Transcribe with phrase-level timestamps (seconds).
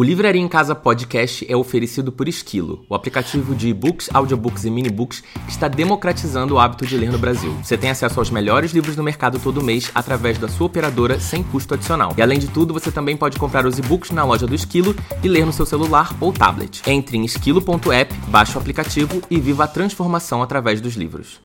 [0.00, 4.70] O Livraria em Casa Podcast é oferecido por Esquilo, o aplicativo de e-books, audiobooks e
[4.70, 7.52] minibooks que está democratizando o hábito de ler no Brasil.
[7.62, 11.42] Você tem acesso aos melhores livros do mercado todo mês através da sua operadora sem
[11.42, 12.14] custo adicional.
[12.16, 15.28] E além de tudo, você também pode comprar os e-books na loja do Esquilo e
[15.28, 16.80] ler no seu celular ou tablet.
[16.86, 21.42] Entre em esquilo.app, baixe o aplicativo e viva a transformação através dos livros.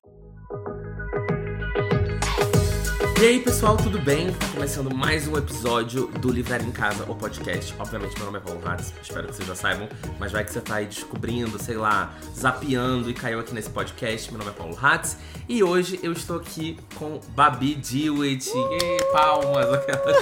[3.18, 4.26] E aí, pessoal, tudo bem?
[4.52, 7.74] Começando mais um episódio do Livraria em Casa, o podcast.
[7.78, 9.88] Obviamente, meu nome é Paulo Hatz, espero que vocês já saibam,
[10.20, 14.30] mas vai que você tá aí descobrindo, sei lá, zapeando e caiu aqui nesse podcast.
[14.30, 15.16] Meu nome é Paulo Hatz
[15.48, 18.50] e hoje eu estou aqui com Babi Dewitt.
[18.50, 19.12] Uh!
[19.12, 19.66] palmas!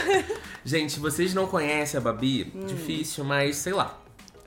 [0.65, 2.53] Gente, vocês não conhecem a Babi?
[2.55, 2.65] Hum.
[2.65, 3.99] Difícil, mas sei lá.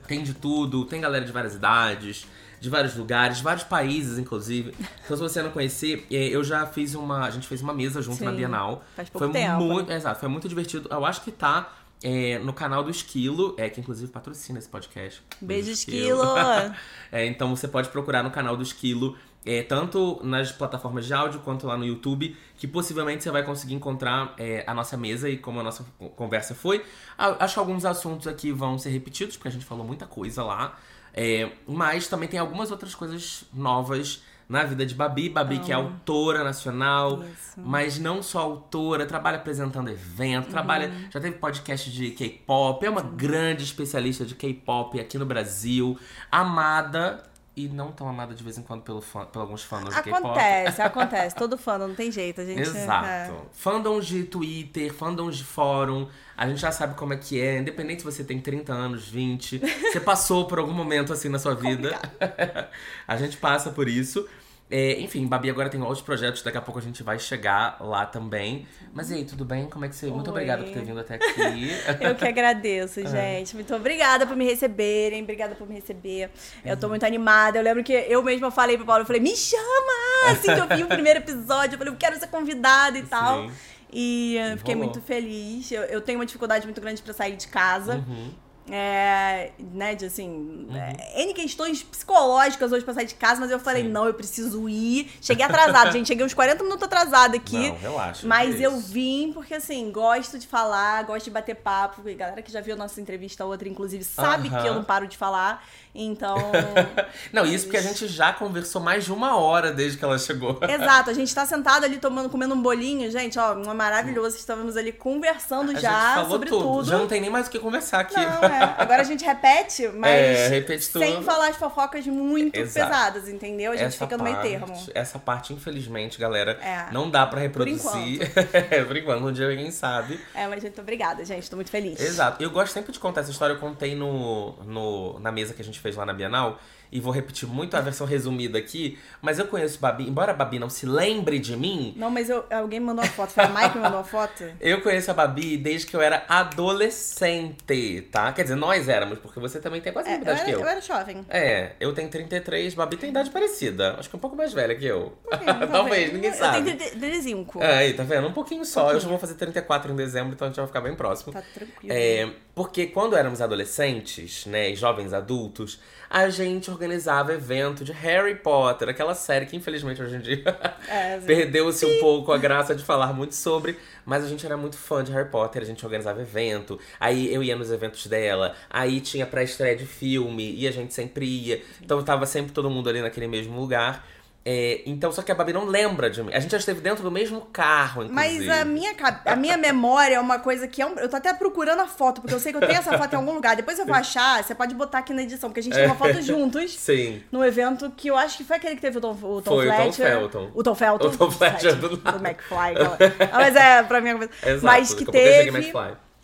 [0.06, 2.26] Tem de tudo, tem galera de várias idades
[2.60, 4.74] de vários lugares, vários países, inclusive.
[5.04, 7.24] Então, se você não conhecer, é, eu já fiz uma.
[7.24, 8.84] A gente fez uma mesa junto Sim, na Bienal.
[8.96, 9.62] Faz pouco foi tempo.
[9.62, 10.88] Muito, exato, foi muito divertido.
[10.90, 11.74] Eu acho que tá.
[12.00, 15.20] É, no canal do Esquilo, é que inclusive patrocina esse podcast.
[15.40, 16.22] Beijo, Esquilo!
[17.10, 21.40] é, então você pode procurar no canal do Esquilo, é, tanto nas plataformas de áudio
[21.40, 25.36] quanto lá no YouTube, que possivelmente você vai conseguir encontrar é, a nossa mesa e
[25.36, 25.84] como a nossa
[26.14, 26.84] conversa foi.
[27.16, 30.78] Acho que alguns assuntos aqui vão ser repetidos, porque a gente falou muita coisa lá.
[31.14, 35.28] É, mas também tem algumas outras coisas novas na vida de Babi.
[35.28, 37.54] Babi, que é autora nacional, Isso.
[37.56, 40.50] mas não só autora, trabalha apresentando evento, uhum.
[40.50, 40.90] trabalha.
[41.10, 45.98] Já teve podcast de K-pop, é uma grande especialista de K-pop aqui no Brasil.
[46.32, 47.22] Amada
[47.54, 50.16] e não tão amada de vez em quando pelo fã, por alguns fãs de K-pop.
[50.16, 51.34] Acontece, acontece.
[51.36, 52.60] Todo fandom não tem jeito, a gente...
[52.60, 53.06] Exato.
[53.06, 53.30] É...
[53.52, 57.58] Fandoms de Twitter, fandoms de fórum, a gente já sabe como é que é.
[57.58, 59.58] Independente se você tem 30 anos, 20,
[59.90, 61.98] você passou por algum momento assim na sua vida.
[63.08, 64.24] a gente passa por isso.
[64.70, 68.04] É, enfim, Babi agora tem outros projetos, daqui a pouco a gente vai chegar lá
[68.06, 68.68] também.
[68.92, 69.66] Mas e aí, tudo bem?
[69.68, 70.06] Como é que você.
[70.06, 70.12] Oi.
[70.12, 71.70] Muito obrigada por ter vindo até aqui.
[72.00, 73.54] Eu que agradeço, gente.
[73.54, 76.30] Muito obrigada por me receberem, obrigada por me receber.
[76.64, 77.58] Eu tô muito animada.
[77.58, 80.30] Eu lembro que eu mesma falei pro Paulo, eu falei, me chama!
[80.30, 83.08] Assim que eu vi o primeiro episódio, eu falei, eu quero ser convidada e Sim.
[83.08, 83.50] tal.
[83.92, 85.70] E uh, fiquei muito feliz.
[85.72, 87.96] Eu, eu, tenho uma dificuldade muito grande para sair de casa.
[87.96, 88.30] Uhum.
[88.70, 90.76] É, né, de assim, uhum.
[90.76, 93.90] é, N questões psicológicas hoje pra sair de casa, mas eu falei, Sim.
[93.90, 95.10] não, eu preciso ir.
[95.20, 97.68] Cheguei atrasado, gente, cheguei uns 40 minutos atrasado aqui.
[97.70, 98.26] Não, relaxa.
[98.26, 102.06] Mas é eu vim porque, assim, gosto de falar, gosto de bater papo.
[102.08, 104.60] E galera que já viu a nossa entrevista, outra, inclusive, sabe uhum.
[104.60, 105.64] que eu não paro de falar.
[105.94, 106.36] Então.
[107.32, 110.58] não, isso porque a gente já conversou mais de uma hora desde que ela chegou.
[110.68, 114.36] Exato, a gente tá sentado ali tomando, comendo um bolinho, gente, ó, uma maravilhosa.
[114.36, 116.62] Estávamos ali conversando a já sobre tudo.
[116.62, 116.88] tudo.
[116.88, 118.14] Já não tem nem mais o que conversar aqui.
[118.14, 118.57] Não, é.
[118.78, 122.90] Agora a gente repete, mas é, repete sem falar de fofocas muito Exato.
[122.90, 123.72] pesadas, entendeu?
[123.72, 124.74] A gente essa fica no meio termo.
[124.94, 126.92] Essa parte, infelizmente, galera, é.
[126.92, 128.18] não dá para reproduzir.
[128.18, 128.86] Por enquanto.
[128.88, 130.20] Por enquanto, um dia ninguém sabe.
[130.34, 131.48] É, mas muito obrigada, gente.
[131.48, 132.00] Tô muito feliz.
[132.00, 132.42] Exato.
[132.42, 133.54] Eu gosto sempre de contar essa história.
[133.54, 136.58] Eu contei no, no, na mesa que a gente fez lá na Bienal
[136.90, 140.58] e vou repetir muito a versão resumida aqui, mas eu conheço Babi, embora a Babi
[140.58, 141.94] não se lembre de mim.
[141.96, 144.44] Não, mas eu, alguém me mandou uma foto, foi a Mike que mandou uma foto?
[144.60, 148.32] eu conheço a Babi desde que eu era adolescente, tá?
[148.32, 150.60] Quer dizer, nós éramos, porque você também tem quase a é, idade que eu.
[150.60, 151.24] Eu era jovem.
[151.28, 153.96] É, eu tenho 33, Babi tem idade parecida.
[153.98, 155.16] Acho que um pouco mais velha que eu.
[155.32, 156.70] Um Talvez, ninguém sabe.
[156.70, 157.62] Eu tenho 35.
[157.62, 158.26] É, aí, tá vendo?
[158.26, 158.88] Um pouquinho só.
[158.88, 161.32] Um eu já vou fazer 34 em dezembro, então a gente vai ficar bem próximo.
[161.32, 161.92] Tá tranquilo.
[161.92, 165.78] É, porque quando éramos adolescentes, né, e jovens adultos,
[166.10, 170.42] a gente organizava evento de Harry Potter, aquela série que infelizmente hoje em dia
[170.90, 174.76] é, perdeu-se um pouco a graça de falar muito sobre, mas a gente era muito
[174.76, 179.00] fã de Harry Potter, a gente organizava evento, aí eu ia nos eventos dela, aí
[179.00, 183.00] tinha pré-estreia de filme e a gente sempre ia, então tava sempre todo mundo ali
[183.00, 184.04] naquele mesmo lugar.
[184.50, 186.32] É, então, só que a Babi não lembra de mim.
[186.32, 188.46] A gente já esteve dentro do mesmo carro, inclusive.
[188.46, 188.94] Mas a minha,
[189.26, 192.22] a minha memória é uma coisa que é um, Eu tô até procurando a foto,
[192.22, 193.56] porque eu sei que eu tenho essa foto em algum lugar.
[193.56, 195.96] Depois eu vou achar, você pode botar aqui na edição, porque a gente tem uma
[195.96, 196.72] foto juntos.
[196.80, 197.22] Sim.
[197.30, 199.66] No evento que eu acho que foi aquele que teve o Tom, o Tom foi,
[199.66, 199.84] Fletcher.
[199.84, 200.50] O Tom Felton.
[200.54, 201.08] O Tom Felton.
[201.08, 202.18] O Tom Fletcher do lado.
[202.18, 203.28] O McFly.
[203.30, 204.32] mas é, pra mim é uma coisa.
[204.50, 205.72] Exato, mas que teve.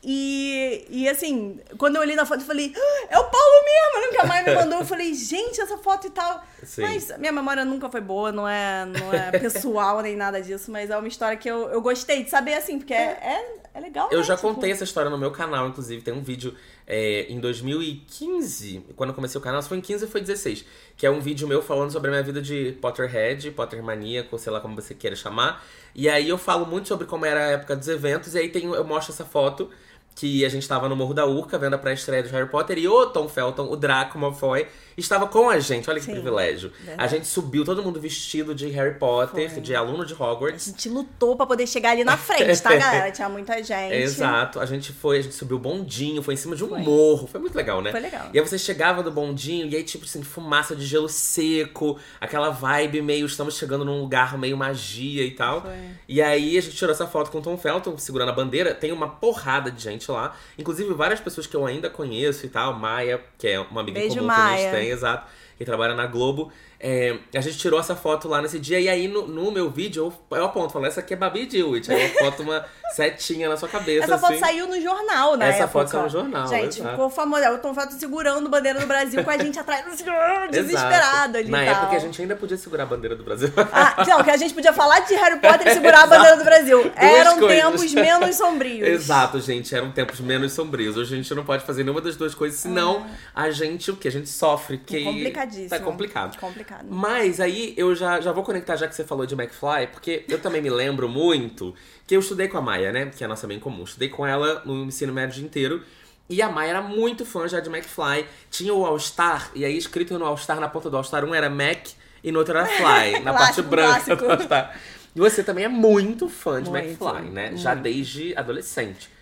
[0.07, 4.07] E, e assim, quando eu olhei na foto, eu falei, ah, é o Paulo mesmo!
[4.07, 4.81] Nunca mais me mandou.
[4.81, 6.45] Eu falei, gente, essa foto e tal.
[6.63, 6.83] Sim.
[6.83, 10.91] Mas minha memória nunca foi boa, não é, não é pessoal nem nada disso, mas
[10.91, 14.11] é uma história que eu, eu gostei de saber, assim, porque é, é, é legal.
[14.13, 14.25] Eu né?
[14.25, 14.47] já tipo...
[14.47, 16.55] contei essa história no meu canal, inclusive, tem um vídeo
[16.87, 20.67] é, em 2015, quando eu comecei o canal, se foi em 15 ou foi 16,
[20.99, 24.61] que é um vídeo meu falando sobre a minha vida de Potterhead, Pottermaníaco, sei lá
[24.61, 25.65] como você queira chamar.
[25.95, 28.65] E aí eu falo muito sobre como era a época dos eventos, e aí tem,
[28.65, 29.71] eu mostro essa foto
[30.15, 32.87] que a gente tava no Morro da Urca vendo a pré-estreia do Harry Potter e
[32.87, 35.89] o Tom Felton, o Draco Malfoy, estava com a gente.
[35.91, 36.73] Olha que Sim, privilégio.
[36.81, 37.03] verdade.
[37.03, 39.61] A gente subiu todo mundo vestido de Harry Potter, Foi.
[39.61, 40.67] de aluno de A Hogwarts.
[40.67, 43.11] gente lutou pra poder chegar ali na frente, tá, galera?
[43.11, 43.95] Tinha muita gente.
[43.95, 46.81] Exato, a gente foi, a gente subiu o bondinho, foi em cima de um Foi.
[46.81, 47.91] morro, foi muito legal, né?
[47.91, 48.29] Foi legal.
[48.33, 52.51] E aí você chegava do bondinho e aí, tipo assim, fumaça de gelo seco, aquela
[52.51, 55.63] vibe meio, estamos chegando num lugar meio magia e tal.
[55.63, 55.73] Foi.
[56.09, 58.75] E aí a gente tirou essa foto com o Tom Felton segurando a bandeira.
[58.75, 60.35] Tem uma porrada de gente lá.
[60.59, 62.75] Inclusive várias pessoas que eu ainda conheço e tal.
[62.75, 64.59] Maia, que é uma amiga Beijo, comum que a Maia.
[64.63, 65.29] gente tem, exato.
[65.57, 66.53] Que trabalha na Globo.
[66.87, 68.79] É, a gente tirou essa foto lá nesse dia.
[68.79, 71.91] E aí no, no meu vídeo eu, eu aponto, falo, essa aqui é Babi Dewitt.
[71.91, 72.63] Aí eu foto uma
[72.95, 74.05] setinha na sua cabeça.
[74.05, 74.41] Essa foto assim.
[74.41, 75.49] saiu no jornal, né?
[75.49, 76.91] Essa foto saiu no jornal, Gente, exato.
[76.91, 77.51] ficou famosa.
[77.53, 79.83] O Tom Felton segurando a bandeira do Brasil com a gente atrás,
[80.53, 81.51] desesperado ali.
[81.51, 83.51] Na época a gente ainda podia segurar a bandeira do Brasil.
[83.73, 86.45] Ah, não, que a gente podia falar de Harry Potter e segurar a bandeira do
[86.45, 86.93] Brasil.
[86.97, 87.63] Eram coisas.
[87.63, 88.87] tempos menos sombrios.
[88.87, 89.75] Exato, gente.
[89.75, 90.99] Eram tempos menos sombrios.
[90.99, 94.07] Hoje a gente não pode fazer nenhuma das duas coisas, senão a gente, o que?
[94.07, 94.77] A gente sofre.
[94.77, 95.71] Que É Complicadíssimo.
[95.71, 96.39] Tá complicado.
[96.39, 96.74] Complicado.
[96.89, 100.41] Mas aí eu já, já vou conectar, já que você falou de McFly, porque eu
[100.41, 101.75] também me lembro muito
[102.07, 103.11] que eu estudei com a Maia, né?
[103.15, 103.85] Que é a nossa bem comum.
[103.85, 105.83] Estudei com ela no ensino médio inteiro.
[106.29, 108.27] E a Maia era muito fã já de McFly.
[108.51, 111.89] Tinha o All-Star, e aí escrito no All-Star, na ponta do All-Star, um era Mac
[112.23, 114.79] e no outro era Fly, na parte branca do All-Star.
[115.15, 117.57] E você também é muito fã de Muito, McFly, né?
[117.57, 119.14] Já desde adolescente.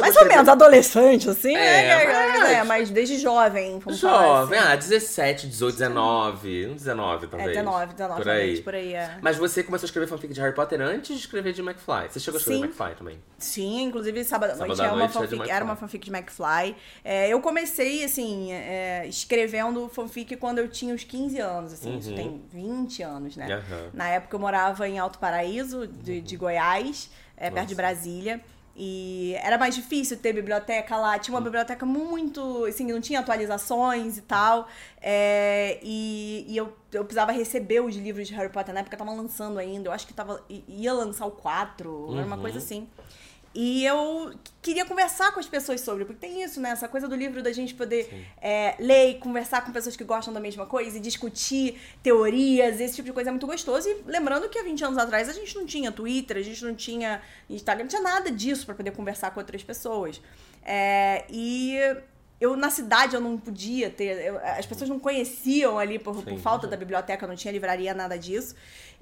[0.00, 2.12] Mais ou menos, adolescente, assim, É, né?
[2.12, 4.68] mas- É, mas desde jovem, vamos Jovem, assim.
[4.68, 6.66] ah, 17, 18, 19.
[6.66, 7.48] uns 19, É, talvez.
[7.56, 8.36] 19, 19, por aí.
[8.38, 9.18] realmente, por aí, é.
[9.22, 12.08] Mas você começou a escrever fanfic de Harry Potter antes de escrever de McFly.
[12.10, 12.64] Você chegou a escrever Sim.
[12.64, 13.18] McFly também.
[13.38, 16.76] Sim, inclusive sábado à Sábado noite, é uma é fanfic, era uma fanfic de McFly.
[17.04, 22.10] É, eu comecei, assim, é, escrevendo fanfic quando eu tinha uns 15 anos, assim, isso
[22.10, 22.16] Uhum.
[22.16, 23.46] tem 20 anos, né?
[23.54, 23.90] Aham.
[23.94, 27.74] Na época eu morava em Alto Paraíso, de, de Goiás, é, perto de.
[27.74, 28.40] Brasília.
[28.76, 31.18] E era mais difícil ter biblioteca lá.
[31.18, 32.64] Tinha uma biblioteca muito.
[32.64, 34.68] Assim, não tinha atualizações e tal.
[35.02, 38.72] É, e e eu, eu precisava receber os livros de Harry Potter.
[38.72, 39.88] Na época tava lançando ainda.
[39.88, 42.42] Eu acho que tava, ia lançar o 4, era uma Uhum.
[42.42, 42.88] coisa assim.
[43.52, 44.32] E eu
[44.62, 46.70] queria conversar com as pessoas sobre, porque tem isso, né?
[46.70, 50.32] Essa coisa do livro da gente poder é, ler e conversar com pessoas que gostam
[50.32, 53.88] da mesma coisa e discutir teorias, esse tipo de coisa é muito gostoso.
[53.88, 56.74] E lembrando que há 20 anos atrás a gente não tinha Twitter, a gente não
[56.76, 60.20] tinha Instagram, não tinha nada disso pra poder conversar com outras pessoas.
[60.64, 61.76] É, e
[62.40, 64.26] eu, na cidade, eu não podia ter.
[64.26, 66.38] eu- as pessoas não conheciam ali por, por Sim.
[66.38, 68.54] falta da biblioteca, não tinha livraria, nada disso.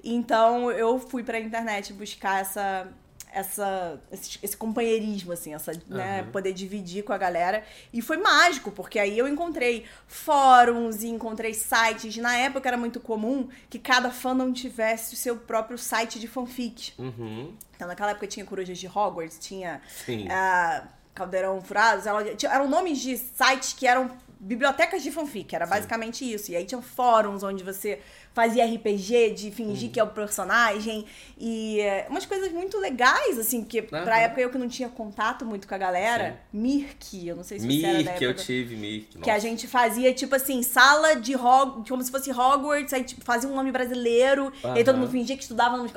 [0.03, 2.87] Então eu fui pra internet buscar essa.
[3.31, 6.31] Essa, esse, esse companheirismo, assim, essa, né, Aham.
[6.31, 7.63] poder dividir com a galera.
[7.93, 12.17] E foi mágico, porque aí eu encontrei fóruns e encontrei sites.
[12.17, 16.93] Na época era muito comum que cada fandom tivesse o seu próprio site de fanfic.
[16.97, 17.53] Uhum.
[17.75, 20.27] Então, naquela época tinha Corujas de Hogwarts, tinha Sim.
[20.29, 26.51] ah, Caldeirão Furados, eram nomes de sites que eram bibliotecas de fanfic, era basicamente isso.
[26.51, 27.99] E aí tinha fóruns onde você
[28.33, 31.05] fazia RPG de fingir que é o personagem
[31.37, 34.11] e eh, umas coisas muito legais, assim, porque pra Aham.
[34.21, 37.67] época eu que não tinha contato muito com a galera, Mirk, eu não sei se
[37.67, 38.45] você era da Mirk, eu época.
[38.45, 39.17] tive Mirk.
[39.19, 43.23] Que a gente fazia, tipo assim, sala de Hogwarts, como se fosse Hogwarts, aí tipo,
[43.25, 45.89] fazia um nome brasileiro, e aí todo mundo fingia que estudava no...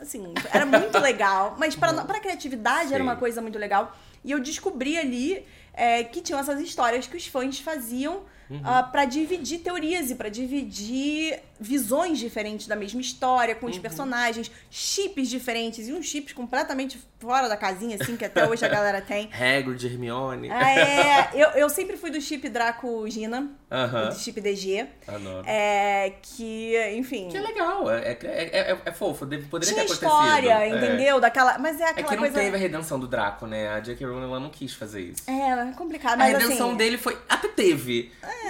[0.00, 1.54] Assim, era muito legal.
[1.58, 3.08] Mas pra, pra criatividade era Sim.
[3.08, 3.96] uma coisa muito legal.
[4.24, 5.44] E eu descobri ali
[5.74, 8.60] é, que tinham essas histórias que os fãs faziam Uhum.
[8.64, 13.60] ah, pra dividir teorias e pra dividir visões diferentes da mesma história, Uhum.
[13.60, 18.46] com os personagens, chips diferentes, e uns chips completamente fora da casinha, assim, que até
[18.46, 19.30] hoje a galera tem.
[19.32, 20.50] Hagrid, Hermione.
[20.50, 24.08] Ah, é, eu, eu sempre fui do chip Draco-Gina, Aham.
[24.10, 24.86] do chip DG.
[25.06, 25.44] Adoro.
[25.48, 27.28] É, que, enfim.
[27.28, 29.92] Que é legal, é, é, é, é- é fofo, poderia Tinha ter acontecido.
[29.92, 30.68] história, É.
[30.68, 31.20] entendeu?
[31.20, 31.58] Daquela.
[31.58, 32.38] Mas é É aquela que não coisa.
[32.40, 33.68] teve a redenção do Draco, né?
[33.68, 34.04] A J.K.
[34.06, 35.22] Rowling ela não quis fazer isso.
[35.30, 36.14] É, é complicado.
[36.14, 37.16] a Mas redenção assim, dele foi.
[37.28, 38.12] Até teve.
[38.22, 38.43] É,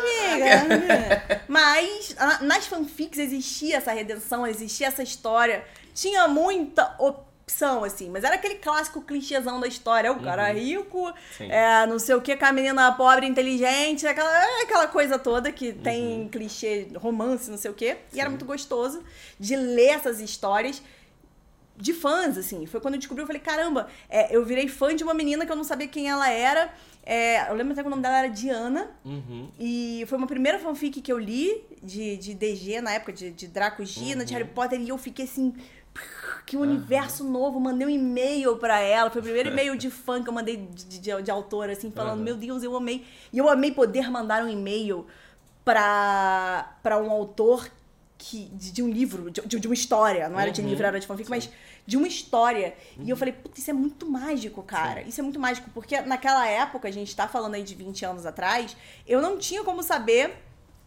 [0.00, 1.42] amiga.
[1.48, 5.64] Mas ah, nas fanfics existia essa redenção, existia essa história.
[5.94, 8.08] Tinha muita opção, assim.
[8.08, 10.12] Mas era aquele clássico clichêzão da história.
[10.12, 14.06] O cara rico, é, não sei o que, com a menina pobre, inteligente.
[14.06, 17.96] Aquela, é aquela coisa toda que tem clichê, romance, não sei o que.
[18.12, 19.02] E era muito gostoso
[19.38, 20.82] de ler essas histórias
[21.80, 22.66] de fãs, assim.
[22.66, 25.52] Foi quando eu descobri, eu falei, caramba, é, eu virei fã de uma menina que
[25.52, 26.72] eu não sabia quem ela era.
[27.04, 28.90] É, eu lembro até que o nome dela era Diana.
[29.04, 29.48] Uhum.
[29.58, 33.46] E foi uma primeira fanfic que eu li de, de DG na época, de, de
[33.48, 35.54] Draco Gina, de Harry Potter, e eu fiquei assim.
[36.46, 39.10] Que universo novo, mandei um e-mail pra ela.
[39.10, 42.14] Foi o primeiro e-mail de fã que eu mandei de, de, de autor, assim, falando:
[42.18, 42.24] Aham.
[42.24, 43.04] Meu Deus, eu amei.
[43.32, 45.06] E eu amei poder mandar um e-mail
[45.64, 47.70] pra, pra um autor
[48.18, 51.00] que, de, de um livro, de, de uma história, não era de Uhum, livro, era
[51.00, 51.30] de fanfic, sim.
[51.30, 51.50] mas
[51.90, 52.72] de uma história.
[53.00, 55.02] E eu falei, puta, isso é muito mágico, cara.
[55.02, 58.24] Isso é muito mágico, porque naquela época, a gente tá falando aí de 20 anos
[58.24, 58.76] atrás,
[59.08, 60.36] eu não tinha como saber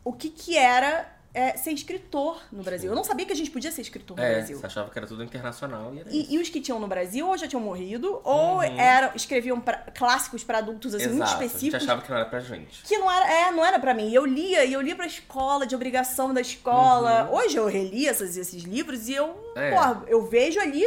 [0.01, 2.89] o que que era é, ser escritor no Brasil.
[2.91, 4.57] Eu não sabia que a gente podia ser escritor no É, Brasil.
[4.59, 6.09] você achava que era tudo internacional e era.
[6.11, 9.77] E, e os que tinham no Brasil ou já tinham morrido, ou eram, escreviam pra-
[9.95, 11.83] clássicos pra adultos assim, muito Exato, a gente específicos.
[11.83, 12.83] achava que não era pra gente.
[12.83, 14.13] Que não era, é, não era pra mim.
[14.13, 17.29] Eu lia, e eu lia pra escola, de obrigação da escola.
[17.31, 19.61] Hoje eu reli esses, esses livros e eu, Uhum.
[19.61, 19.71] É.
[19.71, 20.83] porra, eu vejo ali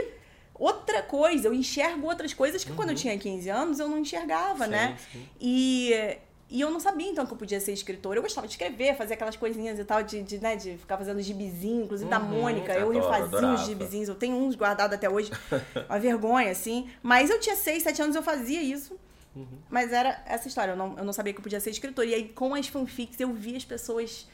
[0.55, 2.77] outra coisa, eu enxergo outras coisas que Uhum.
[2.77, 4.97] quando eu tinha 15 anos eu não enxergava, Sim, né?
[5.13, 5.29] sim.
[5.41, 6.17] E,
[6.49, 8.19] e eu não sabia então que eu podia ser escritora.
[8.19, 11.21] Eu gostava de escrever, fazer aquelas coisinhas e tal, de, de, né, de ficar fazendo
[11.21, 12.73] gibizinho, inclusive da Uhum, Mônica.
[12.73, 13.55] Eu adoro, refazia adorava.
[13.55, 15.31] os gibizinhos, eu tenho uns guardados até hoje.
[15.89, 16.89] Uma vergonha, assim.
[17.03, 18.97] Mas eu tinha 6, 7 anos, eu fazia isso.
[19.35, 19.47] Uhum.
[19.69, 22.07] Mas era essa história, eu não, eu não sabia que eu podia ser escritora.
[22.07, 24.27] E aí, com as fanfics, eu vi as pessoas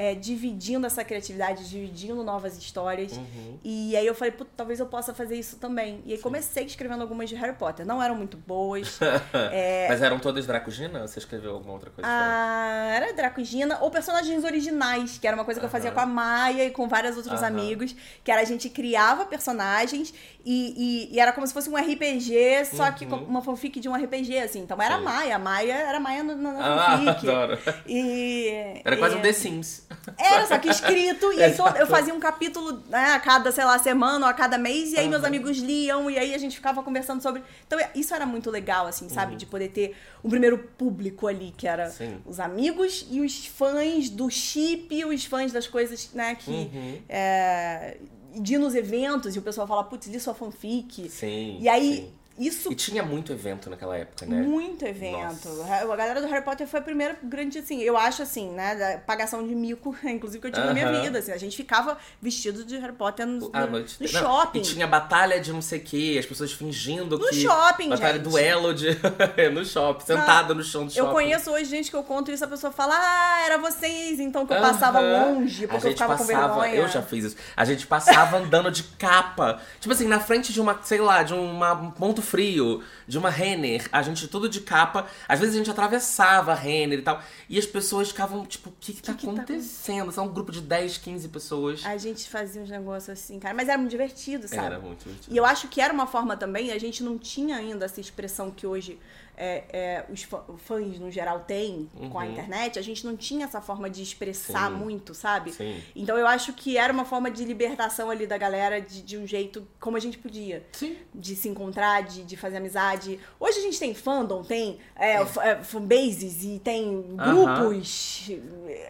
[0.00, 3.12] é, dividindo essa criatividade, dividindo novas histórias.
[3.16, 3.58] Uhum.
[3.64, 6.00] E aí eu falei, Putz, talvez eu possa fazer isso também.
[6.06, 7.84] E aí comecei escrevendo algumas de Harry Potter.
[7.84, 9.00] Não eram muito boas.
[9.88, 12.08] Mas eram todas Dracogina ou você escreveu alguma outra coisa?
[12.08, 16.06] Ah, era Dracogina ou personagens originais, que era uma coisa que eu fazia com a
[16.06, 17.48] Maia e com vários outros Aham.
[17.48, 20.14] amigos, que era a gente criava personagens
[20.44, 23.24] e, e- e era como se fosse um RPG, só que Uhum.
[23.24, 24.60] uma fanfic de um RPG, assim.
[24.60, 25.04] Então era Sim.
[25.04, 27.28] Maia, a Maia era Maia na, na Ah, fanfic.
[27.28, 27.58] adoro.
[27.86, 29.87] E, Era quase um The Sims.
[30.18, 33.64] Era, só que escrito, e aí todo- eu fazia um capítulo né, a cada, sei
[33.64, 35.28] lá, semana ou a cada mês, e aí meus Aham.
[35.28, 37.42] amigos liam, e aí a gente ficava conversando sobre.
[37.66, 39.32] Então isso era muito legal, assim, sabe?
[39.32, 39.38] Uhum.
[39.38, 42.18] De poder ter um primeiro público ali, que era Sim.
[42.26, 46.50] os amigos e os fãs do chip, os fãs das coisas, né, que.
[46.50, 46.98] Uhum.
[47.08, 47.96] É,
[48.40, 51.08] de ir nos eventos, e o pessoal fala, putz, li sua fanfic.
[51.08, 51.56] Sim.
[51.60, 52.12] E aí, sim.
[52.38, 54.42] Isso E tinha muito evento naquela época, né?
[54.42, 55.48] muito evento.
[55.68, 58.74] A galera do Harry Potter foi a primeira grande, assim, eu acho assim, né?
[58.76, 61.18] Da pagação de mico, inclusive, que eu tive na minha vida.
[61.18, 64.58] Assim, a gente ficava vestido de Harry Potter no, Ah, no- no shopping.
[64.58, 67.42] E tinha batalha de não sei o quê, as pessoas fingindo No que.
[67.42, 68.22] shopping, Batalha gente.
[68.22, 68.88] duelo de.
[69.52, 71.06] no shopping, sentada no chão do shopping.
[71.06, 74.46] Eu conheço hoje gente que eu conto isso, a pessoa fala, ah, era vocês, então
[74.46, 74.72] que eu Aham.
[74.72, 76.74] passava longe, porque eu ficava passava, com vergonha.
[76.82, 77.36] eu já fiz isso.
[77.56, 79.60] A gente passava andando de capa.
[79.80, 83.30] Tipo assim, na frente de uma, sei lá, de uma um ponto frio, de uma
[83.30, 85.06] Renner, a gente tudo de capa.
[85.26, 87.22] Às vezes a gente atravessava a Renner e tal.
[87.48, 90.12] E as pessoas ficavam, tipo, o que que tá que tá acontecendo?
[90.12, 91.86] São um grupo de 10, 15 pessoas.
[91.86, 94.66] A gente fazia uns negócios assim, cara, mas era muito divertido, sabe?
[94.66, 95.34] Era muito divertido.
[95.34, 98.50] E eu acho que era uma forma também, a gente não tinha ainda essa expressão
[98.50, 98.98] que hoje
[99.40, 102.32] é, é, os fã- fãs no geral têm com a Uhum.
[102.32, 104.76] internet, a gente não tinha essa forma de expressar Sim.
[104.76, 105.52] muito, sabe?
[105.52, 105.80] Sim.
[105.94, 109.26] Então eu acho que era uma forma de libertação ali da galera de, de um
[109.26, 110.66] jeito como a gente podia.
[110.72, 110.96] Sim.
[111.14, 113.20] De se encontrar, de, de fazer amizade.
[113.38, 118.28] Hoje a gente tem fandom, tem é, é, fanbases e tem grupos.
[118.28, 118.42] enfim.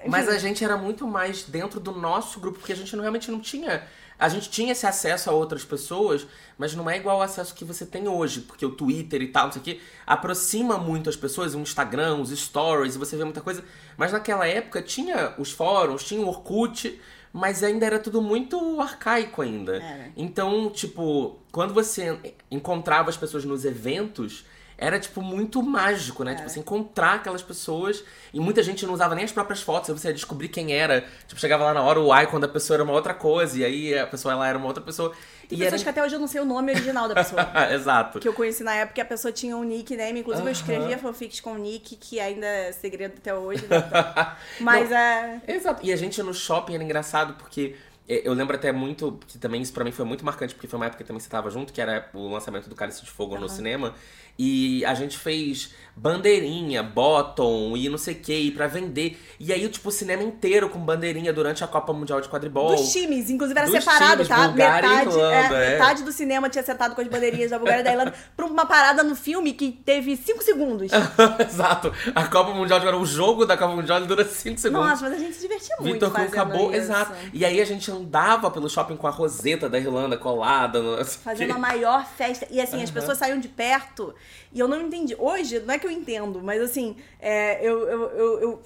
[0.07, 3.31] Mas a gente era muito mais dentro do nosso grupo, porque a gente não- realmente
[3.31, 3.87] não tinha.
[4.19, 7.65] A gente tinha esse acesso a outras pessoas, mas não é igual o acesso que
[7.65, 11.17] você tem hoje, porque o Twitter e tal, não sei o quê, aproxima muito as
[11.17, 13.63] pessoas, o Instagram, os stories, você vê muita coisa.
[13.97, 17.01] Mas naquela época tinha os fóruns, tinha o Orkut,
[17.33, 19.77] mas ainda era tudo muito arcaico ainda.
[19.77, 20.13] Era.
[20.17, 22.19] Então, tipo, quando você
[22.51, 24.45] encontrava as pessoas nos eventos,
[24.81, 26.37] era, tipo, muito mágico, né?
[26.37, 28.05] Tipo, você encontrar aquelas pessoas.
[28.33, 31.05] E muita gente não usava nem as próprias fotos, você ia descobrir quem era.
[31.27, 33.99] Tipo, chegava lá na hora, o icon da pessoa era uma outra coisa, e aí
[33.99, 35.11] a pessoa lá era uma outra pessoa.
[35.49, 35.83] Tem e pessoas era...
[35.83, 37.51] que até hoje eu não sei o nome original da pessoa.
[37.75, 38.21] Exato.
[38.21, 40.21] que eu conheci na época, a pessoa tinha um nickname.
[40.21, 40.61] Inclusive, eu Aham.
[40.61, 43.67] escrevia fanfics com nick, que ainda é segredo até hoje.
[43.67, 43.85] né?
[44.61, 45.41] Mas é.
[45.49, 45.85] Exato.
[45.85, 47.75] E a gente no shopping era engraçado porque
[48.09, 50.79] é, eu lembro até muito, que também isso pra mim foi muito marcante, porque foi
[50.79, 53.39] uma época que também você tava junto, que era o lançamento do Cálice de Fogo
[53.39, 53.95] no cinema.
[54.39, 59.21] E a gente fez bandeirinha, bottom e não sei o que, pra vender.
[59.39, 62.77] E aí, tipo, o cinema inteiro com bandeirinha durante a Copa Mundial de Quadribol.
[62.77, 64.49] Dos times, inclusive era separado, times, tá?
[64.49, 65.71] Bulgária metade, Irlanda, é, é.
[65.73, 68.65] metade do cinema tinha sentado com as bandeirinhas da Bulgária e da Irlanda pra uma
[68.65, 70.93] parada no filme que teve 5 segundos.
[71.47, 71.93] Exato.
[72.15, 74.89] A Copa Mundial de Quadribol, o jogo da Copa Mundial dura 5 segundos.
[74.89, 76.81] Nossa, mas a gente se divertia muito Vitor Cruz acabou, isso.
[76.81, 77.13] exato.
[77.33, 80.81] E aí a gente andava pelo shopping com a roseta da Irlanda colada.
[80.81, 81.05] No...
[81.05, 82.47] Fazendo a maior festa.
[82.51, 84.15] E assim, as pessoas saíam de perto
[84.53, 85.15] e eu não entendi.
[85.19, 88.63] Hoje, não é que eu entendo, mas assim, é, eu, eu, eu, eu,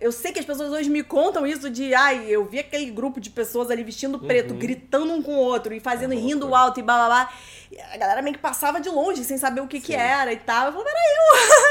[0.00, 3.20] eu sei que as pessoas hoje me contam isso de, ai, eu vi aquele grupo
[3.20, 6.80] de pessoas ali vestindo preto, gritando um com o outro e fazendo, e rindo alto
[6.80, 7.32] e blá blá blá.
[7.92, 9.98] A galera meio que passava de longe, sem saber o que que Sim.
[9.98, 10.66] era e tal.
[10.66, 10.92] Eu falei,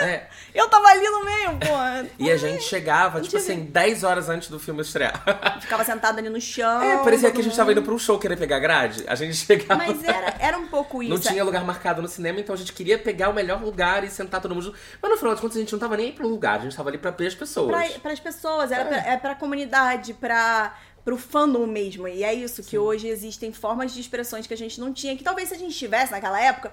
[0.01, 0.27] era É.
[0.55, 0.59] eu!
[0.63, 2.13] Eu tava ali no meio, pô.
[2.17, 5.21] E a gente chegava, tipo tive- assim, 10 horas antes do filme estrear.
[5.61, 6.81] Ficava sentada ali no chão.
[6.81, 9.03] É, parecia que a gente tava indo pra um show querer pegar grade.
[9.07, 9.75] A gente chegava.
[9.75, 11.13] Mas era, era um pouco isso.
[11.13, 14.09] Não tinha lugar marcado no cinema, então a gente queria pegar o melhor lugar e
[14.09, 14.77] sentar todo mundo junto.
[15.01, 16.75] Mas no final das contas a gente não tava nem aí pro lugar, a gente
[16.75, 17.99] tava ali pra ver as pessoas.
[18.01, 22.07] Para as pessoas, era pra, é pra comunidade, pra, pro fandom mesmo.
[22.07, 25.23] E é isso, que hoje existem formas de expressões que a gente não tinha, que
[25.23, 26.71] talvez se a gente tivesse naquela época,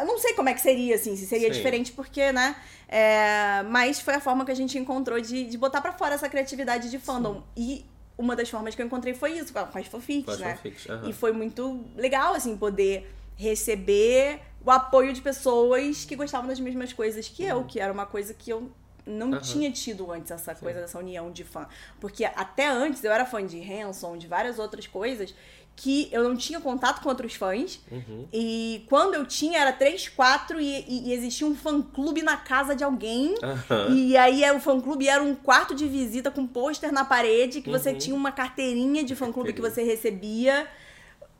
[0.00, 1.54] eu não sei como é que seria, assim, se seria Sim.
[1.54, 2.56] diferente, porque, né?
[2.88, 6.28] É, mas foi a forma que a gente encontrou de, de botar pra fora essa
[6.28, 7.44] criatividade de fandom.
[7.56, 7.84] E
[8.16, 10.56] uma das formas que eu encontrei foi isso, com as fanfics, né?
[10.56, 10.86] fanfics.
[11.06, 16.92] E foi muito legal, assim, poder receber o apoio de pessoas que gostavam das mesmas
[16.92, 18.72] coisas que eu, que era uma coisa que eu
[19.08, 19.38] não Uhum.
[19.40, 21.66] Tinha tido antes, essa coisa dessa união de fã.
[22.00, 25.34] Porque até antes eu era fã de Hanson, de várias outras coisas,
[25.74, 27.80] que eu não tinha contato com outros fãs.
[27.90, 28.26] Uhum.
[28.32, 32.74] E quando eu tinha, era três, quatro, e, e- e existia um fã-clube na casa
[32.74, 33.34] de alguém.
[33.42, 33.94] Aham.
[33.94, 37.70] E aí é, o fã-clube era um quarto de visita com pôster na parede, que
[37.70, 37.98] você Uhum.
[37.98, 40.66] tinha uma carteirinha de fã-clube que você recebia.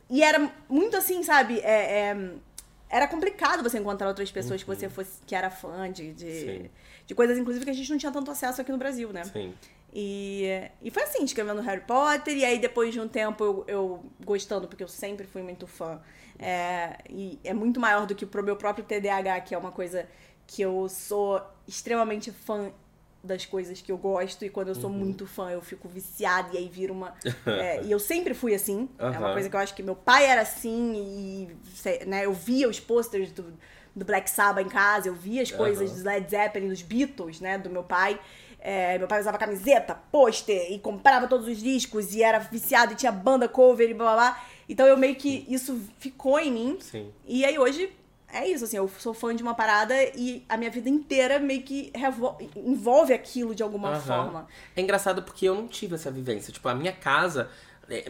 [0.08, 1.58] E era muito assim, sabe?
[1.58, 2.30] É, é,
[2.88, 6.30] era complicado você encontrar outras pessoas que você fosse que era fã de, de, Uhum.
[6.62, 6.70] Sim.
[7.08, 9.24] De coisas, inclusive, que a gente não tinha tanto acesso aqui no Brasil, né?
[9.24, 9.54] Sim.
[9.92, 10.44] E,
[10.82, 14.68] e foi assim, escrevendo Harry Potter, e aí depois de um tempo eu, eu gostando,
[14.68, 16.00] porque eu sempre fui muito fã.
[16.38, 20.06] É, e é muito maior do que pro meu próprio TDAH, que é uma coisa
[20.46, 22.70] que eu sou extremamente fã
[23.24, 24.80] das coisas que eu gosto, e quando eu Uhum.
[24.82, 27.14] sou muito fã eu fico viciada, e aí vira uma.
[27.46, 28.88] é, e eu sempre fui assim.
[28.98, 32.68] É uma coisa que eu acho que meu pai era assim, e né, eu via
[32.68, 33.54] os posters do,
[33.98, 35.94] do Black Sabbath em casa, eu via as coisas Aham.
[35.94, 38.18] dos Led Zeppelin, dos Beatles, né, do meu pai.
[38.60, 42.96] É, meu pai usava camiseta, pôster e comprava todos os discos e era viciado e
[42.96, 44.44] tinha banda cover e blá blá blá.
[44.68, 46.78] Então eu meio que isso ficou em mim.
[46.80, 47.12] Sim.
[47.24, 47.92] E aí hoje
[48.32, 51.62] é isso, assim, eu sou fã de uma parada e a minha vida inteira meio
[51.62, 51.90] que
[52.56, 54.00] envolve aquilo de alguma Aham.
[54.00, 54.48] forma.
[54.76, 56.52] É engraçado porque eu não tive essa vivência.
[56.52, 57.48] Tipo, a minha casa,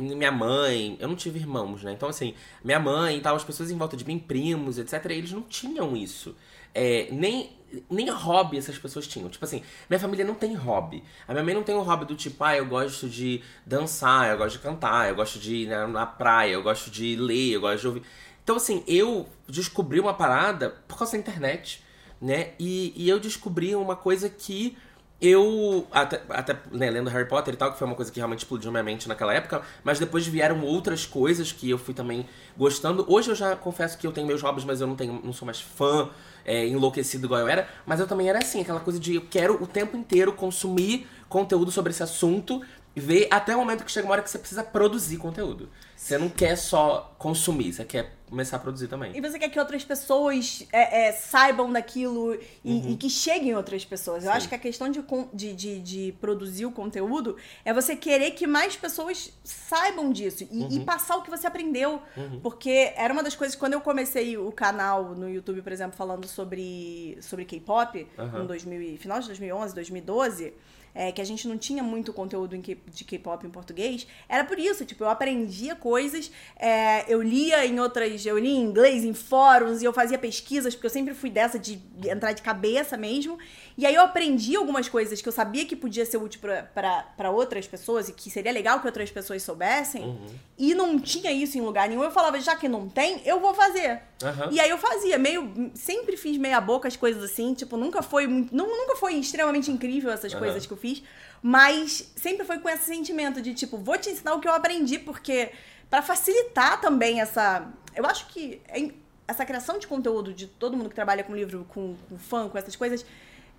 [0.00, 1.92] minha mãe, eu não tive irmãos, né?
[1.92, 5.32] Então, assim, minha mãe e tal, as pessoas em volta de mim, primos, etc., eles
[5.32, 6.34] não tinham isso.
[6.74, 7.50] É, nem,
[7.90, 9.28] nem hobby essas pessoas tinham.
[9.28, 11.02] Tipo assim, minha família não tem hobby.
[11.26, 14.38] A minha mãe não tem um hobby do tipo, ah, eu gosto de dançar, eu
[14.38, 17.60] gosto de cantar, eu gosto de ir na, na praia, eu gosto de ler, eu
[17.60, 18.02] gosto de ouvir.
[18.42, 21.84] Então, assim, eu descobri uma parada por causa da internet,
[22.20, 22.52] né?
[22.58, 24.76] E, e eu descobri uma coisa que
[25.20, 28.40] eu, até, até né, lendo Harry Potter e tal, que foi uma coisa que realmente
[28.40, 33.04] explodiu minha mente naquela época, mas depois vieram outras coisas que eu fui também gostando.
[33.08, 35.44] Hoje eu já confesso que eu tenho meus hobbies, mas eu não tenho, não sou
[35.44, 36.08] mais fã,
[36.44, 39.60] é, enlouquecido igual eu era, mas eu também era assim, aquela coisa de eu quero
[39.62, 42.62] o tempo inteiro consumir conteúdo sobre esse assunto
[42.94, 45.68] ver até o momento que chega uma hora que você precisa produzir conteúdo.
[45.98, 49.16] Você não quer só consumir, você quer começar a produzir também.
[49.16, 53.84] E você quer que outras pessoas é, é, saibam daquilo e, e que cheguem outras
[53.84, 54.22] pessoas.
[54.24, 54.36] Eu Sim.
[54.36, 55.02] acho que a questão de,
[55.34, 60.76] de, de, de produzir o conteúdo é você querer que mais pessoas saibam disso e,
[60.76, 62.00] e passar o que você aprendeu.
[62.42, 66.28] Porque era uma das coisas, quando eu comecei o canal no YouTube, por exemplo, falando
[66.28, 68.06] sobre, sobre K-pop,
[68.40, 70.54] em 2000, e- final de 2011, 2012.
[70.98, 74.84] É, que a gente não tinha muito conteúdo de K-pop em português, era por isso,
[74.84, 79.80] tipo, eu aprendia coisas, é, eu lia em outras, eu lia em inglês, em fóruns,
[79.80, 83.38] e eu fazia pesquisas, porque eu sempre fui dessa de entrar de cabeça mesmo,
[83.78, 86.40] e aí eu aprendi algumas coisas que eu sabia que podia ser útil
[86.74, 90.26] pra outras pessoas, e que seria legal que outras pessoas soubessem, Uhum.
[90.58, 93.54] e não tinha isso em lugar nenhum, eu falava, já que não tem, eu vou
[93.54, 94.02] fazer.
[94.22, 94.48] Aham.
[94.50, 95.70] E aí eu fazia, meio.
[95.74, 100.32] Sempre fiz meia boca as coisas assim, tipo, nunca foi Nunca foi extremamente incrível essas
[100.32, 100.40] Aham.
[100.42, 101.02] coisas que eu fiz.
[101.40, 104.98] Mas sempre foi com esse sentimento de, tipo, vou te ensinar o que eu aprendi,
[104.98, 105.50] porque.
[105.88, 107.66] Pra facilitar também essa.
[107.94, 108.90] Eu acho que é-
[109.26, 112.58] essa criação de conteúdo de todo mundo que trabalha com livro, com, com fã, com
[112.58, 113.06] essas coisas,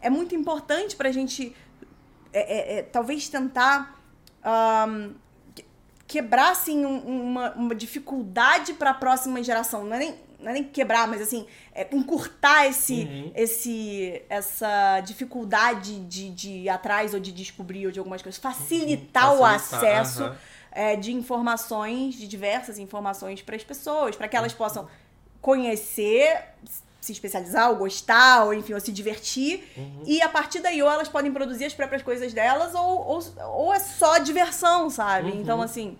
[0.02, 1.56] é muito importante pra gente.
[2.32, 3.96] é, é, é, talvez tentar.
[5.56, 5.66] que-
[6.08, 10.54] quebrar assim um- uma, uma dificuldade para a próxima geração não é nem, não é
[10.54, 13.32] nem quebrar mas assim é encurtar esse Uhum.
[13.36, 19.34] esse essa dificuldade de, de ir atrás ou de descobrir ou de algumas coisas facilitar
[19.34, 20.38] o Facilitar, acesso aham.
[20.72, 24.58] é, de informações de diversas informações para as pessoas para que elas Uhum.
[24.58, 24.88] possam
[25.42, 26.42] conhecer
[27.02, 30.04] se especializar ou gostar ou enfim ou se divertir Uhum.
[30.06, 33.20] e a partir daí ou elas podem produzir as próprias coisas delas ou, ou,
[33.56, 35.32] ou é só diversão, sabe?
[35.32, 35.42] Uhum.
[35.42, 35.98] Então, assim,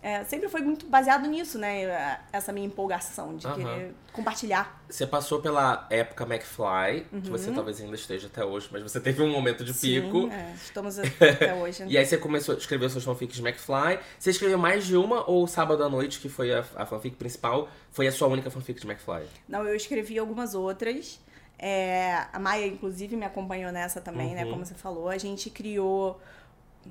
[0.00, 2.20] é, sempre foi muito baseado nisso, né?
[2.32, 3.56] Essa minha empolgação de Aham.
[3.56, 4.80] querer compartilhar.
[4.88, 9.22] Você passou pela época McFly, que você talvez ainda esteja até hoje, mas você teve
[9.22, 10.18] um momento de pico.
[10.18, 10.30] Uhum.
[10.30, 11.82] Sim, é, estamos até hoje.
[11.82, 11.90] né?
[11.90, 13.98] E aí você começou a escrever suas fanfics de McFly.
[14.18, 17.68] Você escreveu mais de uma ou Sábado à Noite, que foi a, a fanfic principal,
[17.90, 19.26] foi a sua única fanfic de McFly?
[19.48, 21.20] Não, eu escrevi algumas outras.
[21.58, 24.44] É, a Maia, inclusive, me acompanhou nessa também, né?
[24.44, 24.52] Uhum.
[24.52, 25.08] Como você falou.
[25.08, 26.20] A gente criou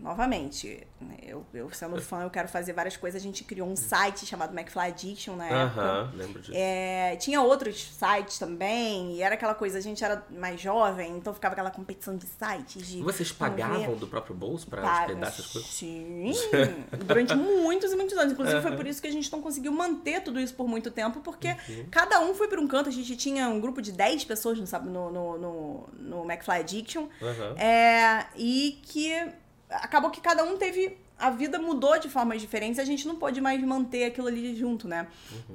[0.02, 3.22] novamente, né, eu, eu sendo fã, eu quero fazer várias coisas.
[3.22, 5.82] A gente criou um site chamado McFly Addiction na época.
[5.82, 6.52] Aham, lembro disso.
[6.56, 11.34] É, tinha outros sites também, e era aquela coisa, a gente era mais jovem, então
[11.34, 12.88] ficava aquela competição de sites.
[12.88, 15.70] De vocês pagavam do próprio bolso pra Paga- hospedar essas coisas?
[15.72, 16.32] Sim,
[17.06, 18.34] durante muitos e muitos anos.
[18.34, 18.78] Inclusive, foi Aham.
[18.78, 21.86] por isso que a gente não conseguiu manter tudo isso por muito tempo, porque Uhum.
[21.92, 22.90] cada um foi por um canto.
[22.90, 26.60] A gente tinha um grupo de 10 pessoas, não sabe, no, no, no, no McFly
[26.60, 27.08] Addiction.
[27.58, 29.12] É, e que
[29.70, 30.98] acabou que cada um teve.
[31.20, 34.88] A vida mudou de formas diferentes a gente não pôde mais manter aquilo ali junto,
[34.88, 35.08] né?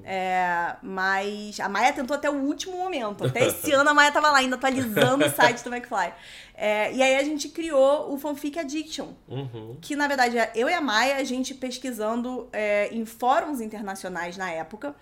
[0.03, 3.25] É, mas a Maia tentou até o último momento.
[3.25, 6.13] Até esse ano a Maia tava lá ainda atualizando o site do McFly.
[6.55, 9.11] É, e aí a gente criou o Fanfic Addiction.
[9.29, 9.77] Uhum.
[9.81, 14.37] Que na verdade é eu e a Maia, a gente pesquisando é, em fóruns internacionais
[14.37, 14.97] na época.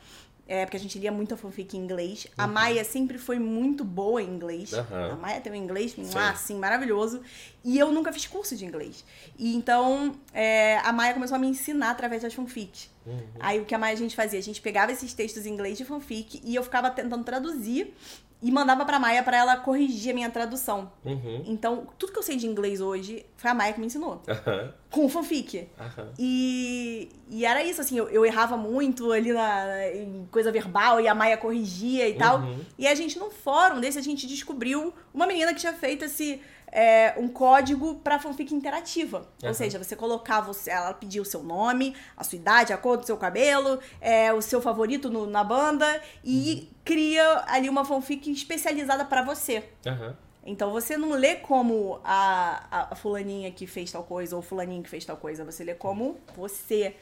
[0.51, 2.27] É, porque a gente lia muita fanfic em inglês.
[2.37, 4.73] A Maia sempre foi muito boa em inglês.
[4.73, 5.13] Aham.
[5.13, 7.23] A Maia tem um inglês lá, assim, maravilhoso.
[7.63, 9.05] E eu nunca fiz curso de inglês.
[9.39, 12.89] E então, é, a Maia começou a me ensinar através das fanfic.
[13.07, 13.21] Uhum.
[13.39, 14.41] Aí o que a Maia a gente fazia?
[14.41, 17.95] A gente pegava esses textos em inglês de fanfic e eu ficava tentando traduzir
[18.43, 20.91] e mandava pra Maia pra ela corrigir a minha tradução.
[21.05, 21.45] Uhum.
[21.47, 24.23] Então, tudo que eu sei de inglês hoje foi a Maia que me ensinou.
[24.27, 24.73] Aham.
[24.91, 25.69] Com fanfic.
[25.79, 26.09] Aham.
[26.19, 31.07] E, e era isso, assim, eu, eu errava muito ali na, em coisa verbal e
[31.07, 32.41] a Maia corrigia e tal.
[32.41, 32.61] Uhum.
[32.79, 36.41] E a gente, num fórum desse, a gente descobriu uma menina que tinha feito esse.
[36.73, 39.19] É, um código pra fanfic interativa.
[39.43, 39.55] Ou Aham.
[39.55, 43.05] seja, você colocava, seu- ela pedia o seu nome, a sua idade, a cor do
[43.07, 46.69] seu cabelo, é, o seu favorito no- na banda e Uhum.
[46.85, 49.65] cria ali uma fanfic especializada pra você.
[49.87, 50.15] Aham.
[50.45, 54.83] Então você não lê como a, a, fulaninha que fez tal coisa ou o fulaninho
[54.83, 56.97] que fez tal coisa, você lê como você.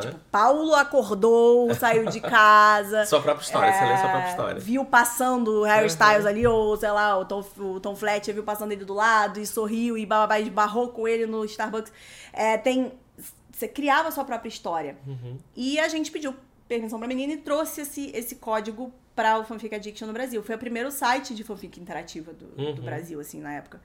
[0.00, 3.04] Tipo, Paulo acordou, saiu de casa.
[3.06, 4.60] Sua própria história, você lê sua própria é, história.
[4.60, 5.86] Viu passando o Harry Uhum.
[5.86, 9.40] Styles ali, ou sei lá, o Tom, o Tom Fletcher viu passando ele do lado
[9.40, 11.92] e sorriu e bababá e barrou com ele no Starbucks.
[12.32, 12.92] É, tem.
[13.50, 14.96] Você criava a sua própria história.
[15.06, 15.38] Uhum.
[15.56, 16.34] E a gente pediu
[16.68, 20.42] permissão pra menina e trouxe esse, esse código pra o Fanfic Addiction no Brasil.
[20.42, 22.74] Foi o primeiro site de fanfic interativa do, do Uhum.
[22.74, 23.80] Brasil, assim, na época.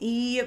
[0.00, 0.46] E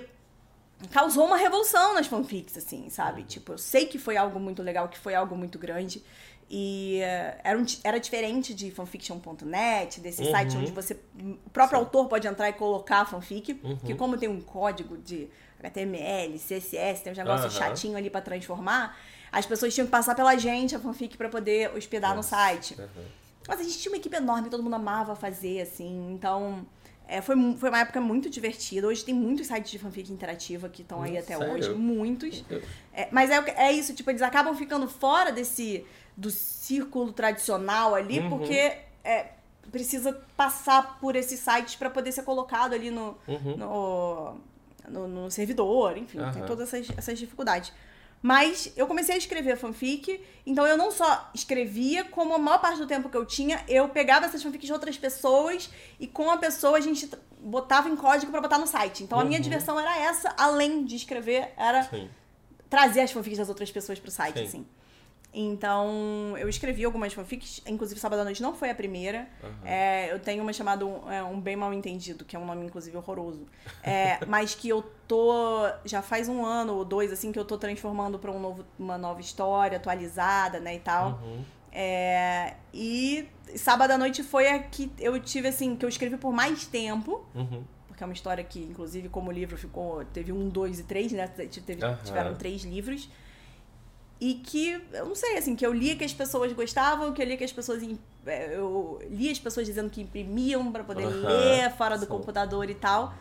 [0.92, 3.22] causou uma revolução nas fanfics, assim, sabe?
[3.22, 3.28] Uhum.
[3.28, 6.04] Tipo, eu sei que foi algo muito legal, que foi algo muito grande.
[6.50, 10.32] E eh, era, um, era diferente de fanfiction.net, desse Uhum.
[10.32, 10.98] site onde você.
[11.46, 13.60] O próprio autor pode entrar e colocar a fanfic.
[13.64, 13.76] Uhum.
[13.78, 15.28] Que como tem um código de
[15.60, 17.50] HTML, CSS, tem um negócio Aham.
[17.58, 18.98] chatinho ali pra transformar,
[19.32, 22.30] as pessoas tinham que passar pela gente a fanfic pra poder hospedar no Nossa.
[22.30, 22.76] site.
[22.80, 22.88] Aham.
[23.48, 26.12] Mas a gente tinha uma equipe enorme, todo mundo amava fazer, assim.
[26.14, 26.66] Então,
[27.08, 28.88] é, foi, foi uma época muito divertida.
[28.88, 31.54] Hoje tem muitos sites de fanfic interativa que estão aí Nossa, até sério?
[31.54, 31.74] hoje.
[31.74, 32.44] Muitos.
[32.94, 38.20] É, mas é, é isso, tipo, eles acabam ficando fora desse do círculo tradicional ali,
[38.20, 38.30] Uhum.
[38.30, 39.28] porque é,
[39.72, 43.56] precisa passar por esses sites pra poder ser colocado ali no, Uhum.
[43.56, 44.36] no,
[44.90, 46.46] no, no servidor, enfim, tem Aham.
[46.48, 47.72] todas essas, essas dificuldades.
[48.22, 52.80] Mas eu comecei a escrever fanfic, então eu não só escrevia, como a maior parte
[52.80, 56.38] do tempo que eu tinha, eu pegava essas fanfics de outras pessoas e com a
[56.38, 59.04] pessoa a gente botava em código pra botar no site.
[59.04, 59.44] Então a minha Uhum.
[59.44, 62.10] diversão era essa, além de escrever, era Sim.
[62.70, 64.46] trazer as fanfics das outras pessoas pro site, Sim.
[64.46, 64.68] assim.
[65.34, 69.28] Então, eu escrevi algumas fanfics, inclusive Sábado à Noite não foi a primeira.
[69.44, 69.52] Aham.
[69.66, 72.66] É, eu tenho uma chamada um, é, um Bem Mal Entendido, que é um nome,
[72.66, 73.46] inclusive, horroroso.
[73.84, 75.70] É, mas que eu tô.
[75.86, 78.98] Já faz um ano ou dois, assim, que eu tô transformando pra um novo, uma
[78.98, 81.20] nova história, atualizada, né, e tal.
[81.22, 81.44] Uhum.
[81.72, 86.34] É, e Sábado à Noite foi a que eu tive, assim, que eu escrevi por
[86.34, 87.24] mais tempo.
[87.36, 87.64] Uhum.
[87.88, 90.04] Porque é uma história que, inclusive, como livro ficou.
[90.06, 91.28] Teve um, dois e três, né?
[91.28, 92.00] Teve, Aham.
[92.04, 93.10] Tiveram três livros.
[94.20, 97.26] E que, eu não sei, assim, que eu lia que as pessoas gostavam, que eu
[97.26, 97.84] lia que as pessoas.
[98.26, 102.12] é, Eu lia as pessoas dizendo que imprimiam pra poder ler fora do Sim.
[102.12, 103.14] computador e tal.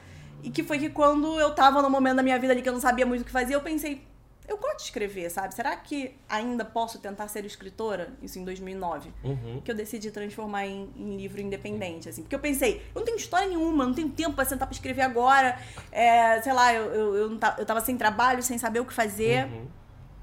[0.42, 2.72] E que foi que quando eu tava no momento da minha vida ali que eu
[2.72, 4.00] não sabia muito o que fazer, eu pensei,
[4.48, 5.54] eu gosto de escrever, sabe?
[5.54, 8.12] Será que ainda posso tentar ser escritora?
[8.22, 9.60] Isso em 2009 Uhum.
[9.64, 12.22] que eu decidi transformar em, em livro independente, assim.
[12.22, 14.74] Porque eu pensei, eu não tenho história nenhuma, eu não tenho tempo pra sentar pra
[14.74, 15.58] escrever agora.
[15.92, 18.84] É, sei lá, eu, eu, eu, não ta- eu tava sem trabalho, sem saber o
[18.86, 19.46] que fazer.
[19.46, 19.66] Uhum.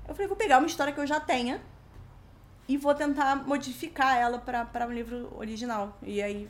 [0.08, 1.62] Eu falei, vou pegar uma história que eu já tenha
[2.68, 5.98] e vou tentar modificar ela pra, pra um livro original.
[6.04, 6.48] E aí,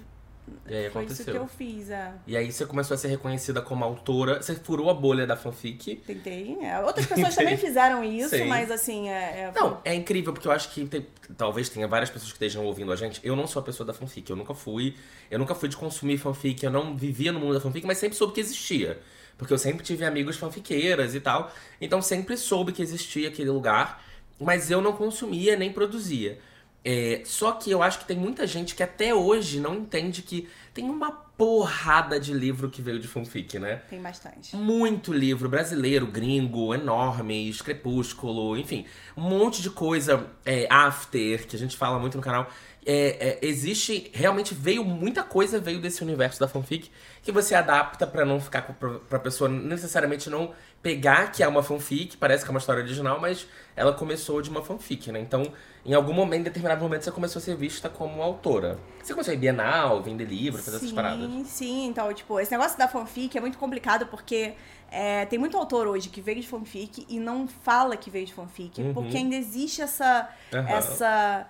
[0.68, 1.36] E aí foi isso que aconteceu.
[1.36, 1.89] eu fiz.
[1.89, 2.13] É.
[2.28, 4.42] E aí você começou a ser reconhecida como autora.
[4.42, 5.96] Você furou a bolha da fanfic.
[5.98, 6.58] Tentei.
[6.62, 6.80] é.
[6.82, 8.46] Outras pessoas também fizeram isso, Sim.
[8.46, 9.13] mas assim, é.
[9.13, 12.66] é- Não, é incrível, porque eu acho que tem- talvez tenha várias pessoas que estejam
[12.66, 13.20] ouvindo a gente.
[13.24, 14.96] Eu não sou a pessoa da fanfic, eu nunca fui.
[15.32, 18.18] Eu nunca fui de consumir fanfic, eu não vivia no mundo da fanfic, mas sempre
[18.18, 19.00] soube que existia.
[19.38, 21.52] Porque eu sempre tive amigos fanfiqueiras e tal.
[21.80, 24.04] Então sempre soube que existia aquele lugar,
[24.39, 26.39] mas eu não consumia nem produzia.
[26.86, 30.50] É, só que eu acho que tem muita gente que até hoje não entende que
[30.74, 33.82] tem uma porrada de livro que veio de fanfic, né?
[33.89, 34.56] Tem bastante.
[34.56, 38.86] Muito livro brasileiro, gringo, enormes, Crepúsculo, enfim,
[39.17, 42.50] um monte de coisa, é, after, que a gente fala muito no canal.
[42.86, 46.91] É, é, existe, realmente veio muita coisa veio desse universo da fanfic
[47.22, 50.52] que você adapta pra não ficar com- pra, pra pessoa necessariamente não
[50.84, 54.50] pegar que é uma fanfic, parece que é uma história original, mas ela começou de
[54.50, 55.19] uma fanfic, né?
[55.19, 55.52] Então,
[55.86, 58.78] em algum momento, em determinado momento, você começou a ser vista como autora.
[59.02, 61.32] Você começou a ir Bienal, vender livro, fazer essas paradas.
[61.32, 61.86] Sim, sim.
[61.88, 64.54] Então, tipo, esse negócio da fanfic é muito complicado porque
[64.91, 68.34] é, tem muito autor hoje que veio de fanfic e não fala que veio de
[68.34, 68.80] fanfic.
[68.80, 68.93] Uhum.
[68.93, 70.30] Porque ainda existe essa.
[70.54, 70.69] Aham.
[70.69, 71.48] essa.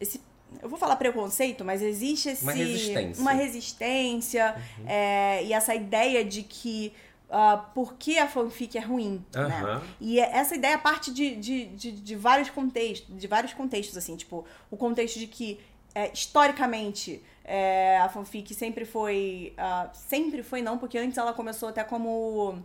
[0.00, 0.20] Esse,
[0.60, 2.42] eu vou falar preconceito, mas existe esse.
[2.42, 3.16] Uma resistência.
[3.16, 3.20] Uhum.
[3.22, 4.56] Uma resistência.
[4.86, 6.92] é, e essa ideia de que.
[7.32, 9.40] Ah, por que a fanfic é ruim, né?
[9.42, 9.82] Aham.
[10.00, 14.14] E é- essa ideia parte de, de, de, de vários contextos, de vários contextos, assim,
[14.16, 15.58] tipo, o contexto de que,
[15.94, 19.52] é, historicamente, é, a fanfic sempre foi.
[19.56, 22.62] ah, sempre foi não, porque antes ela começou até como.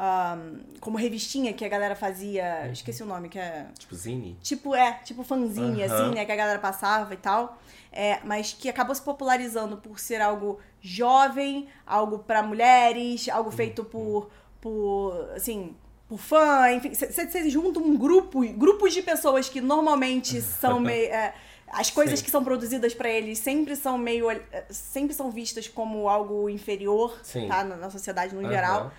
[0.00, 0.38] Ah,
[0.80, 2.70] como revistinha que a galera fazia.
[2.70, 3.66] Esqueci o nome, que é.
[3.76, 4.38] Tipo, Zine?
[4.40, 5.92] Tipo, é, tipo fanzine, Aham.
[5.92, 6.24] assim, né?
[6.24, 7.58] Que a galera passava e tal.
[7.90, 13.82] É, mas que acabou se popularizando por ser algo jovem, algo pra mulheres, algo feito
[13.84, 14.30] por,
[14.60, 15.74] por assim,
[16.08, 16.94] por fã, enfim.
[16.94, 21.12] Você junta um grupo, grupos de pessoas que normalmente são meio...
[21.12, 21.34] é,
[21.70, 22.24] as coisas Sim.
[22.24, 24.30] que são produzidas pra eles sempre são meio...
[24.30, 27.48] é, sempre são vistas como algo inferior, Sim.
[27.48, 27.64] tá?
[27.64, 28.50] Na, na sociedade no Aham.
[28.50, 28.92] geral.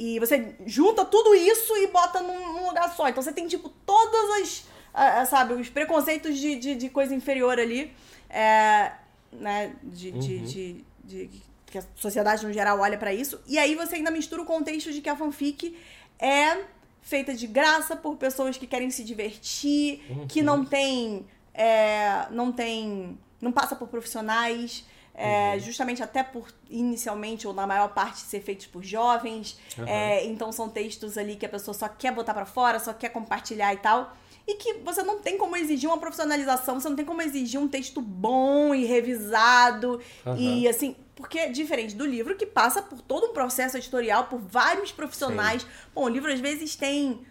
[0.00, 3.08] E você junta tudo isso e bota num, num lugar só.
[3.08, 5.28] Então você tem, tipo, todas as.
[5.28, 7.92] sabe, os preconceitos de, de, de coisa inferior ali.
[8.30, 8.92] É,
[9.32, 9.74] né?
[9.82, 10.44] De, de, Uhum.
[10.44, 11.30] de, de-
[11.66, 13.40] que a sociedade no geral olha pra isso.
[13.46, 15.76] E aí você ainda mistura o contexto de que a fanfic
[16.18, 16.62] é
[17.02, 21.26] feita de graça por pessoas que querem se divertir, que não tem.
[21.52, 23.18] é, não tem.
[23.40, 24.84] não passa por profissionais.
[25.18, 29.58] É, Justamente até por inicialmente, ou na maior parte, ser feitos por jovens.
[29.76, 29.88] Aham.
[29.88, 33.08] É, então são textos ali que a pessoa só quer botar pra fora, só quer
[33.08, 34.16] compartilhar e tal.
[34.46, 37.68] E que você não tem como exigir uma profissionalização, você não tem como exigir um
[37.68, 40.00] texto bom e revisado.
[40.24, 40.38] Aham.
[40.38, 44.38] E assim, porque é diferente do livro que passa por todo um processo editorial, por
[44.38, 45.66] vários profissionais.
[45.94, 47.26] Bom, o livro às vezes tem.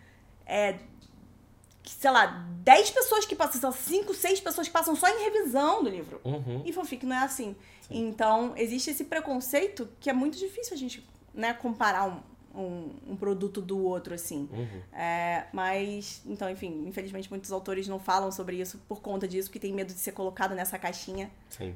[0.45, 0.75] É,
[1.91, 5.83] sei lá, 10 pessoas que passam, lá, 5, 6 pessoas que passam só em revisão
[5.83, 6.19] do livro.
[6.23, 6.61] Uhum.
[6.65, 7.55] E fanfic não é assim.
[7.89, 13.15] Então, existe esse preconceito que é muito difícil a gente né, comparar um, um, um
[13.15, 14.49] produto do outro, assim.
[14.51, 14.81] Uhum.
[14.91, 19.59] É, mas, então, enfim, infelizmente muitos autores não falam sobre isso por conta disso, porque
[19.59, 21.31] tem medo de ser colocado nessa caixinha.
[21.49, 21.75] Sim.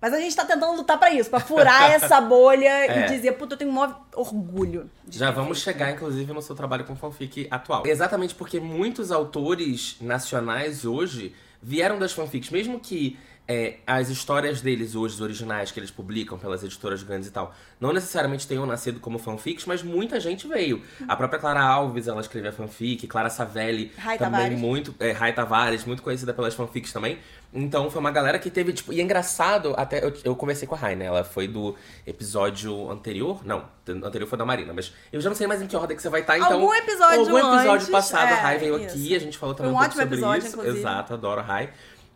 [0.00, 3.06] Mas a gente tá tentando lutar pra isso, pra furar essa bolha É.
[3.06, 4.90] e dizer, puta, eu tenho um maior orgulho.
[5.10, 7.82] Já vamos chegar, inclusive, no seu trabalho com fanfic atual.
[7.86, 14.94] Exatamente porque muitos autores nacionais hoje vieram das fanfics, mesmo que é, as histórias deles
[14.94, 19.00] hoje, os originais que eles publicam pelas editoras grandes e tal, não necessariamente tenham nascido
[19.00, 20.80] como fanfics, mas muita gente veio.
[21.08, 24.58] A própria Clara Alves, ela escrevia fanfic, Clara Savelli Rai também Tavares.
[24.60, 27.18] muito, é, Rai Tavares, muito conhecida pelas fanfics também.
[27.52, 30.76] Então foi uma galera que teve, tipo, e é engraçado, até eu, eu conversei com
[30.76, 31.06] a Rai, né?
[31.06, 31.74] Ela foi do
[32.06, 35.74] episódio anterior, não, anterior foi da Marina, mas eu já não sei mais em que
[35.74, 36.52] ordem que você vai estar, então.
[36.52, 38.94] Algum episódio Algum episódio antes, passado, a é, Rai veio isso.
[38.94, 40.56] aqui, a gente falou também Foi um, um pouco sobre episódio, isso.
[40.56, 40.78] inclusive.
[40.78, 41.70] Exato, adoro a Rai.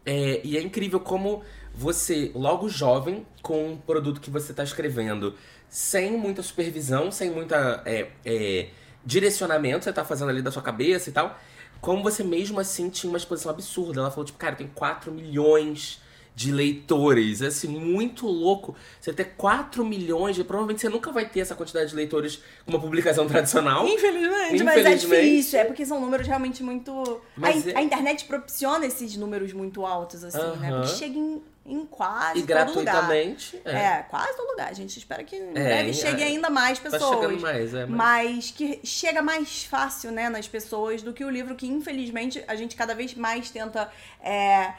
[0.06, 1.42] É, e é incrível como
[1.74, 5.34] você, logo jovem, com um produto que você tá escrevendo,
[5.68, 8.68] sem muita supervisão, sem muita é, é,
[9.04, 11.38] direcionamento, você tá fazendo ali da sua cabeça e tal,
[11.80, 14.00] como você mesmo assim tinha uma exposição absurda.
[14.00, 16.00] Ela falou, tipo, cara, tem 4 milhões
[16.34, 17.40] de leitores.
[17.42, 18.74] É assim, muito louco.
[19.00, 22.72] Você ter 4 milhões, de, provavelmente você nunca vai ter essa quantidade de leitores com
[22.72, 23.86] uma publicação tradicional.
[23.86, 25.22] Infelizmente, mas é Infelizmente.
[25.30, 25.58] difícil.
[25.60, 27.20] É porque são números realmente muito.
[27.40, 30.70] A, é- a internet propiciona esses números muito altos, assim, né?
[30.72, 32.64] Porque chega em, em quase E todo lugar.
[32.66, 33.60] gratuitamente.
[33.64, 33.98] É.
[34.10, 34.68] quase todo lugar.
[34.68, 37.14] A gente espera que em breve em- chegue é, ainda mais Tá pessoas.
[37.20, 37.86] chegando mais, é.
[37.86, 37.96] Mas...
[38.34, 42.56] Mas que chega mais fácil, né, nas pessoas do que o livro que, infelizmente, a
[42.56, 43.88] gente cada vez mais tenta
[44.20, 44.72] é,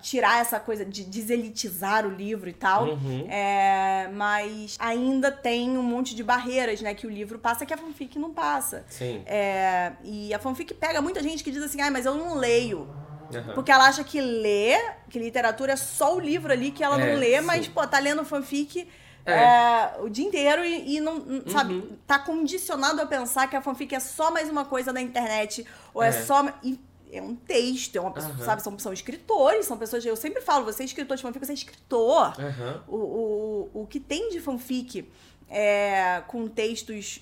[0.00, 2.84] tirar essa coisa de deselitizar o livro e tal.
[2.90, 3.26] Uhum.
[3.30, 7.76] É, mas ainda tem um monte de barreiras, né, que o livro passa que a
[7.78, 8.84] fanfic não passa.
[8.88, 9.22] Sim.
[9.26, 12.88] É, e a fanfic pega muita gente que diz assim, ah, mas eu não leio.
[13.34, 13.52] Aham.
[13.54, 17.10] Porque ela acha que ler, que literatura é só o livro ali que ela É,
[17.12, 17.44] não lê, sim.
[17.44, 18.88] mas, pô, tá lendo fanfic
[19.26, 19.32] É.
[19.34, 21.96] é, o dia inteiro e, e não, não- sabe, Uhum.
[22.06, 26.02] tá condicionado a pensar que a fanfic é só mais uma coisa da internet, ou
[26.02, 26.12] é, É.
[26.12, 26.46] só.
[26.62, 26.80] e
[27.12, 28.44] é um texto, é uma pessoa, Aham.
[28.44, 28.62] sabe?
[28.62, 30.04] São, são escritores, são pessoas.
[30.04, 32.34] Eu sempre falo, você é escritor de fanfic, você é escritor.
[32.38, 32.84] Aham.
[32.88, 35.08] O, o, o que tem de fanfic
[35.48, 37.20] é, com textos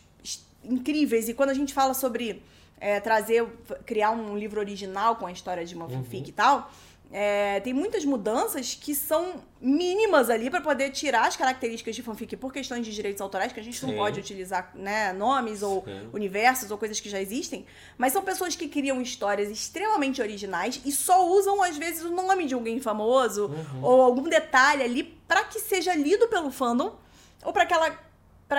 [0.64, 2.42] incríveis, e quando a gente fala sobre
[2.80, 3.46] é, trazer,
[3.84, 6.70] criar um livro original com a história de uma fanfic e tal,
[7.12, 12.36] é, tem muitas mudanças que são mínimas ali para poder tirar as características de fanfic
[12.36, 13.86] por questões de direitos autorais, que a gente Sim.
[13.86, 16.10] não pode utilizar né, nomes ou Sim.
[16.12, 17.64] universos ou coisas que já existem,
[17.96, 22.44] mas são pessoas que criam histórias extremamente originais e só usam, às vezes, o nome
[22.46, 23.84] de alguém famoso Uhum.
[23.84, 26.96] ou algum detalhe ali para que seja lido pelo fandom
[27.44, 27.98] ou para que, ela-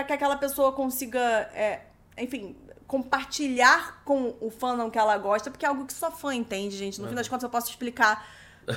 [0.05, 1.19] que aquela pessoa consiga,
[1.53, 1.81] é,
[2.17, 2.55] enfim,
[2.87, 7.01] compartilhar com o fandom que ela gosta, porque é algo que só fã entende, gente.
[7.01, 8.25] No fim das contas, eu posso explicar,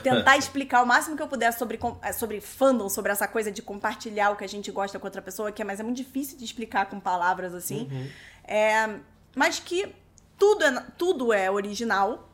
[0.02, 3.62] tentar explicar o máximo que eu puder sobre, é, sobre fandom, sobre essa coisa de
[3.62, 6.36] compartilhar o que a gente gosta com outra pessoa, que é, mas é muito difícil
[6.36, 7.88] de explicar com palavras assim.
[8.44, 8.96] É,
[9.36, 9.94] mas que
[10.36, 12.28] tudo é, tudo é original,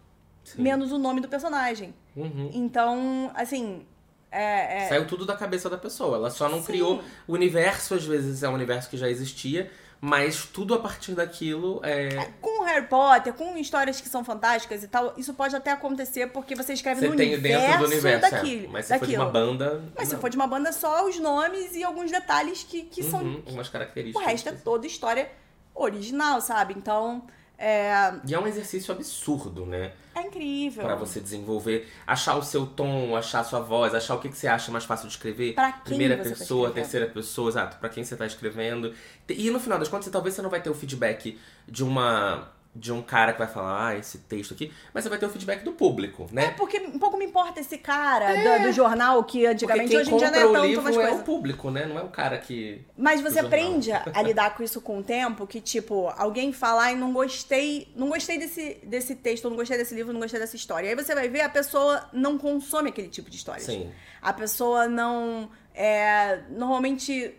[0.45, 0.63] Sim.
[0.63, 1.95] menos o nome do personagem.
[2.17, 2.51] Uhum.
[2.55, 3.85] Então, assim.
[4.31, 6.17] É, é- Saiu tudo da cabeça da pessoa.
[6.17, 6.67] Ela só não Sim.
[6.67, 7.03] criou.
[7.27, 9.71] O universo, às vezes, é um universo que já existia,
[10.07, 12.31] mas tudo a partir daquilo é.
[12.41, 16.55] Com Harry Potter, com histórias que são fantásticas e tal, isso pode até acontecer porque
[16.55, 18.27] você escreve Você no tem universo, dentro do universo.
[18.27, 18.31] é.
[18.31, 18.69] daquilo.
[18.71, 19.23] Mas se for de daquilo.
[19.25, 19.83] uma banda.
[19.97, 20.21] Mas se não.
[20.21, 23.21] for de uma banda, só os nomes e alguns detalhes que, que são.
[23.21, 24.27] Uhum, umas O características.
[24.29, 25.29] resto é toda história
[25.75, 26.75] original, sabe?
[26.77, 27.27] Então,
[27.59, 29.93] é, E é um exercício absurdo, né?
[30.15, 30.83] é incrível.
[30.85, 34.37] Pra você desenvolver, achar o seu tom, achar a sua voz, achar o que, que
[34.37, 35.55] você acha mais fácil de escrever.
[35.55, 36.75] Pra quem Primeira você tá pessoa, escrevendo.
[36.75, 38.95] terceira pessoa, exato, pra quem você tá escrevendo.
[39.29, 41.39] E no final das contas, talvez você não vai ter o feedback
[41.69, 45.19] de uma de um cara que vai falar, ah, esse texto aqui, mas você vai
[45.19, 46.51] ter o feedback do público, É né?
[46.57, 50.31] porque um pouco me importa esse cara do, do jornal que antigamente hoje em dia
[50.31, 51.21] não é tanto livro umas é coisas.
[51.21, 51.87] o público, né?
[51.87, 52.85] Não é o cara que...
[52.97, 56.97] Mas você aprende a lidar com isso com o tempo, que tipo, alguém falar e
[56.97, 60.89] não gostei, não gostei desse, desse texto, não gostei desse livro, não gostei dessa história.
[60.89, 63.63] Aí você vai ver, a pessoa não consome aquele tipo de história.
[63.63, 63.91] Sim.
[64.21, 67.35] A pessoa não é, normalmente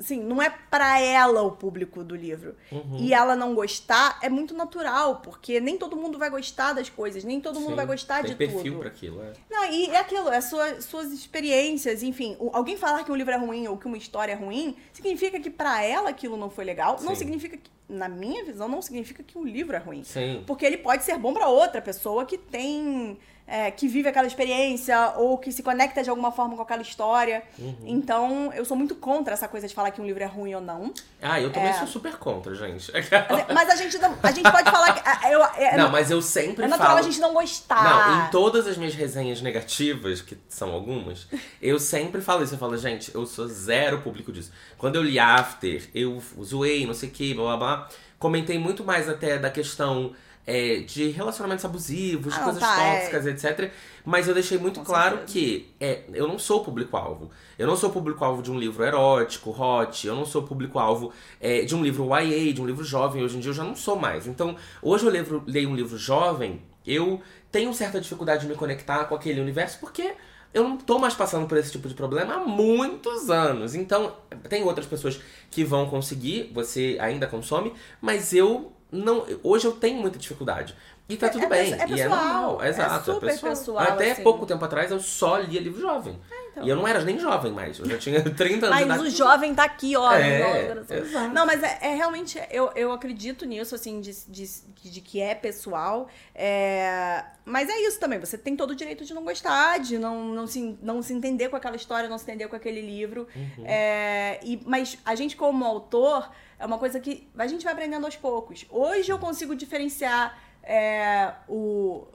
[0.00, 2.56] assim, não é pra ela o público do livro.
[2.72, 2.96] Uhum.
[2.98, 7.22] E ela não gostar é muito natural, porque nem todo mundo vai gostar das coisas,
[7.22, 7.76] nem todo mundo Sim.
[7.76, 8.78] vai gostar Tem de perfil tudo.
[8.80, 9.32] pra aquilo, é.
[9.50, 12.36] Não, e é aquilo, é sua, suas experiências, enfim.
[12.52, 15.50] alguém falar que um livro é ruim ou que uma história é ruim, significa que
[15.50, 16.96] pra ela aquilo não foi legal.
[17.02, 17.20] Não Sim.
[17.20, 20.02] significa que, na minha visão, não significa que o livro é ruim.
[20.02, 20.44] Sim.
[20.46, 23.18] Porque ele pode ser bom pra outra pessoa que tem.
[23.50, 27.42] É, que vive aquela experiência ou que se conecta de alguma forma com aquela história.
[27.58, 27.74] Uhum.
[27.84, 30.60] Então, eu sou muito contra essa coisa de falar que um livro é ruim ou
[30.60, 30.94] não.
[31.20, 31.72] Ah, eu também É.
[31.72, 32.92] sou super contra, gente.
[32.92, 35.26] Mas, mas a gente não, a gente pode falar que.
[35.26, 37.00] é, eu- é, não, mas eu sempre é natural falo...
[37.00, 37.82] a gente não gostar.
[37.82, 41.26] Não, em todas as minhas resenhas negativas, que são algumas,
[41.60, 42.54] eu sempre falo isso.
[42.54, 44.52] Eu falo, gente, eu sou zero público disso.
[44.78, 47.88] Quando eu li After, eu zoei, não sei o que, blá blá blá.
[48.18, 50.14] Comentei muito mais até da questão
[50.46, 52.96] é, de relacionamentos abusivos, Ah, não, coisas tá, é.
[52.98, 53.70] tóxicas, etc.
[54.04, 55.32] Mas eu deixei muito Com claro certeza.
[55.32, 57.30] que é, eu não sou público-alvo.
[57.58, 60.06] Eu não sou público-alvo de um livro erótico, hot.
[60.06, 63.22] Eu não sou público-alvo é, de um livro YA, de um livro jovem.
[63.22, 64.26] Hoje em dia eu já não sou mais.
[64.26, 67.20] Então, hoje eu levo- leio um livro jovem, eu
[67.52, 70.14] tenho certa dificuldade de me conectar com aquele universo porque
[70.52, 73.74] eu não tô mais passando por esse tipo de problema há muitos anos.
[73.74, 74.16] Então,
[74.48, 79.26] tem outras pessoas que vão conseguir, você ainda consome, mas eu não.
[79.42, 80.74] Hoje eu tenho muita dificuldade.
[81.10, 81.72] E tá É- tudo é bem.
[81.72, 82.62] é e é pessoal, normal.
[82.62, 83.04] é Exato.
[83.14, 83.52] super pessoal.
[83.52, 84.22] pessoal, Até assim.
[84.22, 86.18] pouco tempo atrás eu só lia livro jovem.
[86.52, 86.64] então.
[86.64, 87.78] E eu não era nem jovem mais.
[87.78, 90.12] Eu já tinha 30 anos Mas o jovem tá aqui, ó.
[90.12, 91.28] É, exato.
[91.34, 94.46] Não, mas é, é realmente, eu, eu acredito nisso, assim, de, de,
[94.90, 96.08] de que é pessoal.
[96.34, 100.24] É, mas é isso também, você tem todo o direito de não gostar, de não,
[100.26, 103.26] não, se, não se entender com aquela história, não se entender com aquele livro.
[103.34, 103.64] Uhum.
[103.66, 108.04] É, e, mas a gente, como autor, é uma coisa que a gente vai aprendendo
[108.04, 108.66] aos poucos.
[108.70, 112.06] Hoje eu consigo diferenciar é, o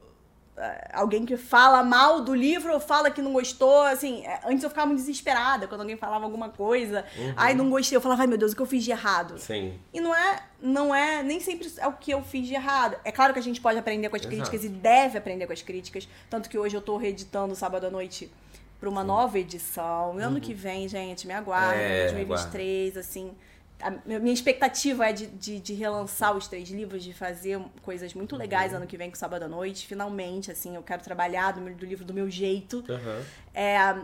[0.57, 4.63] é, alguém que fala mal do livro ou fala que não gostou, assim, é, antes
[4.63, 7.03] eu ficava muito desesperada quando alguém falava alguma coisa,
[7.35, 9.37] ai, não gostei, eu falava, ai meu Deus, o que eu fiz de errado?
[9.37, 9.77] Sim.
[9.93, 12.95] E não é, não é, nem sempre é o que eu fiz de errado.
[13.03, 14.33] É claro que a gente pode aprender com as Exato.
[14.35, 17.89] críticas e deve aprender com as críticas, tanto que hoje eu tô reeditando sábado à
[17.89, 18.31] noite
[18.79, 20.17] pra uma nova edição.
[20.17, 21.91] Ano que vem, gente, me aguardem, Uhum.
[21.91, 23.35] É, 2023, assim.
[23.81, 28.35] A minha expectativa é de, de, de relançar os três livros, de fazer coisas muito
[28.35, 28.77] legais Uhum.
[28.77, 29.85] ano que vem com sábado à noite.
[29.85, 32.83] Finalmente, assim, eu quero trabalhar do, meu- do livro do meu jeito.
[32.89, 33.21] Aham.
[33.53, 33.95] É,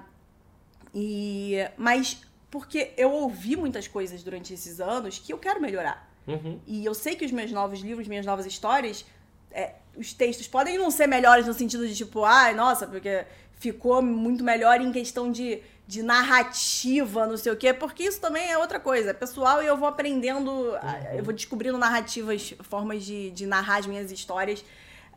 [0.93, 6.09] e, mas porque eu ouvi muitas coisas durante esses anos que eu quero melhorar.
[6.27, 6.59] Uhum.
[6.67, 9.05] E eu sei que os meus novos livros, minhas novas histórias,
[9.51, 14.01] é, os textos podem não ser melhores no sentido de tipo, ai, nossa, porque ficou
[14.01, 18.57] muito melhor em questão de, de narrativa, não sei o quê, porque isso também é
[18.57, 23.29] outra coisa, é pessoal, e eu vou aprendendo, ah, eu vou descobrindo narrativas, formas de,
[23.31, 24.63] de narrar as minhas histórias.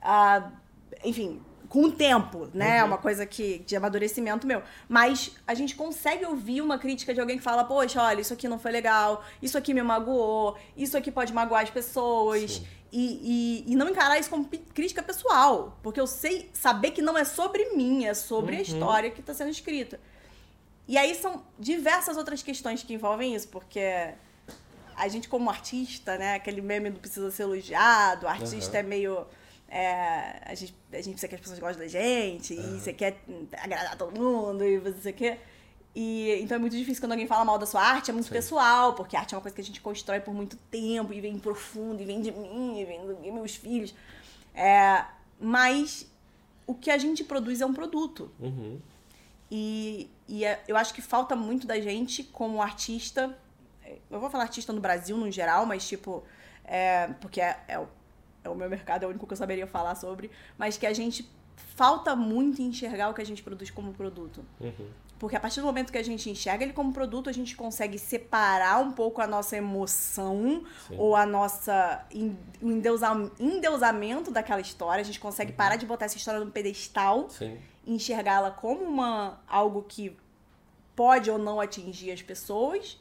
[0.02, 0.50] Ah,
[1.04, 2.78] enfim, com o tempo, né?
[2.78, 4.64] É uma coisa que de amadurecimento meu.
[4.88, 8.48] Mas a gente consegue ouvir uma crítica de alguém que fala, poxa, olha, isso aqui
[8.48, 12.62] não foi legal, isso aqui me magoou, isso aqui pode magoar as pessoas.
[12.90, 15.78] E, e, e, não encarar isso como crítica pessoal.
[15.84, 18.58] Porque eu sei saber que não é sobre mim, é sobre uhum.
[18.58, 20.00] a história que está sendo escrita.
[20.86, 24.14] E aí são diversas outras questões que envolvem isso, porque
[24.96, 26.34] a gente, como artista, né?
[26.34, 28.78] Aquele meme não precisa ser elogiado, o artista uhum.
[28.78, 29.26] é meio
[29.74, 32.76] é, a, gente, a gente precisa que as pessoas gostem da gente, uhum.
[32.76, 33.20] e você quer
[33.60, 35.44] agradar todo mundo, e você quer.
[35.92, 38.34] E, então é muito difícil quando alguém fala mal da sua arte, é muito Sim.
[38.34, 41.20] pessoal, porque a arte é uma coisa que a gente constrói por muito tempo, e
[41.20, 43.92] vem profundo, e vem de mim, e vem dos meus filhos.
[44.54, 45.04] É,
[45.40, 46.08] mas
[46.68, 48.30] o que a gente produz é um produto.
[48.38, 48.80] Uhum.
[49.50, 53.36] E, e é, eu acho que falta muito da gente como artista.
[54.10, 56.24] Eu vou falar artista no Brasil no geral, mas tipo.
[56.64, 57.86] É, porque é, é o
[58.44, 60.92] é o meu mercado, é o único que eu saberia falar sobre, mas que a
[60.92, 61.28] gente
[61.74, 64.44] falta muito enxergar o que a gente produz como produto.
[64.60, 64.90] Uhum.
[65.18, 67.98] Porque a partir do momento que a gente enxerga ele como produto, a gente consegue
[67.98, 70.96] separar um pouco a nossa emoção Sim.
[70.98, 72.04] ou a nossa
[73.40, 75.00] endeusamento daquela história.
[75.00, 75.56] A gente consegue uhum.
[75.56, 77.56] parar de botar essa história no pedestal Sim.
[77.86, 80.16] Enxergá-la como uma algo que
[80.94, 83.00] pode ou não atingir as pessoas.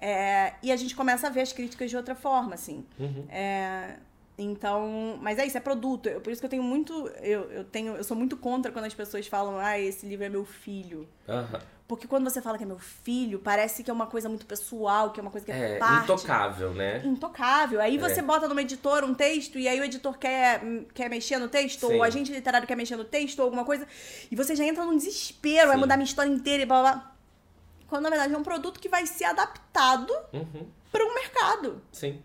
[0.00, 2.84] É, e a gente começa a ver as críticas de outra forma, assim.
[2.98, 3.24] Uhum.
[3.28, 3.96] É,
[4.36, 6.08] então, mas é isso, é produto.
[6.08, 6.92] Eu, por isso que eu tenho muito.
[7.20, 10.28] Eu, eu, tenho, eu sou muito contra quando as pessoas falam, ah, esse livro é
[10.28, 11.08] meu filho.
[11.28, 11.60] Uhum.
[11.86, 15.10] Porque quando você fala que é meu filho, parece que é uma coisa muito pessoal,
[15.10, 16.04] que é uma coisa que é, é parte.
[16.04, 17.02] intocável, né?
[17.04, 17.80] Intocável.
[17.80, 17.98] Aí é.
[17.98, 20.62] você bota numa editora um texto e aí o editor quer,
[20.94, 21.92] quer mexer no texto, Sim.
[21.92, 23.86] ou o agente literário quer mexer no texto, ou alguma coisa,
[24.30, 25.68] e você já entra num desespero, Sim.
[25.68, 27.12] vai mudar minha história inteira e blá blá.
[27.88, 30.66] Quando na verdade é um produto que vai ser adaptado uhum.
[30.90, 31.82] para um mercado.
[31.92, 32.22] Sim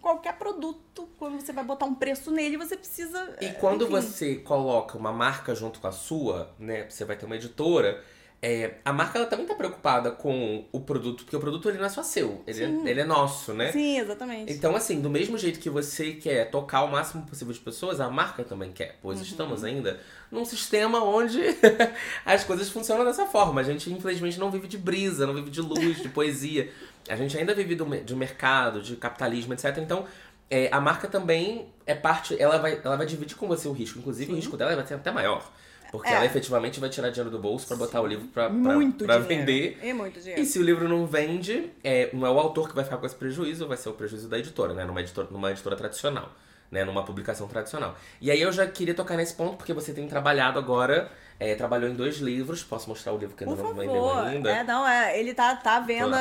[0.00, 3.36] qualquer produto, quando você vai botar um preço nele, você precisa.
[3.40, 3.92] E quando enfim.
[3.92, 6.88] você coloca uma marca junto com a sua, né?
[6.88, 8.02] Você vai ter uma editora.
[8.42, 11.84] É, a marca ela também tá preocupada com o produto, porque o produto ele não
[11.84, 13.70] é só seu, ele, é, ele é nosso, né?
[13.70, 14.50] Sim, exatamente.
[14.50, 18.08] Então, assim, do mesmo jeito que você quer tocar o máximo possível de pessoas, a
[18.08, 18.96] marca também quer.
[19.02, 19.24] Pois uhum.
[19.24, 20.00] estamos ainda
[20.32, 21.38] num sistema onde
[22.24, 23.60] as coisas funcionam dessa forma.
[23.60, 26.70] A gente, infelizmente, não vive de brisa, não vive de luz, de poesia.
[27.10, 29.76] A gente ainda vive do, de mercado, de capitalismo, etc.
[29.78, 30.06] Então,
[30.48, 32.40] é, a marca também é parte.
[32.40, 33.98] Ela vai, ela vai dividir com você o risco.
[33.98, 34.32] Inclusive, Sim.
[34.32, 35.46] o risco dela vai ser até maior.
[35.90, 36.14] Porque é.
[36.14, 39.78] ela efetivamente vai tirar dinheiro do bolso para botar o livro pra, pra, pra vender.
[39.82, 40.40] E muito dinheiro.
[40.40, 43.06] E se o livro não vende, é, não é o autor que vai ficar com
[43.06, 44.84] esse prejuízo, vai ser o prejuízo da editora, né?
[44.84, 46.30] Numa editora, numa editora tradicional.
[46.70, 47.96] Né, numa publicação tradicional.
[48.20, 51.10] E aí eu já queria tocar nesse ponto, porque você tem trabalhado agora
[51.40, 52.62] é, trabalhou em dois livros.
[52.62, 54.50] Posso mostrar o livro que ainda Por não vendeu ainda?
[54.50, 56.14] É, não, é, ele tá, tá vendo.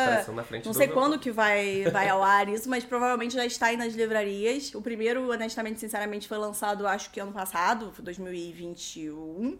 [0.63, 3.93] Não sei quando que vai, vai ao ar isso, mas provavelmente já está aí nas
[3.93, 4.73] livrarias.
[4.73, 9.59] O primeiro, honestamente, sinceramente, foi lançado, acho que ano passado, 2021.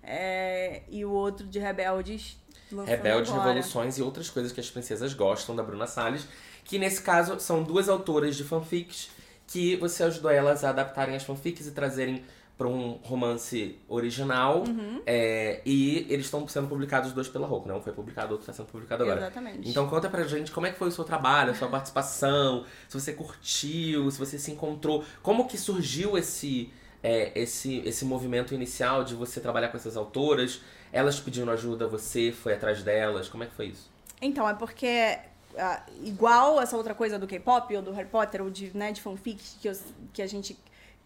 [0.00, 2.38] É, e o outro de Rebeldes.
[2.86, 3.48] Rebeldes, agora.
[3.48, 6.24] Revoluções e outras coisas que as princesas gostam, da Bruna Salles.
[6.64, 9.10] Que nesse caso são duas autoras de fanfics
[9.48, 12.22] que você ajudou elas a adaptarem as fanfics e trazerem
[12.60, 14.64] para um romance original.
[14.68, 15.00] Uhum.
[15.06, 18.70] É, e eles estão sendo publicados dois pela Roku, não foi publicado, outro está sendo
[18.70, 19.18] publicado agora.
[19.18, 19.66] Exatamente.
[19.66, 23.00] Então conta pra gente como é que foi o seu trabalho, a sua participação, se
[23.00, 26.70] você curtiu, se você se encontrou, como que surgiu esse,
[27.02, 30.60] é, esse, esse movimento inicial de você trabalhar com essas autoras,
[30.92, 33.88] elas pedindo ajuda, você foi atrás delas, como é que foi isso?
[34.20, 35.18] Então, é porque
[35.50, 39.02] Uh, igual essa outra coisa do K-pop ou do Harry Potter ou de, né, de
[39.02, 39.76] fanfic que, eu,
[40.12, 40.56] que a gente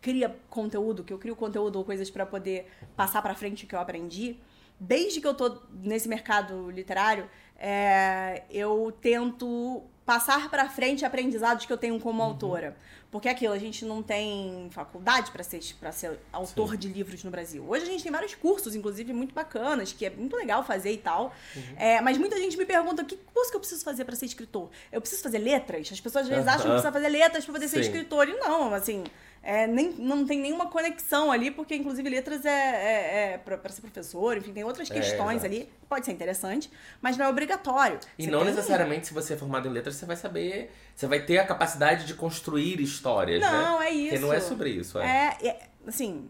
[0.05, 3.75] cria conteúdo, que eu crio conteúdo ou coisas para poder passar para frente o que
[3.75, 4.37] eu aprendi,
[4.79, 7.27] desde que eu tô nesse mercado literário,
[7.57, 12.29] é, eu tento passar para frente aprendizados que eu tenho como uhum.
[12.29, 12.77] autora.
[13.11, 16.77] Porque é aquilo, a gente não tem faculdade para ser, pra ser autor Sim.
[16.77, 17.65] de livros no Brasil.
[17.67, 20.99] Hoje a gente tem vários cursos, inclusive, muito bacanas, que é muito legal fazer e
[20.99, 21.33] tal.
[21.57, 21.63] Uhum.
[21.77, 24.69] É, mas muita gente me pergunta: que curso que eu preciso fazer para ser escritor?
[24.91, 25.89] Eu preciso fazer letras?
[25.93, 26.51] As pessoas às vezes uhum.
[26.51, 27.77] acham que precisa fazer letras para poder Sim.
[27.77, 28.29] ser escritor.
[28.29, 29.05] E não, assim
[29.47, 33.83] é, nem, não tem nenhuma conexão ali, porque inclusive letras é, é, é para ser
[33.83, 35.69] professor, enfim, tem outras é, questões ali.
[35.87, 36.71] Pode ser interessante,
[37.03, 38.01] mas não é obrigatório.
[38.19, 38.55] E você não tem...
[38.55, 40.73] necessariamente, se você é formado em letras, você vai saber.
[40.97, 43.59] Você vai ter a capacidade de construir histórias, não, né?
[43.59, 44.09] Não, é isso.
[44.09, 44.99] Porque não é sobre isso.
[44.99, 46.27] É, é, é assim,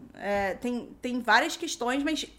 [0.59, 2.29] tem, tem várias questões, mas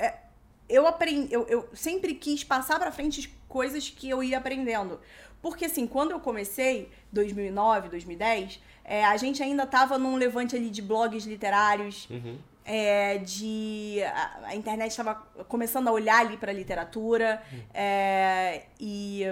[0.69, 1.33] eu aprendi.
[1.33, 5.01] Eu, eu sempre quis passar para frente coisas que eu ia aprendendo.
[5.41, 10.71] Porque, assim, quando eu comecei, 2009, 2010 é, a gente ainda estava num levante ali
[10.71, 12.39] de blogs literários, uhum.
[12.65, 15.17] é, de a, a internet estava
[15.49, 17.59] começando a olhar ali para a literatura uhum.
[17.75, 19.25] é, e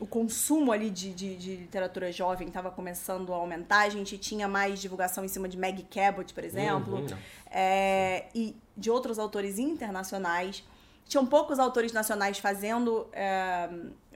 [0.00, 3.82] o consumo ali de, de, de literatura jovem estava começando a aumentar.
[3.82, 7.06] A gente tinha mais divulgação em cima de Maggie Cabot, por exemplo, Uhum.
[7.50, 10.64] é, e de outros autores internacionais.
[11.06, 13.68] Tinham poucos autores nacionais fazendo, é,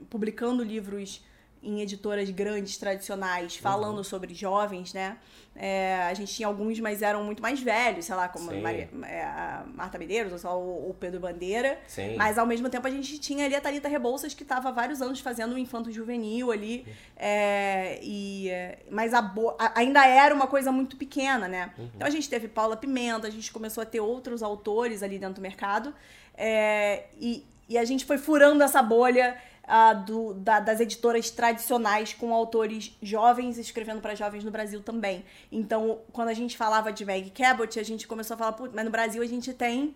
[0.09, 1.23] publicando livros
[1.63, 5.17] em editoras grandes, tradicionais, falando sobre jovens, né?
[5.55, 8.49] É, a gente tinha alguns, mas eram muito mais velhos, sei lá, como.
[8.61, 11.77] Maria- é, a Marta Medeiros, ou só o, Pedro Bandeira.
[11.87, 12.15] Sim.
[12.15, 15.19] Mas ao mesmo tempo a gente tinha ali a Thalita Rebouças, que estava vários anos
[15.19, 16.85] fazendo o infanto juvenil ali.
[17.17, 18.49] é, e,
[18.89, 21.71] mas a bo- ainda era uma coisa muito pequena, né?
[21.95, 25.35] Então a gente teve Paula Pimenta, a gente começou a ter outros autores ali dentro
[25.35, 25.93] do mercado.
[26.35, 29.37] é, e, e a gente foi furando essa bolha.
[29.63, 35.23] Ah, do- da- das editoras tradicionais com autores jovens escrevendo para jovens no Brasil também.
[35.51, 38.83] Então, quando a gente falava de Meg Cabot, a gente começou a falar, "Putz, mas
[38.85, 39.95] no Brasil a gente tem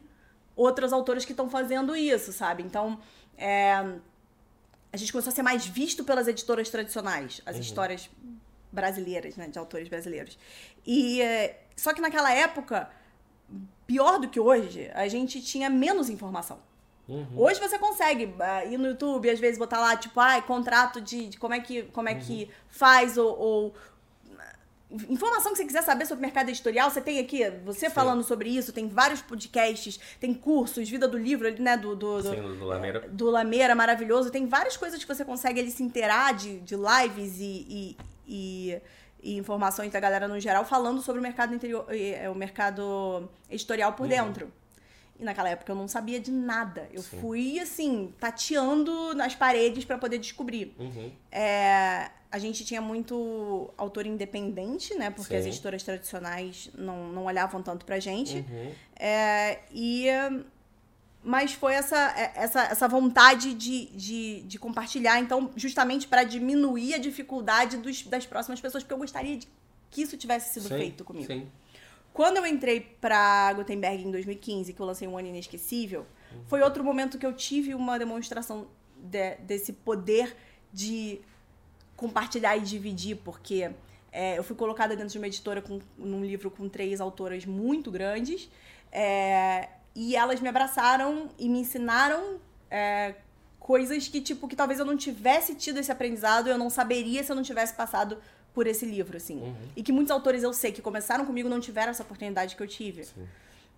[0.55, 2.63] outros autores que estão fazendo isso, sabe?
[2.63, 2.99] Então,
[3.37, 3.73] é,
[4.93, 8.09] a gente começou a ser mais visto pelas editoras tradicionais, as histórias
[8.71, 10.37] brasileiras, né, de autores brasileiros.
[10.85, 12.89] E é, só que naquela época,
[13.87, 16.59] pior do que hoje, a gente tinha menos informação.
[17.35, 21.27] Hoje você consegue ah, ir no YouTube, às vezes botar lá, tipo, ai, contrato de,
[21.29, 23.75] de como é que, como é que faz, ou, ou
[25.09, 28.71] informação que você quiser saber sobre mercado editorial, você tem aqui, você falando sobre isso,
[28.71, 32.99] tem vários podcasts, tem cursos, Vida do Livro, né, do, do, do, Sim, do Lameira.
[33.09, 34.29] do Lameira, maravilhoso.
[34.31, 37.97] Tem várias coisas que você consegue ali se inteirar de, de lives e, e,
[38.27, 38.81] e-
[39.21, 43.93] e informações da galera no geral falando sobre o mercado interior, eh, o mercado editorial
[43.93, 44.51] por dentro.
[45.19, 46.89] E naquela época eu não sabia de nada.
[46.91, 47.19] Eu Sim.
[47.19, 50.75] fui, assim, tateando nas paredes para poder descobrir.
[50.77, 51.11] Uhum.
[51.31, 55.09] É, a gente tinha muito autor independente, né?
[55.09, 55.39] Porque Sim.
[55.39, 58.37] as editoras tradicionais não, não olhavam tanto pra gente.
[58.37, 58.71] Uhum.
[58.99, 60.07] É, e
[61.25, 66.93] mas foi essa, é, essa, essa vontade de, de, de compartilhar, então, justamente para diminuir
[66.93, 69.47] a dificuldade dos, das próximas pessoas, porque eu gostaria de
[69.89, 71.25] que isso tivesse sido Sim, feito comigo.
[71.25, 71.47] Sim.
[72.15, 76.05] Quando eu entrei pra Gutenberg em 2015, que eu lancei um ano inesquecível,
[76.47, 80.33] foi outro momento que eu tive uma demonstração de- desse poder
[80.71, 81.19] de
[81.97, 83.69] compartilhar e dividir, porque
[84.13, 87.91] é, eu fui colocada dentro de uma editora com, num livro com três autoras muito
[87.91, 88.49] grandes,
[88.93, 92.39] é, e elas me abraçaram e me ensinaram
[92.71, 93.15] é,
[93.59, 97.29] coisas que, tipo, que talvez eu não tivesse tido esse aprendizado, eu não saberia se
[97.29, 98.17] eu não tivesse passado
[98.55, 99.37] por esse livro, assim.
[99.41, 99.55] Uhum.
[99.75, 102.67] E que muitos autores eu sei que começaram comigo não tiveram essa oportunidade que eu
[102.67, 103.05] tive.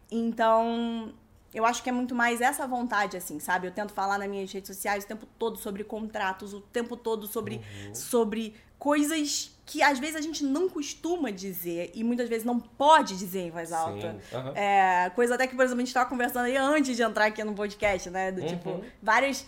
[0.10, 1.12] Então,
[1.54, 3.68] eu acho que é muito mais essa vontade, assim, sabe?
[3.68, 7.28] Eu tento falar nas minhas redes sociais o tempo todo sobre contratos, o tempo todo
[7.28, 7.60] sobre,
[7.94, 13.18] sobre coisas que às vezes a gente não costuma dizer e muitas vezes não pode
[13.18, 14.14] dizer em voz alta.
[14.30, 14.38] Sim.
[14.38, 14.54] Aham.
[14.56, 17.44] É, coisa até que, por exemplo, a gente tava conversando aí antes de entrar aqui
[17.44, 18.32] no podcast, né?
[18.32, 18.84] Do tipo, Uhum.
[19.02, 19.46] várias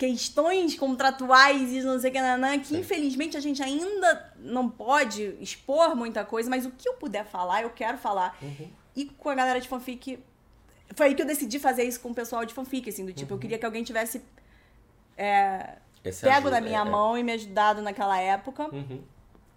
[0.00, 2.78] questões contratuais e não sei o que, nanã, que Sim.
[2.80, 7.62] infelizmente a gente ainda não pode expor muita coisa, mas o que eu puder falar,
[7.64, 8.34] eu quero falar.
[8.40, 8.70] Uhum.
[8.96, 10.18] E com a galera de fanfic,
[10.94, 13.34] foi aí que eu decidi fazer isso com o pessoal de fanfic, assim, do tipo,
[13.34, 14.22] eu queria que alguém tivesse
[16.02, 16.90] Esse pego ajuda- na minha é, é.
[16.90, 19.02] mão e me ajudado naquela época Uhum.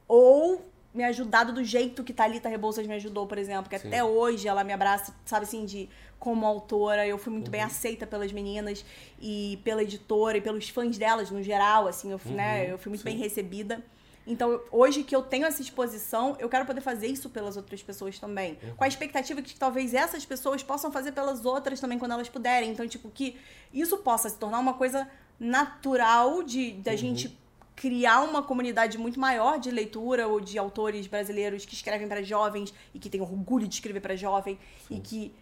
[0.08, 0.62] ou
[0.94, 3.88] me ajudado do jeito que Thalita Rebouças me ajudou, por exemplo, que Sim.
[3.88, 5.89] até hoje ela me abraça, sabe assim, de
[6.20, 7.52] como autora, eu fui muito Uhum.
[7.52, 8.86] bem aceita pelas meninas
[9.20, 12.89] e pela editora e pelos fãs delas no geral, assim, eu né, Uhum, eu fui
[12.89, 13.06] muito sim.
[13.10, 13.84] bem recebida.
[14.26, 18.18] Então, hoje que eu tenho essa exposição, eu quero poder fazer isso pelas outras pessoas
[18.20, 18.58] também.
[18.64, 18.76] Uhum.
[18.78, 22.30] Com a expectativa de que talvez essas pessoas possam fazer pelas outras também quando elas
[22.30, 22.70] puderem.
[22.72, 23.36] Então, tipo, que
[23.74, 25.06] isso possa se tornar uma coisa
[25.38, 26.98] natural de da Uhum.
[26.98, 27.38] gente
[27.76, 32.74] criar uma comunidade muito maior de leitura ou de autores brasileiros que escrevem para jovens
[32.93, 34.59] e que têm orgulho de escrever para jovem
[34.89, 35.34] e que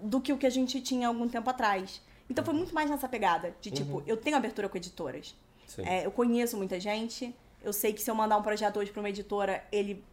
[0.00, 2.02] do que o que a gente tinha algum tempo atrás.
[2.28, 5.34] Então foi muito mais nessa pegada de tipo, eu tenho abertura com editoras.
[5.66, 5.82] Sim.
[5.84, 7.34] É, eu conheço muita gente.
[7.62, 10.04] Eu sei que se eu mandar um projeto hoje para uma editora, ele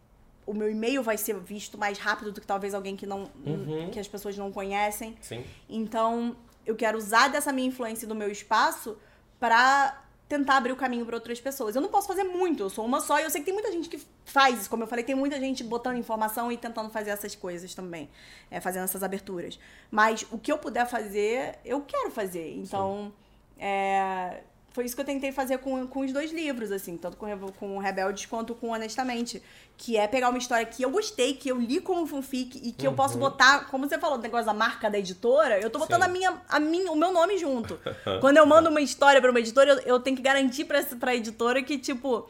[0.46, 3.90] o meu e-mail vai ser visto mais rápido do que talvez alguém que não Uhum.
[3.92, 5.16] que as pessoas não conhecem.
[5.22, 5.44] Sim.
[5.70, 8.98] Então, eu quero usar dessa minha influência do meu espaço
[9.40, 11.76] pra tentar abrir o caminho para outras pessoas.
[11.76, 13.70] Eu não posso fazer muito, eu sou uma só e eu sei que tem muita
[13.70, 14.70] gente que faz isso.
[14.70, 18.10] Como eu falei, tem muita gente botando informação e tentando fazer essas coisas também,
[18.50, 19.60] é, fazendo essas aberturas.
[19.92, 22.56] Mas o que eu puder fazer, eu quero fazer.
[22.56, 23.12] Então,
[23.60, 24.42] é,
[24.72, 27.28] foi isso que eu tentei fazer com, com os dois livros, assim, tanto com,
[27.60, 29.42] com Rebeldes quanto com Honestamente.
[29.78, 32.86] Que é pegar uma história que eu gostei, que eu li como fanfic e que
[32.86, 36.04] eu posso botar, como você falou, o negócio da marca da editora, eu tô botando
[36.04, 36.10] Sim.
[36.10, 37.80] a minha, a minha, o meu nome junto.
[38.22, 41.16] Quando eu mando uma história pra uma editora, eu, eu tenho que garantir pra, pra
[41.16, 42.30] editora que, tipo,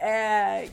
[0.00, 0.68] é,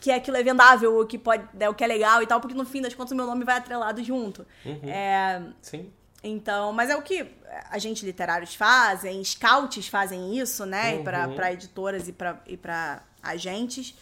[0.00, 2.56] que aquilo é vendável, ou que pode, é, o que é legal e tal, porque
[2.56, 4.44] no fim das contas o meu nome vai atrelado junto.
[4.64, 4.88] Uhum.
[4.88, 5.92] É, Sim.
[6.22, 7.26] Então, mas é o que
[7.70, 10.94] agentes literários fazem, scouts fazem isso, né?
[10.94, 11.04] Uhum.
[11.34, 13.94] Para editoras e para e pra agentes.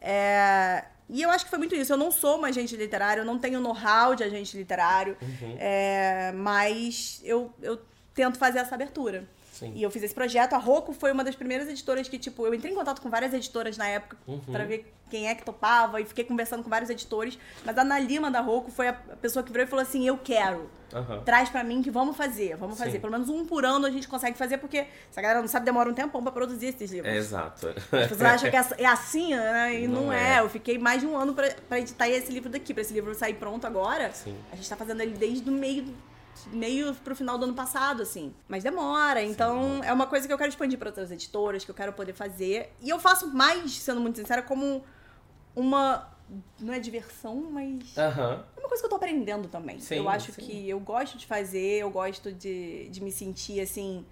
[0.00, 1.92] É, e eu acho que foi muito isso.
[1.92, 5.56] Eu não sou uma agente literária, eu não tenho know-how de agente literário, Uhum.
[5.58, 7.80] é, mas eu, eu
[8.14, 9.24] tento fazer essa abertura.
[9.54, 9.72] Sim.
[9.76, 10.52] E eu fiz esse projeto.
[10.54, 13.32] A Rocco foi uma das primeiras editoras que, tipo, eu entrei em contato com várias
[13.32, 14.40] editoras na época Uhum.
[14.40, 17.38] pra ver quem é que topava e fiquei conversando com vários editores.
[17.64, 20.18] Mas a Ana Lima da Rocco foi a pessoa que virou e falou assim: Eu
[20.18, 20.68] quero.
[20.92, 21.22] Aham.
[21.24, 22.84] Traz pra mim que vamos fazer, vamos Sim.
[22.84, 22.98] fazer.
[23.00, 25.64] Pelo menos um por ano a gente consegue fazer, porque se a galera não sabe,
[25.66, 27.12] demora um tempão pra produzir esses livros.
[27.12, 27.68] É, exato.
[27.68, 29.82] As pessoas acham que é é assim, né?
[29.82, 30.36] E não, Não é.
[30.36, 30.40] é.
[30.40, 33.14] Eu fiquei mais de um ano pra, pra editar esse livro daqui, pra esse livro
[33.14, 34.10] sair pronto agora.
[34.12, 34.36] Sim.
[34.52, 35.84] A gente tá fazendo ele desde o meio,
[36.48, 38.34] meio pro final do ano passado, assim.
[38.48, 39.22] Mas demora.
[39.22, 42.12] Então, é uma coisa que eu quero expandir pra outras editoras, que eu quero poder
[42.12, 42.72] fazer.
[42.80, 44.84] E eu faço mais, sendo muito sincera, como
[45.54, 46.10] uma.
[46.58, 47.96] Não é diversão, mas.
[47.96, 48.44] Aham.
[48.56, 49.78] É uma coisa que eu tô aprendendo também.
[49.78, 50.42] Sim, eu acho sim.
[50.42, 54.04] que eu gosto de fazer, eu gosto de, de me sentir assim.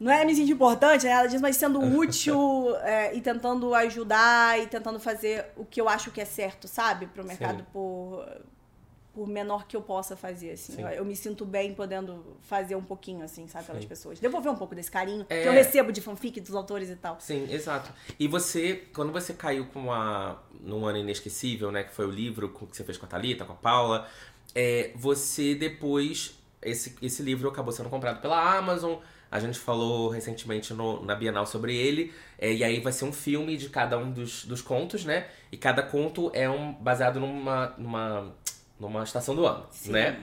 [0.00, 1.10] Não é me sentir importante, né?
[1.10, 5.88] Ela diz, mas sendo útil é, e tentando ajudar e tentando fazer o que eu
[5.88, 7.06] acho que é certo, sabe?
[7.06, 7.66] Pro mercado Sim.
[7.72, 8.24] por,
[9.12, 10.74] por menor que eu possa fazer, assim.
[10.74, 10.82] Sim.
[10.82, 13.66] Eu, eu me sinto bem podendo fazer um pouquinho, assim, sabe?
[13.66, 13.88] Pelas Sim.
[13.88, 14.20] pessoas.
[14.20, 15.42] Devolver um pouco desse carinho É.
[15.42, 17.16] que eu recebo de fanfic dos autores e tal.
[17.20, 17.90] Sim, exato.
[18.18, 20.40] E você, quando você caiu com a.
[20.60, 21.82] num ano inesquecível, né?
[21.84, 24.06] Que foi o livro que você fez com a Thalita, com a Paula,
[24.54, 26.34] é, você depois.
[26.60, 28.96] Esse, esse livro acabou sendo comprado pela Amazon.
[29.30, 32.12] A gente falou recentemente no- na Bienal sobre ele.
[32.38, 35.28] é, e aí vai ser um filme de cada um dos, dos contos, né?
[35.52, 38.34] E cada conto é um baseado numa, numa,
[38.78, 39.92] numa estação do ano, Sim.
[39.92, 40.20] né?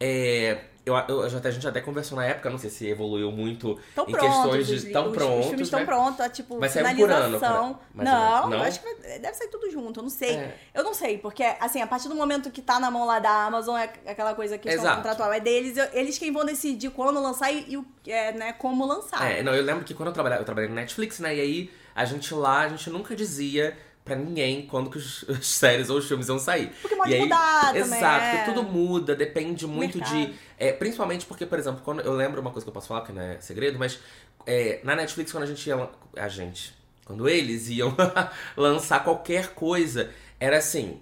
[0.00, 4.04] É, eu, eu, a gente até conversou na época, não sei se evoluiu muito Estão
[4.08, 4.90] em prontos, questões de.
[4.92, 5.86] Tão os, prontos, os filmes estão né?
[5.86, 7.80] prontos, tá, tipo, Vai sair um por ano, finalização.
[7.94, 8.52] não, Não?
[8.58, 10.30] eu acho que vai- deve sair tudo junto, eu não sei.
[10.34, 10.56] É.
[10.74, 13.30] Eu não sei, porque, assim, a partir do momento que tá na mão lá da
[13.44, 14.96] Amazon, é aquela coisa que Exato.
[14.96, 18.52] contratual é deles, eu- eles quem vão decidir quando lançar e, e o- é, né,
[18.54, 19.30] como lançar.
[19.30, 21.36] É, não, eu lembro que quando eu trabalhava, eu trabalhei no Netflix, né?
[21.36, 25.46] E aí a gente lá, a gente nunca dizia pra ninguém quando que os, as
[25.48, 26.72] séries ou os filmes iam sair.
[26.80, 28.36] Porque pode e aí, mudar também, Exato, é.
[28.36, 30.26] porque tudo muda, depende muito Mercado.
[30.26, 30.34] de.
[30.58, 33.12] é, principalmente porque, por exemplo, quando eu lembro uma coisa que eu posso falar, que
[33.12, 33.98] não é segredo, mas
[34.46, 35.88] é, na Netflix, quando a gente ia.
[36.16, 36.74] A gente.
[37.04, 37.94] Quando eles iam
[38.56, 41.00] lançar qualquer coisa, era assim: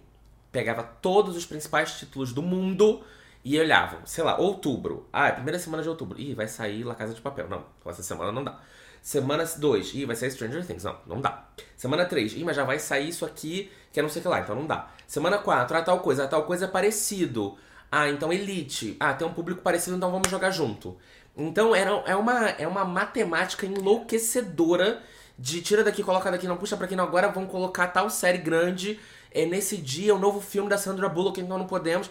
[0.50, 3.02] pegava todos os principais títulos do mundo
[3.44, 5.06] e olhavam, sei lá, outubro.
[5.12, 6.20] Ah, é a primeira semana de outubro.
[6.20, 7.48] Ih, vai sair La Casa de Papel.
[7.48, 8.60] Não, essa semana não dá.
[9.02, 10.84] Semana 2, ih, vai sair Stranger Things.
[10.84, 11.46] Não, não dá.
[11.76, 14.28] Semana 3, ih, mas já vai sair isso aqui, que é não sei o que
[14.28, 14.88] lá, então não dá.
[15.06, 17.56] Semana 4, ah, tal coisa, ah, tal coisa é parecido.
[17.90, 18.96] Ah, então Elite.
[19.00, 20.96] Ah, tem um público parecido, então vamos jogar junto.
[21.36, 25.02] Então era, é, uma, é uma matemática enlouquecedora
[25.38, 27.04] de tira daqui, coloca daqui, não puxa pra aqui, não.
[27.04, 29.00] Agora vamos colocar tal série grande
[29.32, 32.10] é, nesse dia, o novo filme da Sandra Bullock, então não podemos.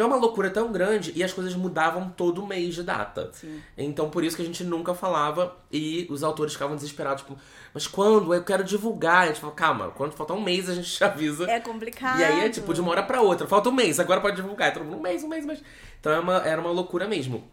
[0.00, 3.28] Então é uma loucura tão grande e as coisas mudavam todo mês de data.
[3.34, 3.60] Sim.
[3.76, 7.38] Então por isso que a gente nunca falava e os autores ficavam desesperados, tipo,
[7.74, 8.32] mas quando?
[8.32, 9.24] Eu quero divulgar.
[9.24, 11.44] A gente falou, calma, quando faltar um mês a gente te avisa.
[11.50, 12.18] É complicado.
[12.18, 13.46] E aí é tipo de uma hora pra outra.
[13.46, 14.72] Falta um mês, agora pode divulgar.
[14.72, 15.62] Todo mundo, um mês, um mês, um mês.
[16.00, 17.46] Então é uma, era uma loucura mesmo.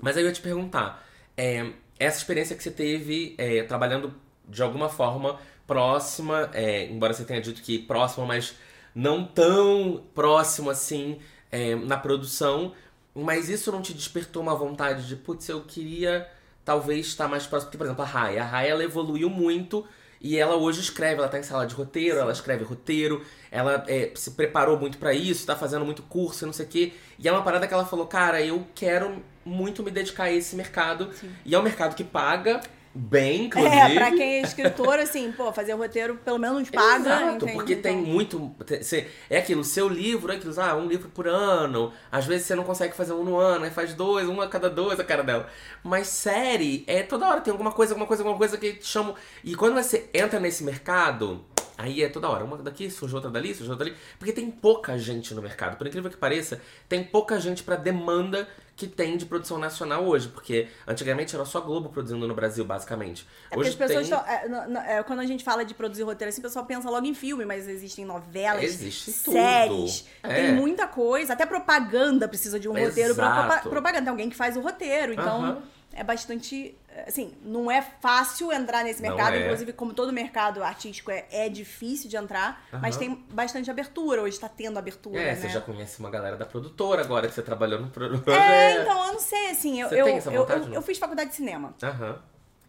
[0.00, 1.06] Mas aí eu ia te perguntar,
[1.36, 1.70] é,
[2.00, 4.12] essa experiência que você teve é, trabalhando
[4.48, 8.56] de alguma forma próxima, é, embora você tenha dito que próxima, mas
[8.92, 11.20] não tão próximo assim
[11.50, 12.72] é, na produção,
[13.14, 16.28] mas isso não te despertou uma vontade de, putz, eu queria
[16.64, 17.68] talvez estar mais próximo.
[17.68, 18.42] Porque, por exemplo, a Raya.
[18.42, 19.86] A Raya ela evoluiu muito
[20.20, 24.10] e ela hoje escreve, ela tá em sala de roteiro, ela escreve roteiro, ela é,
[24.14, 26.92] se preparou muito pra isso, tá fazendo muito curso e não sei o quê.
[27.18, 30.56] E é uma parada que ela falou, cara, eu quero muito me dedicar a esse
[30.56, 31.10] mercado.
[31.44, 32.60] E é um mercado que paga
[32.96, 33.74] bem, inclusive.
[33.74, 36.96] É, pra quem é escritor, assim, pô, fazer roteiro pelo menos paga.
[36.96, 37.52] Exato, entende?
[37.52, 38.54] porque tem Então, muito.
[38.64, 41.92] te- cê- é aquilo, seu livro é aquilo, ah, um livro por ano.
[42.10, 44.70] Às vezes você não consegue fazer um no ano, aí faz dois, um a cada
[44.70, 45.46] dois a cara dela.
[45.84, 49.14] Mas série, é toda hora tem alguma coisa, alguma coisa, alguma coisa que te chamam.
[49.44, 51.44] E quando você entra nesse mercado,
[51.78, 52.44] aí é toda hora.
[52.44, 53.96] Uma daqui, surge outra dali, surge outra dali.
[54.18, 55.76] Porque tem pouca gente no mercado.
[55.76, 60.28] Por incrível que pareça, tem pouca gente pra demanda que tem de produção nacional hoje.
[60.28, 63.26] Porque antigamente era só Globo produzindo no Brasil, basicamente.
[63.46, 64.18] É porque hoje as pessoas tem...
[64.18, 64.32] estão.
[64.34, 67.06] é, no- é, quando a gente fala de produzir roteiro, assim, o pessoal pensa logo
[67.06, 69.32] em filme, mas existem novelas, Existe tudo.
[69.32, 70.34] séries, É.
[70.34, 71.32] tem muita coisa.
[71.32, 73.46] Até propaganda precisa de um roteiro Exato.
[73.48, 74.02] propa- propaganda.
[74.02, 75.12] Tem alguém que faz o roteiro.
[75.12, 75.62] Então, Aham.
[75.94, 76.76] é bastante.
[77.06, 79.34] Assim, não é fácil entrar nesse mercado.
[79.34, 79.44] é.
[79.44, 82.98] Inclusive, como todo mercado artístico é, é difícil de entrar, mas Aham.
[83.04, 84.22] tem bastante abertura.
[84.22, 85.34] Hoje tá tendo abertura, É, né?
[85.36, 88.26] você já conhece uma galera da produtora agora que você trabalhou no pro- projeto.
[88.50, 91.36] É, então, eu não sei, assim, eu, Você eu, eu, eu, eu fiz faculdade de
[91.36, 91.74] cinema.
[91.82, 92.22] Aham.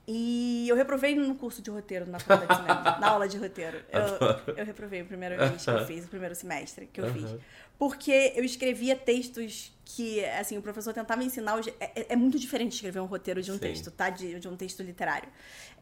[0.09, 3.77] E eu reprovei no curso de roteiro na faculdade de cinema, na aula de roteiro.
[3.91, 7.35] Eu, eu reprovei a primeira vez que eu fiz, o primeiro semestre que eu fiz.
[7.77, 11.59] Porque eu escrevia textos que, assim, o professor tentava ensinar.
[11.79, 13.59] É, é, é muito diferente escrever um roteiro de um Sim.
[13.61, 14.09] texto, tá?
[14.09, 15.29] De, de um texto literário.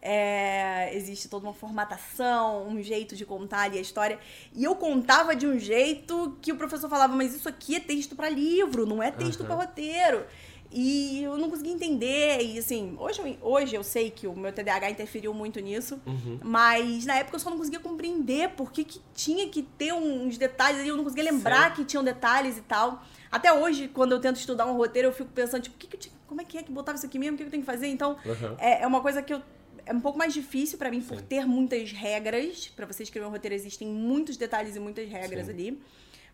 [0.02, 4.20] É, existe toda uma formatação, um jeito de contar ali a história.
[4.54, 8.16] E eu contava de um jeito que o professor falava, mas isso aqui é texto
[8.16, 9.48] para livro, não é texto uhum.
[9.48, 10.26] para roteiro.
[10.72, 12.42] E eu não conseguia entender.
[12.42, 16.00] E assim, hoje, hoje eu sei que o meu TDAH interferiu muito nisso.
[16.06, 16.40] Uhum.
[16.44, 20.38] Mas na época eu só não conseguia compreender por que, que tinha que ter uns
[20.38, 20.90] detalhes ali.
[20.90, 21.76] Eu não conseguia lembrar Sim.
[21.78, 23.04] que tinham detalhes e tal.
[23.32, 26.16] Até hoje, quando eu tento estudar um roteiro, eu fico pensando, tipo, que que tinha,
[26.28, 27.36] como é que é que botava isso aqui mesmo?
[27.36, 27.88] O que, que eu tenho que fazer?
[27.88, 28.56] Então, uhum.
[28.58, 29.42] é, é uma coisa que eu
[29.86, 31.08] é um pouco mais difícil para mim Sim.
[31.08, 32.72] por ter muitas regras.
[32.76, 35.52] Para você escrever um roteiro existem muitos detalhes e muitas regras Sim.
[35.52, 35.82] ali.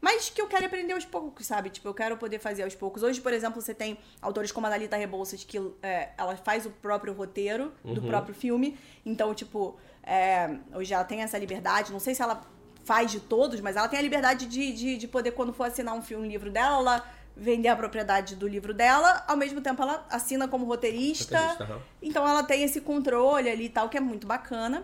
[0.02, 1.70] Mas que eu quero aprender aos poucos, sabe?
[1.70, 3.04] Tipo, eu quero poder fazer aos poucos.
[3.04, 6.72] Hoje, por exemplo, você tem autores como a Dalita Rebouças, que é, ela faz o
[6.72, 7.94] próprio roteiro uhum.
[7.94, 8.78] do próprio filme.
[9.06, 11.92] Então, tipo, é, hoje ela tem essa liberdade.
[11.92, 12.42] Não sei se ela
[12.84, 15.94] faz de todos, mas ela tem a liberdade de, de, de poder, quando for assinar
[15.94, 17.06] um filme, um livro dela, ela
[17.38, 21.40] vender a propriedade do livro dela, ao mesmo tempo ela assina como roteirista.
[21.40, 21.82] roteirista.
[22.02, 24.84] Então ela tem esse controle ali e tal, que é muito bacana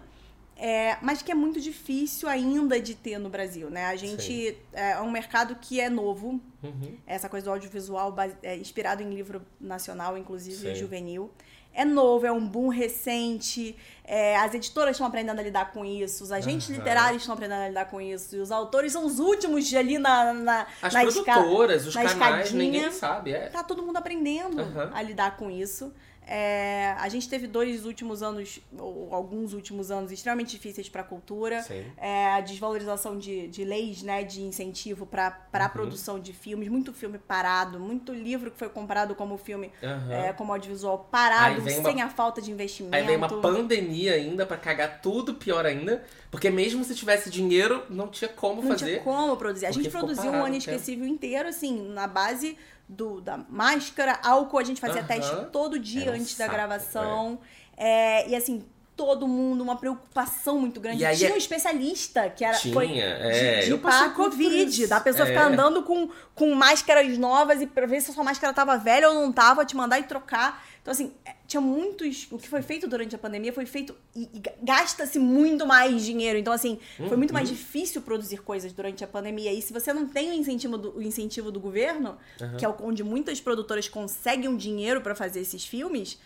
[0.60, 3.86] é, mas que é muito difícil ainda de ter no Brasil, né?
[3.86, 6.98] A gente é, é um mercado que é novo, uhum.
[7.06, 10.76] essa coisa do audiovisual é, inspirado em livro nacional, inclusive Sim.
[10.76, 11.32] juvenil.
[11.74, 16.24] É novo, é um boom recente, é, as editoras estão aprendendo a lidar com isso,
[16.24, 16.76] os agentes uhum.
[16.76, 20.34] literários estão aprendendo a lidar com isso, e os autores são os últimos ali na,
[20.34, 23.32] na As na produtoras, esca, os canais, ninguém sabe.
[23.32, 23.50] É.
[23.50, 24.90] Tá todo mundo aprendendo uhum.
[24.92, 25.94] a lidar com isso.
[26.30, 31.04] É, a gente teve dois últimos anos, ou alguns últimos anos, extremamente difíceis para a
[31.06, 31.66] cultura.
[31.98, 35.62] É, a desvalorização de, de leis né, de incentivo para uhum.
[35.62, 36.68] a produção de filmes.
[36.68, 40.12] Muito filme parado, muito livro que foi comprado como filme, uhum.
[40.12, 42.96] é, como audiovisual parado, sem uma, a falta de investimento.
[42.96, 46.04] Aí vem uma pandemia ainda para cagar tudo pior ainda.
[46.30, 48.86] Porque mesmo se tivesse dinheiro, não tinha como não fazer.
[48.86, 49.66] Não tinha como produzir.
[49.66, 52.58] A gente produziu um ano inesquecível inteiro, assim, na base
[52.88, 57.40] do, da máscara, álcool, a gente fazia teste todo dia antes saco, da gravação.
[57.76, 58.24] É.
[58.24, 58.66] É, e assim,
[58.98, 61.06] todo mundo, uma preocupação muito grande.
[61.06, 61.34] E tinha é...
[61.34, 65.30] um especialista que era Tinha, foi é, de, de para Covid, da pessoa é.
[65.30, 69.08] ficar andando com, com máscaras novas e pra ver se a sua máscara tava velha
[69.08, 70.66] ou não tava, te mandar e trocar.
[70.82, 72.28] Então, assim, é, tinha muitos.
[72.32, 73.96] O que foi feito durante a pandemia foi feito.
[74.16, 76.40] E, e gasta-se muito mais dinheiro.
[76.40, 77.08] Então, assim, uhum.
[77.08, 77.56] foi muito mais uhum.
[77.56, 79.54] difícil produzir coisas durante a pandemia.
[79.54, 82.58] E se você não tem o incentivo do, o incentivo do governo, uhum.
[82.58, 86.18] que é onde muitas produtoras conseguem um dinheiro para fazer esses filmes,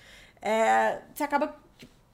[0.42, 1.56] é, você acaba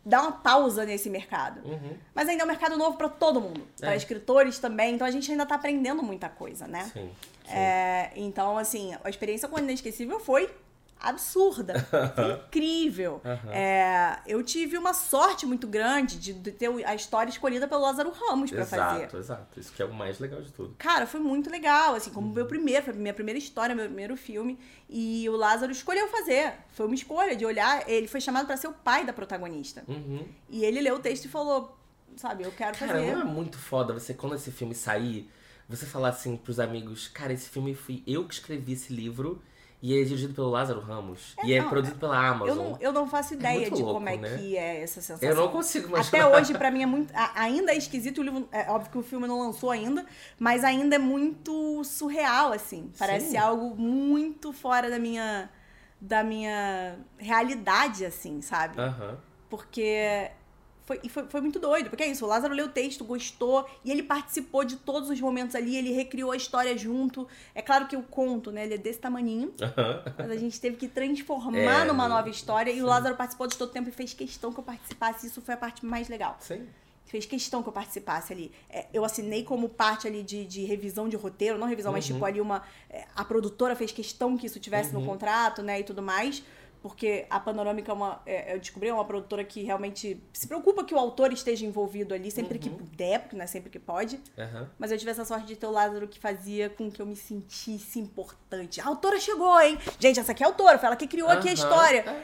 [0.08, 1.60] dar uma pausa nesse mercado.
[1.68, 1.98] Uhum.
[2.16, 3.98] Mas ainda é um mercado novo para todo mundo, para é.
[3.98, 4.96] escritores também.
[4.96, 6.90] Então a gente ainda tá aprendendo muita coisa, né?
[6.94, 7.10] Sim.
[7.44, 7.54] sim.
[7.54, 10.50] É, então, assim, a experiência com o Inesquecível foi
[11.00, 11.74] absurda.
[12.48, 13.22] incrível.
[13.24, 13.52] Uhum.
[13.52, 18.12] É, eu tive uma sorte muito grande de, de, ter a história escolhida pelo Lázaro
[18.12, 19.04] Ramos para fazer.
[19.04, 19.60] Exato, exato.
[19.60, 20.76] Isso que é o mais legal de tudo.
[20.78, 22.34] Cara, foi muito legal, assim, como uhum.
[22.34, 24.60] meu primeiro, foi minha primeira história, meu primeiro filme.
[24.90, 26.54] E o Lázaro escolheu fazer.
[26.72, 27.88] Foi uma escolha de olhar.
[27.90, 29.84] Ele foi chamado para ser o pai da protagonista.
[29.88, 30.28] Uhum.
[30.50, 31.78] E ele leu o texto e falou:
[32.16, 33.16] Sabe, eu quero Cara, fazer.
[33.16, 35.30] Não é muito foda você, quando esse filme sair,
[35.70, 39.42] você falar assim pros amigos: Cara, esse filme fui eu que escrevi esse livro
[39.80, 41.36] e é dirigido pelo Lázaro Ramos.
[41.38, 42.50] É, e é produzido pela Amazon.
[42.50, 44.38] Eu não, eu não faço é ideia é de louco, como é né?
[44.38, 45.30] que é essa sensação.
[45.30, 46.08] Eu não consigo mais.
[46.08, 47.14] Até hoje, para mim, é muito.
[47.36, 48.20] Ainda é esquisito.
[48.20, 48.50] O livro.
[48.52, 50.06] É óbvio que o filme não lançou ainda,
[50.40, 52.92] mas ainda é muito surreal, assim.
[52.98, 53.38] Parece Sim.
[53.38, 55.50] algo muito fora da minha.
[56.00, 58.80] Da minha realidade, assim, sabe?
[58.80, 59.18] Uhum.
[59.50, 60.30] Porque
[60.88, 63.70] foi, e foi, foi muito doido, porque é isso, o Lázaro leu o texto, gostou,
[63.84, 67.28] e ele participou de todos os momentos ali, ele recriou a história junto.
[67.54, 69.54] É claro que o conto, né, ele é desse tamaninho,
[70.18, 72.80] mas a gente teve que transformar é, numa nova história, sim.
[72.80, 75.42] e o Lázaro participou de todo o tempo e fez questão que eu participasse, isso
[75.42, 76.38] foi a parte mais legal.
[76.40, 76.66] Sim
[77.06, 78.52] fez questão que eu participasse ali.
[78.70, 81.98] É, eu assinei como parte ali de, de revisão de roteiro, não revisão, uhum.
[81.98, 82.64] mas tipo ali uma.
[82.90, 85.00] É, a produtora fez questão que isso tivesse uhum.
[85.00, 86.44] no contrato, né, e tudo mais
[86.82, 90.84] porque a Panorâmica é uma, é, eu descobri, é uma produtora que realmente se preocupa
[90.84, 92.62] que o autor esteja envolvido ali sempre uhum.
[92.62, 94.16] que puder, porque não é sempre que pode.
[94.38, 94.68] Uhum.
[94.78, 97.16] Mas eu tive essa sorte de ter o Lázaro que fazia com que eu me
[97.16, 98.80] sentisse importante.
[98.80, 99.78] A autora chegou, hein?
[100.00, 101.34] Gente, essa aqui é a autora, foi ela que criou uhum.
[101.34, 102.02] aqui a história.
[102.02, 102.24] É.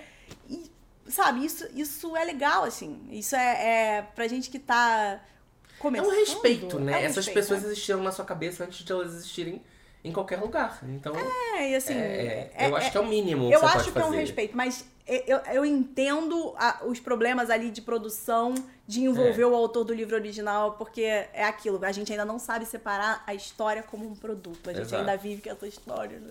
[0.49, 0.71] E,
[1.07, 3.07] sabe, isso, isso é legal, assim.
[3.11, 5.21] Isso é, é pra gente que tá
[5.79, 6.09] começando.
[6.09, 6.93] É um respeito, né?
[6.93, 7.67] É um Essas respeito, pessoas né?
[7.67, 9.61] existiram na sua cabeça antes de elas existirem
[10.03, 10.79] em qualquer lugar.
[10.83, 11.13] Então.
[11.15, 11.93] É, e assim.
[11.93, 13.51] É, é, eu acho que é o mínimo.
[13.51, 17.81] eu acho que é um respeito, mas eu, eu entendo a, os problemas ali de
[17.81, 18.53] produção
[18.87, 19.45] de envolver é.
[19.45, 23.33] o autor do livro original, porque é aquilo, a gente ainda não sabe separar a
[23.33, 24.69] história como um produto.
[24.69, 25.01] A gente Exato.
[25.01, 26.21] ainda vive com essa história.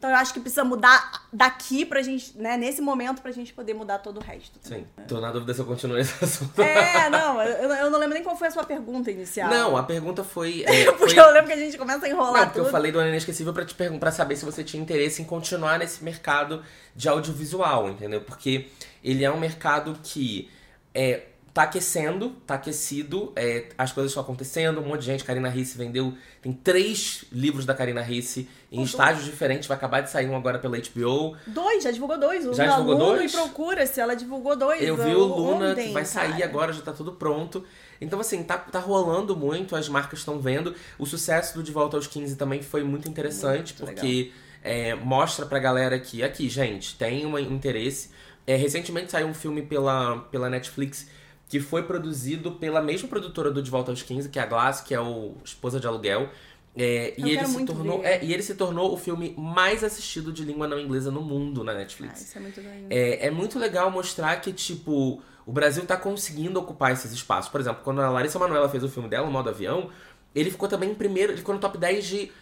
[0.00, 3.74] Então eu acho que precisa mudar daqui pra gente, né, nesse momento, pra gente poder
[3.74, 4.58] mudar todo o resto.
[4.58, 4.86] Também.
[4.96, 5.04] Sim.
[5.06, 6.58] Tô na dúvida se eu continuo esse assunto.
[6.62, 9.50] É, não, eu, eu, não lembro nem qual foi a sua pergunta inicial.
[9.50, 10.64] Não, a pergunta foi.
[10.70, 11.22] É, porque foi...
[11.22, 12.32] eu lembro que a gente começa a enrolar.
[12.32, 12.68] Não, porque tudo.
[12.68, 15.24] eu falei do Ano Inesquecível pra te perguntar, pra saber se você tinha interesse em
[15.26, 16.64] continuar nesse mercado
[16.96, 18.22] de audiovisual, entendeu?
[18.22, 18.68] Porque
[19.04, 20.50] ele é um mercado que
[20.94, 25.24] é, tá aquecendo, tá aquecido, é, as coisas estão acontecendo, um monte de gente.
[25.24, 26.14] Karina Risse vendeu.
[26.40, 30.58] Tem três livros da Karina Risse em estágios diferentes, vai acabar de sair um agora
[30.58, 31.36] pela HBO.
[31.46, 32.44] Dois, já divulgou dois.
[32.56, 33.32] já divulgou Luna dois?
[33.32, 34.82] e Procura-se, ela divulgou dois.
[34.82, 36.44] Eu vi o Luna, ontem, que vai sair cara.
[36.44, 37.64] agora, já tá tudo pronto.
[38.00, 40.74] Então, assim, tá, tá rolando muito, as marcas estão vendo.
[40.98, 44.32] O sucesso do De Volta aos 15 também foi muito interessante, muito porque
[44.62, 48.10] é, mostra pra galera que, aqui, gente, tem um interesse.
[48.46, 51.06] É, recentemente saiu um filme pela, pela Netflix
[51.50, 54.82] que foi produzido pela mesma produtora do De Volta aos 15, que é a Glass,
[54.82, 56.30] que é o Esposa de Aluguel.
[56.76, 60.44] É, e, ele se tornou, é, e ele se tornou o filme mais assistido de
[60.44, 62.20] língua não inglesa no mundo na Netflix.
[62.20, 62.86] Ah, isso é muito legal.
[62.88, 67.50] É, é muito legal mostrar que, tipo, o Brasil tá conseguindo ocupar esses espaços.
[67.50, 69.90] Por exemplo, quando a Larissa Manoela fez o filme dela, o Modo Avião,
[70.32, 72.32] ele ficou também em primeiro, ele ficou no top 10 de,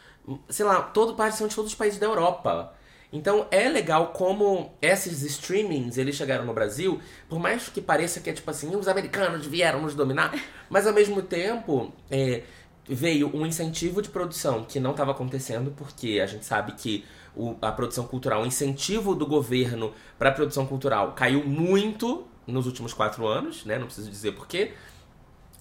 [0.51, 2.75] sei lá, todo, praticamente todos os países da Europa.
[3.13, 8.29] Então é legal como esses streamings eles chegaram no Brasil, por mais que pareça que
[8.29, 10.35] é tipo assim, os americanos vieram nos dominar,
[10.69, 12.43] mas ao mesmo tempo é,
[12.87, 17.05] veio um incentivo de produção que não estava acontecendo, porque a gente sabe que
[17.35, 22.67] o, a produção cultural, o incentivo do governo para a produção cultural caiu muito nos
[22.67, 23.79] últimos quatro anos, né?
[23.79, 24.73] Não preciso dizer porquê.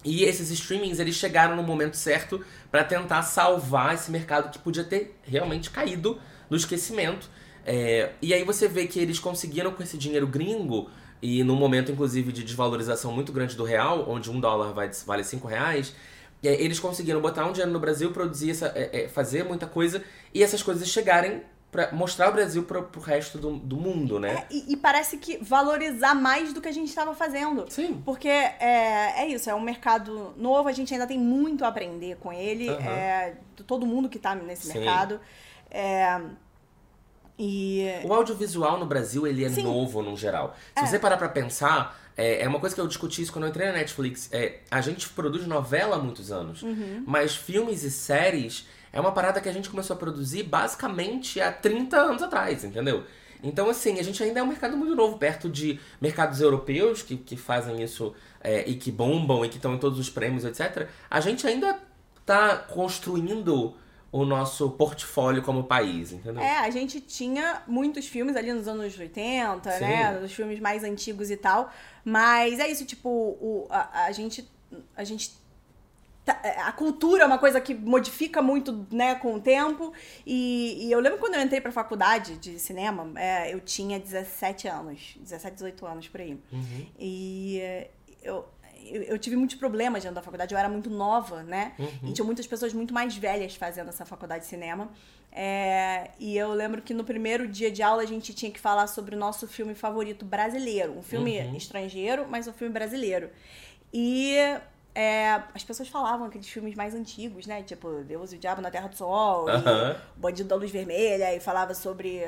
[0.04, 4.84] E esses streamings eles chegaram no momento certo para tentar salvar esse mercado que podia
[4.84, 6.18] ter realmente caído
[6.48, 7.28] no esquecimento.
[7.70, 10.88] É, e aí você vê que eles conseguiram com esse dinheiro gringo,
[11.20, 15.22] e num momento inclusive de desvalorização muito grande do real, onde um dólar vai, vale
[15.22, 15.94] cinco reais,
[16.42, 20.02] é, eles conseguiram botar um dinheiro no Brasil, produzir essa, é, é fazer muita coisa,
[20.32, 24.46] e essas coisas chegarem para mostrar o Brasil pro, pro resto do, do mundo, né?
[24.50, 27.66] É, e, e, parece que valorizar mais do que a gente estava fazendo.
[27.68, 28.00] Sim.
[28.02, 32.16] Porque é, é isso, é um mercado novo, a gente ainda tem muito a aprender
[32.16, 32.70] com ele.
[32.70, 32.76] Uhum.
[32.76, 34.78] É, todo mundo que está nesse Sim.
[34.78, 35.20] mercado.
[35.70, 36.18] É,
[37.38, 37.86] e...
[38.04, 39.62] O audiovisual no Brasil, ele é Sim.
[39.62, 40.56] novo no geral.
[40.76, 40.86] Se é.
[40.86, 43.68] você parar pra pensar, é, é, uma coisa que eu discuti isso quando eu entrei
[43.68, 44.28] na Netflix.
[44.32, 47.04] É, a gente produz novela há muitos anos, uhum.
[47.06, 51.52] mas filmes e séries é uma parada que a gente começou a produzir basicamente há
[51.52, 53.04] 30 anos atrás, entendeu?
[53.40, 57.16] Então, assim, a gente ainda é um mercado muito novo, perto de mercados europeus que,
[57.16, 60.88] que fazem isso é, e que bombam e que estão em todos os prêmios, etc.
[61.08, 61.78] A gente ainda
[62.26, 63.76] tá construindo
[64.10, 66.42] o nosso portfólio como país, entendeu?
[66.42, 69.80] É, a gente tinha muitos filmes ali nos anos 80, Sim.
[69.80, 70.20] né?
[70.24, 71.70] Os filmes mais antigos e tal.
[72.04, 74.48] Mas é isso, tipo, o, a, a gente.
[74.96, 75.32] A gente
[76.24, 79.92] tá, é, a cultura é uma coisa que modifica muito né, com o tempo.
[80.26, 84.68] E, e eu lembro quando eu entrei pra faculdade de cinema, é, eu tinha 17
[84.68, 86.32] anos, 17, 18 anos por aí.
[86.50, 86.86] Uhum.
[86.98, 87.60] E
[88.22, 88.46] eu,
[88.90, 91.72] eu, tive muitos problemas dentro da faculdade, eu era muito nova, né?
[91.78, 92.08] Uhum.
[92.08, 94.90] E tinha muitas pessoas muito mais velhas fazendo essa faculdade de cinema.
[95.30, 98.86] É, e eu lembro que no primeiro dia de aula a gente tinha que falar
[98.86, 100.96] sobre o nosso filme favorito brasileiro.
[100.96, 101.56] Um filme uhum.
[101.56, 103.30] estrangeiro, mas um filme brasileiro.
[103.92, 104.36] E
[104.94, 107.62] é, as pessoas falavam aqueles filmes mais antigos, né?
[107.62, 109.96] Tipo, Deus e o Diabo na Terra do Sol, uhum.
[110.16, 112.20] o Bandido da Luz Vermelha, e falava sobre,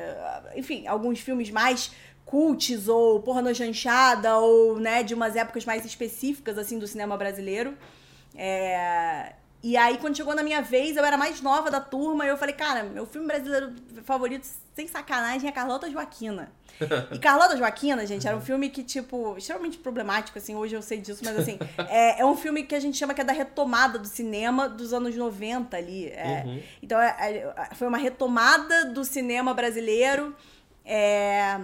[0.55, 1.91] enfim, alguns filmes mais
[2.31, 7.17] cults ou porra no chanchada ou, né, de umas épocas mais específicas, assim, do cinema
[7.17, 7.77] brasileiro.
[8.37, 9.33] É...
[9.63, 12.39] E aí, quando chegou na minha vez, eu era mais nova da turma, e eu
[12.39, 13.75] falei, cara, meu filme brasileiro
[14.05, 16.51] favorito, sem sacanagem, é Carlota Joaquina.
[17.13, 20.99] E Carlota Joaquina, gente, era um filme que, tipo, extremamente problemático, assim, hoje eu sei
[20.99, 21.59] disso, mas assim,
[21.91, 24.95] é, é um filme que a gente chama que é da retomada do cinema dos
[24.95, 26.07] anos 90 ali.
[26.07, 26.45] É.
[26.47, 26.63] Uhum.
[26.83, 30.35] Então, é, é, foi uma retomada do cinema brasileiro.
[30.87, 31.61] É,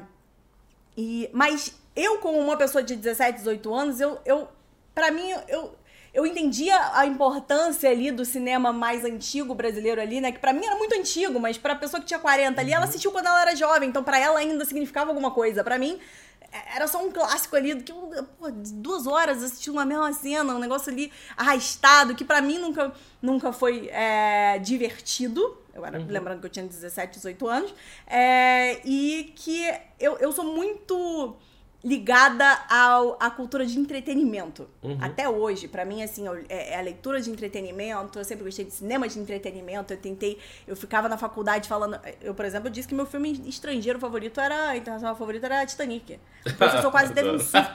[0.97, 4.49] e, mas eu, como uma pessoa de 17, 18 anos, eu, eu
[4.95, 5.75] para mim, eu,
[6.15, 10.33] eu entendia a importância ali do cinema mais antigo brasileiro ali, né?
[10.33, 12.89] Que para mim era muito antigo, mas pra pessoa que tinha 40 ali, ela uhum.
[12.89, 15.63] assistiu quando ela era jovem, então para ela ainda significava alguma coisa.
[15.63, 16.01] para mim,
[16.51, 20.59] é, era só um clássico ali, que pô, duas horas assistindo uma mesma cena, um
[20.59, 25.59] negócio ali arrastado, que para mim nunca, nunca foi é, divertido.
[25.77, 26.07] Eu era, uhum.
[26.09, 27.75] lembrando que eu tinha 17, 18 anos.
[28.07, 29.63] É, e que
[30.01, 31.37] eu, eu sou muito
[31.85, 34.69] ligada ao, à cultura de entretenimento.
[34.83, 34.99] Uhum.
[35.01, 38.19] Até hoje, para mim, assim, é, é, a leitura de entretenimento.
[38.19, 39.93] Eu sempre gostei de cinema de entretenimento.
[39.93, 42.01] Eu tentei, eu ficava na faculdade falando.
[42.21, 46.19] Eu, por exemplo, eu disse que meu filme estrangeiro favorito era, internacional favorito era Titanic.
[46.45, 47.71] O professor quase teve um surto.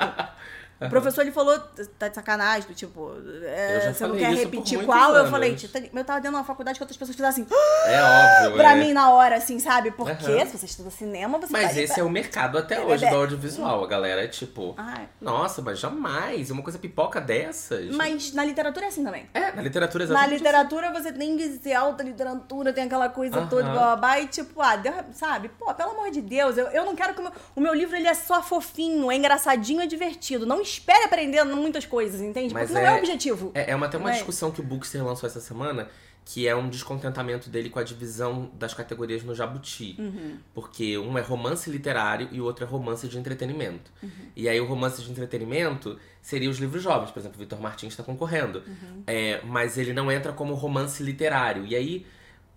[0.88, 1.60] O professor ele falou,
[2.00, 3.12] tá de sacanagem, do tipo,
[3.44, 5.12] é, Eu você não falei quer repetir qual?
[5.12, 5.30] Eu anos.
[5.32, 7.46] falei, "Titani", eu tava dentro de uma faculdade que outras pessoas fizeram assim,
[7.86, 8.58] É óbvio.
[8.58, 8.76] pra é.
[8.76, 9.92] mim na hora, assim, sabe?
[9.92, 10.46] Porque Aham.
[10.48, 13.16] se você estuda cinema, você Mas esse é o mercado até É, hoje é- do
[13.16, 13.84] audiovisual.
[13.84, 15.08] A galera é tipo, Ai.
[15.22, 16.50] nossa, mas jamais.
[16.50, 17.96] Uma coisa pipoca dessas.
[17.96, 19.30] Mas na literatura é assim também.
[19.34, 20.38] É, na literatura Na exatamente.
[20.40, 23.48] literatura você tem que ser alta literatura, tem aquela coisa Aham.
[23.48, 24.82] toda, blá, blá, e tipo, ah,
[25.14, 25.50] sabe?
[25.50, 27.96] Pô, pelo amor de Deus, eu, eu não quero que o meu, o meu livro
[27.96, 30.46] ele é só fofinho, é engraçadinho, é divertido.
[30.46, 32.54] Não espere aprender muitas coisas, entende?
[32.54, 33.52] Mas Porque não é é- o objetivo.
[33.54, 34.14] É, é uma, até uma é?
[34.14, 35.88] discussão que o Bookster lançou essa semana,
[36.24, 39.96] que é um descontentamento dele com a divisão das categorias no Jabuti.
[39.98, 40.38] Uhum.
[40.54, 43.92] Porque um é romance literário e o outro é romance de entretenimento.
[44.36, 47.94] E aí o romance de entretenimento seria os livros jovens, por exemplo, o Vitor Martins
[47.94, 48.60] está concorrendo.
[48.68, 49.04] Uhum.
[49.08, 51.66] É, mas ele não entra como romance literário.
[51.66, 52.06] E aí,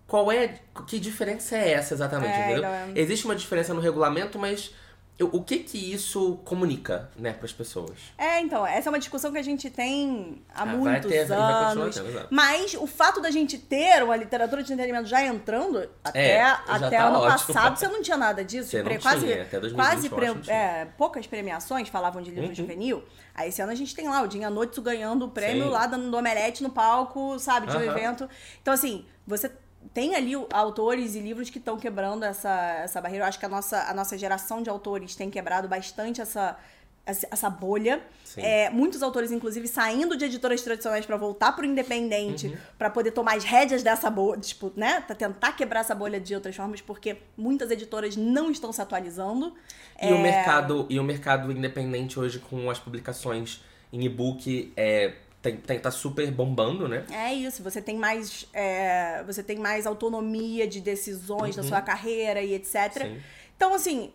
[0.07, 0.59] qual é.
[0.85, 2.31] Que diferença é essa exatamente?
[2.33, 2.65] É, entendeu?
[2.69, 4.71] é- Existe uma diferença no regulamento, mas.
[5.17, 7.97] O que que isso comunica, né, para as pessoas?
[8.17, 11.95] É, então, essa é uma discussão que a gente tem há Ah, muitos ter, anos.
[11.95, 12.27] tendo.
[12.29, 16.97] Mas o fato da gente ter uma literatura de entretenimento já entrando, até, É, até
[16.97, 17.53] tá ano ótimo.
[17.53, 18.69] passado você não tinha nada disso.
[18.69, 20.53] Você Pre- tinha, quase, até 2020 quase pre- tinha.
[20.55, 22.55] é, poucas premiações falavam de livro Uhum.
[22.55, 23.01] juvenil.
[23.33, 25.69] Aí esse ano a gente tem lá o Dinha Notsu ganhando o prêmio Sim.
[25.69, 27.87] lá dando omelete no palco, sabe, de um Aham.
[27.97, 28.29] evento.
[28.61, 29.49] Então, assim, você
[29.93, 32.49] tem ali o- autores e livros que estão quebrando essa,
[32.83, 33.25] essa barreira.
[33.25, 36.57] Eu acho que a nossa, a nossa geração de autores tem quebrado bastante essa,
[37.05, 38.01] essa, bolha.
[38.37, 42.57] É, muitos autores, inclusive, saindo de editoras tradicionais pra voltar pro independente, Uhum.
[42.79, 45.01] pra poder tomar as rédeas dessa bolha, tipo, né?
[45.17, 49.53] Tentar quebrar essa bolha de outras formas, porque muitas editoras não estão se atualizando.
[50.01, 53.63] E, o mercado, e o mercado independente hoje com as publicações
[53.93, 55.13] em e-book é,
[55.45, 57.05] tem, tem, tá super bombando, né?
[57.11, 58.47] É isso, você tem mais.
[58.51, 62.73] é, você tem mais autonomia de decisões da sua carreira e etc.
[62.75, 62.91] Uhum.
[62.91, 63.21] Sim.
[63.55, 64.11] Então, assim,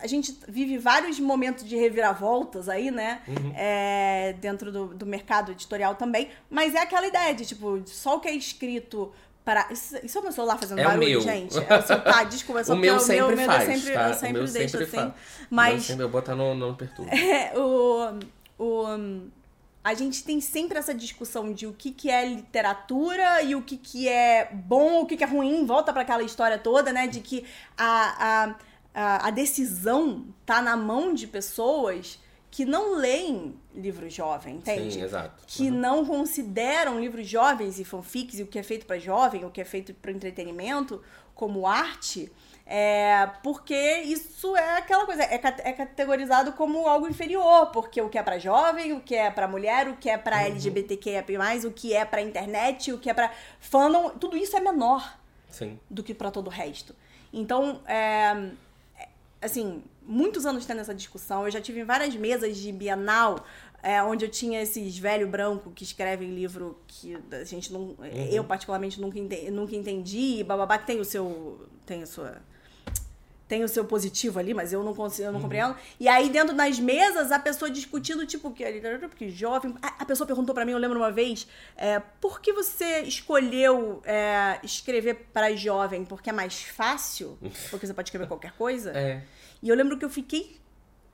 [0.00, 3.20] a gente vive vários momentos de reviravoltas aí, né?
[3.28, 3.52] Uhum.
[3.54, 6.30] É, dentro do, do mercado editorial também.
[6.48, 9.12] Mas é aquela ideia de, tipo, só o que é escrito
[9.44, 9.68] para.
[9.70, 11.20] Isso, isso é o meu celular fazendo É o barulho, meu.
[11.20, 11.58] gente?
[11.58, 13.92] É o seu, tá, desculpa, é só o meu sempre o meu, faz, eu sempre,
[13.92, 14.08] tá?
[14.08, 14.96] eu sempre o meu deixo sempre assim.
[14.96, 15.12] faz.
[15.50, 15.74] Mas.
[15.74, 17.10] Eu sempre eu botar no, perturbo.
[17.14, 18.18] É, o,
[18.58, 18.86] o,
[19.84, 23.76] a gente tem sempre essa discussão de o que, que é literatura e o que,
[23.76, 27.08] que é bom, o que, que é ruim, volta para aquela história toda, né?
[27.08, 27.44] De que
[27.76, 28.54] a,
[28.94, 34.94] a, a, decisão tá na mão de pessoas que não leem livro jovem, entende?
[34.94, 35.42] Sim, exato.
[35.46, 35.76] que Uhum.
[35.76, 39.60] não consideram livros jovens e fanfics e o que é feito para jovem, o que
[39.60, 41.02] é feito para entretenimento
[41.34, 42.30] como arte,
[42.64, 48.16] é, porque isso é aquela coisa, é, é categorizado como algo inferior, porque o que
[48.16, 51.24] é para jovem, o que é para mulher, o que é para LGBTQIA+,
[51.66, 55.18] o que é para internet, o que é para fandom, tudo isso é menor
[55.50, 55.78] Sim.
[55.90, 56.94] do que para todo o resto.
[57.32, 58.50] Então, é,
[58.98, 59.08] é,
[59.40, 61.44] assim, muitos anos tendo essa discussão.
[61.44, 63.44] Eu já tive em várias mesas de Bienal,
[63.82, 67.96] é, onde eu tinha esses velho branco que escrevem livro que a gente não.
[68.30, 70.38] Eu, particularmente, nunca, ente, nunca entendi.
[70.38, 71.66] E bababá que tem o seu.
[71.84, 72.40] tem a sua.
[73.52, 75.76] Tem o seu positivo ali, mas eu não consigo, eu não compreendo.
[76.00, 78.64] E aí, dentro das mesas, a pessoa discutindo, tipo, que
[79.10, 79.74] porque jovem.
[79.82, 81.46] A, pessoa perguntou pra mim, eu lembro uma vez,
[81.76, 86.02] é, por que você escolheu é, escrever para jovem?
[86.02, 87.36] Porque é mais fácil?
[87.68, 88.90] Porque você pode escrever qualquer coisa?
[88.96, 89.22] É.
[89.62, 90.56] E eu lembro que eu fiquei.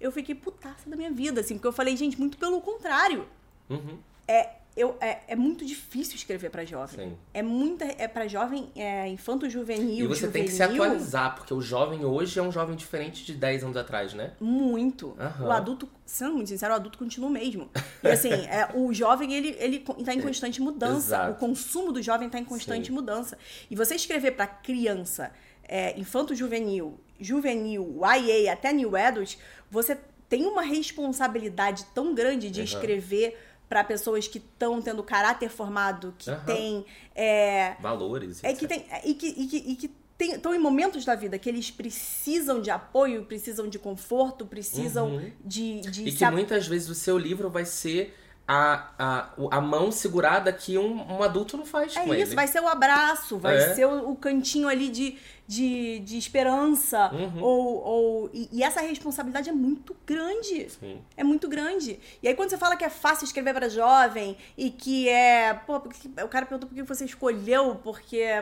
[0.01, 3.27] Eu fiquei putaça da minha vida, assim, porque eu falei, gente, muito pelo contrário.
[3.69, 3.99] Uhum.
[4.29, 7.11] É, eu, é, é muito difícil escrever pra jovem.
[7.11, 7.17] Sim.
[7.35, 7.85] É muita.
[7.85, 10.05] É pra jovem, é infanto-juvenil.
[10.05, 13.25] E você tem que se juvenil, atualizar, porque o jovem hoje é um jovem diferente
[13.25, 14.35] de 10 anos atrás, né?
[14.41, 15.17] Muito.
[15.19, 15.49] Aham.
[15.49, 17.69] O adulto, sendo muito sincero, o adulto continua o mesmo.
[18.05, 21.17] E assim, é, o jovem, ele, ele tá em constante mudança.
[21.17, 21.33] Exato.
[21.33, 22.93] O consumo do jovem tá em constante Sim.
[22.93, 23.37] mudança.
[23.69, 25.33] E você escrever pra criança,
[25.65, 29.37] é, infanto-juvenil, juvenil, YA, até New Adult,
[29.69, 29.99] você
[30.29, 32.65] tem uma responsabilidade tão grande de Aham.
[32.65, 36.45] escrever pra pessoas que estão tendo caráter formado, que Aham.
[36.47, 36.87] tem.
[37.15, 38.43] é, Valores.
[38.43, 38.85] é que tem.
[39.05, 39.91] E que, e que, e que
[40.35, 45.33] estão em momentos da vida que eles precisam de apoio, precisam de conforto, precisam Uhum.
[45.45, 48.17] de, de E que muitas vezes o seu livro vai ser
[48.51, 52.35] a, a, a mão segurada que um, um adulto não faz É com isso, ele.
[52.35, 53.75] vai ser o abraço, vai É.
[53.75, 57.11] ser o, o cantinho ali de, de, de esperança.
[57.13, 57.43] Uhum.
[57.43, 60.71] Ou, ou, e, e essa responsabilidade é muito grande.
[60.71, 60.99] Sim.
[61.15, 62.01] É muito grande.
[62.23, 65.53] E aí, quando você fala que é fácil escrever para jovem e que é.
[65.53, 68.41] Pô, porque, o cara perguntou por que você escolheu, porque é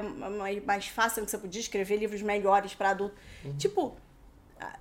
[0.65, 3.17] mais, fácil que você podia escrever livros melhores para adulto.
[3.45, 3.57] Uhum.
[3.57, 3.97] Tipo,
[4.61, 4.77] a-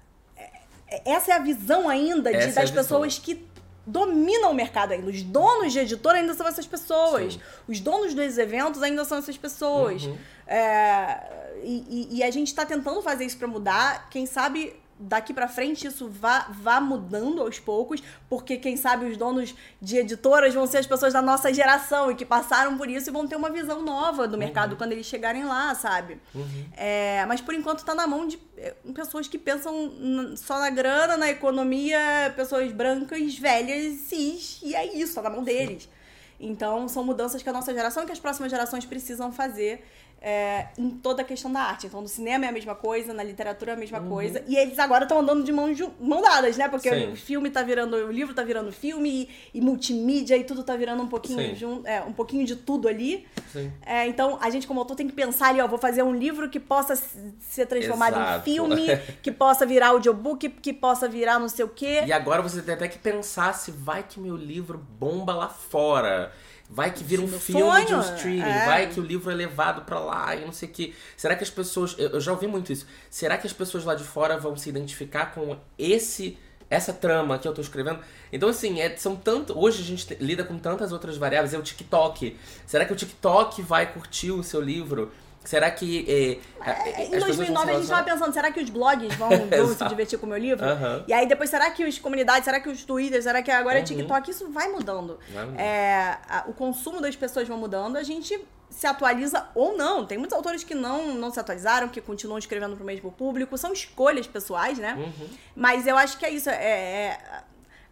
[0.87, 2.75] é- essa é a visão ainda de- é das visão.
[2.75, 3.43] pessoas que
[3.85, 5.09] dominam o mercado ainda.
[5.09, 7.33] Os donos de editora ainda são essas pessoas.
[7.33, 7.41] Sim.
[7.67, 10.03] Os donos dos eventos ainda são essas pessoas.
[10.03, 10.17] Uhum.
[10.47, 11.19] É,
[11.63, 14.09] e, e- a gente tá tentando fazer isso pra mudar.
[14.09, 19.17] Quem sabe daqui para frente isso vá, vá mudando aos poucos, porque quem sabe os
[19.17, 23.09] donos de editoras vão ser as pessoas da nossa geração e que passaram por isso
[23.09, 24.77] e vão ter uma visão nova do mercado uhum.
[24.77, 26.19] quando eles chegarem lá, sabe?
[26.33, 26.65] Uhum.
[26.75, 29.91] É, mas por enquanto tá na mão de é, pessoas que pensam
[30.37, 35.43] só na grana, na economia, pessoas brancas, velhas, cis, e é isso, tá na mão
[35.43, 35.89] deles.
[36.39, 39.85] Então, são mudanças que a nossa geração e que as próximas gerações precisam fazer
[40.27, 41.85] é, em toda a questão da arte.
[41.85, 44.09] Então, no cinema é a mesma coisa, na literatura é a mesma uhum.
[44.09, 44.43] coisa.
[44.47, 45.69] E eles agora estão andando de mão,
[45.99, 46.67] mão dadas, né?
[46.67, 47.11] Porque Sim.
[47.11, 47.95] o filme tá virando.
[47.95, 51.87] O livro tá virando filme e, e multimídia e tudo tá virando um pouquinho, junto,
[51.87, 53.27] é, um pouquinho de tudo ali.
[53.85, 56.49] É, então, a gente, como autor, tem que pensar ali, ó, vou fazer um livro
[56.49, 56.95] que possa
[57.39, 58.39] ser transformado Exato.
[58.39, 58.87] em filme,
[59.21, 62.01] que possa virar audiobook, que possa virar não sei o quê.
[62.03, 66.33] E agora você tem até que pensar se vai que meu livro bomba lá fora.
[66.69, 68.65] Vai que vira um filme sonho, de um streaming, é.
[68.65, 70.95] vai que o livro é levado para lá e não sei o que.
[71.15, 71.95] Será que as pessoas.
[71.97, 72.87] Eu, já ouvi muito isso.
[73.09, 76.37] Será que as pessoas lá de fora vão se identificar com esse
[76.67, 77.99] essa trama que eu tô escrevendo.
[78.33, 79.57] Então, assim, é, são tanto.
[79.57, 81.53] Hoje a gente lida com tantas outras variáveis.
[81.53, 82.35] É o TikTok.
[82.65, 85.11] Será que o TikTok vai curtir o seu livro?
[85.45, 86.39] Será que.
[86.61, 89.87] É, é, em 2009 a gente estava pensando, será que os blogs vão, vão se
[89.87, 90.65] divertir com o meu livro?
[90.65, 91.03] Uhum.
[91.07, 93.79] E aí depois, será que as comunidades, será que os Twitter, será que agora é
[93.79, 93.85] uhum.
[93.85, 94.29] TikTok?
[94.29, 95.19] Isso vai mudando.
[95.29, 95.59] Mudando.
[95.59, 98.39] É, a, o consumo das pessoas vai mudando, a gente
[98.69, 100.05] se atualiza ou não.
[100.05, 103.57] Tem muitos autores que não, não se atualizaram, que continuam escrevendo para o mesmo público.
[103.57, 104.95] São escolhas pessoais, né?
[104.97, 105.29] Uhum.
[105.55, 106.49] Mas eu acho que é isso.
[106.49, 107.19] É, é,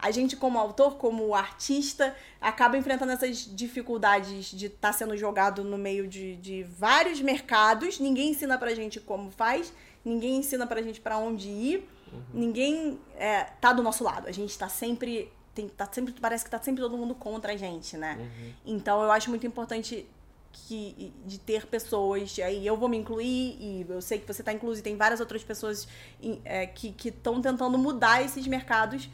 [0.03, 5.63] a gente, como autor, como artista, acaba enfrentando essas dificuldades de estar tá sendo jogado
[5.63, 8.01] no meio de, de vários mercados.
[8.01, 9.71] Ninguém ensina pra gente como faz,
[10.03, 12.21] ninguém ensina pra gente para onde ir, uhum.
[12.33, 14.27] ninguém é, tá do nosso lado.
[14.27, 15.31] A gente tá sempre.
[15.55, 18.17] Tem, tá sempre parece que tá sempre todo mundo contra a gente, né?
[18.19, 18.53] Uhum.
[18.65, 20.05] Então eu acho muito importante
[20.51, 24.51] que, de ter pessoas, aí eu vou me incluir, e eu sei que você está
[24.51, 25.87] incluso, e tem várias outras pessoas
[26.43, 29.09] é, que estão tentando mudar esses mercados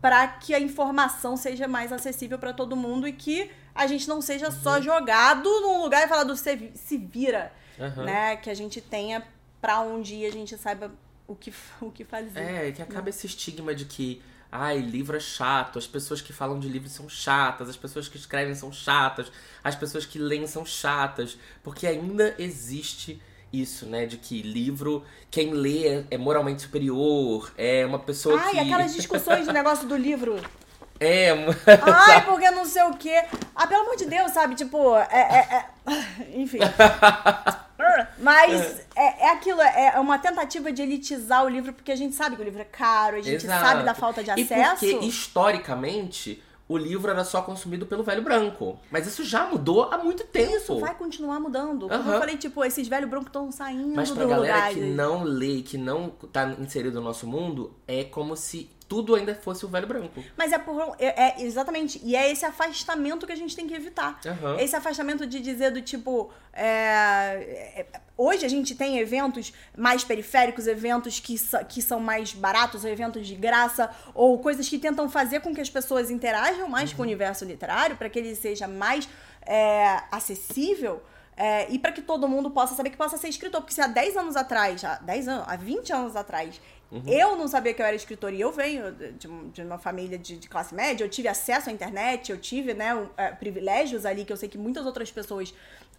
[0.00, 4.20] para que a informação seja mais acessível para todo mundo e que a gente não
[4.20, 4.52] seja uhum.
[4.52, 8.04] só jogado num lugar e falar do se, se vira, uhum.
[8.04, 8.36] né?
[8.36, 9.22] Que a gente tenha
[9.60, 10.90] para onde ir, a gente saiba
[11.26, 12.40] o que, o que fazer.
[12.40, 13.10] É, que acaba né?
[13.10, 17.08] esse estigma de que ai, livro é chato, as pessoas que falam de livro são
[17.08, 19.30] chatas, as pessoas que escrevem são chatas,
[19.62, 23.22] as pessoas que leem são chatas, porque ainda existe
[23.52, 24.06] isso, né?
[24.06, 28.58] De que livro, quem lê é moralmente superior, é uma pessoa Ai, que...
[28.58, 30.40] Ai, aquelas discussões do negócio do livro.
[31.02, 33.24] É, Ai, porque não sei o quê.
[33.56, 34.54] Ah, pelo amor de Deus, sabe?
[34.54, 35.08] Tipo, é.
[35.10, 36.36] é, é...
[36.38, 36.58] Enfim.
[38.18, 42.36] Mas é, é aquilo, é uma tentativa de elitizar o livro, porque a gente sabe
[42.36, 43.66] que o livro é caro, a gente Exato.
[43.66, 44.84] sabe da falta de acesso.
[44.84, 48.78] E porque, historicamente, o livro era só consumido pelo velho branco.
[48.92, 50.54] Mas isso já mudou há muito tempo.
[50.54, 51.88] Isso vai continuar mudando.
[51.88, 52.12] Como uhum.
[52.12, 54.74] eu falei, tipo, esses velhos brancos estão saindo Mas pra do galera lugar.
[54.74, 59.36] que não lê, que não tá inserido no nosso mundo, é como se tudo ainda
[59.36, 60.20] fosse o velho branco.
[60.36, 60.96] Mas é por.
[60.98, 62.00] É, é, exatamente.
[62.02, 64.18] E é esse afastamento que a gente tem que evitar.
[64.24, 64.58] Uhum.
[64.58, 66.32] Esse afastamento de dizer do tipo.
[66.52, 67.86] É, é,
[68.18, 71.36] hoje a gente tem eventos mais periféricos, eventos que,
[71.68, 75.70] que são mais baratos, eventos de graça, ou coisas que tentam fazer com que as
[75.70, 76.96] pessoas interajam mais uhum.
[76.96, 79.08] com o universo literário, para que ele seja mais
[79.42, 81.00] é, acessível.
[81.36, 83.60] É, e para que todo mundo possa saber que possa ser escritor.
[83.60, 86.60] Porque se há 10 anos atrás, há 10 anos, há 20 anos atrás,
[86.90, 87.02] Uhum.
[87.06, 90.36] Eu não sabia que eu era escritora e eu venho de, de uma família de,
[90.36, 94.24] de, classe média, eu tive acesso à internet, eu tive né, um, é, privilégios ali
[94.24, 95.54] que eu sei que muitas outras pessoas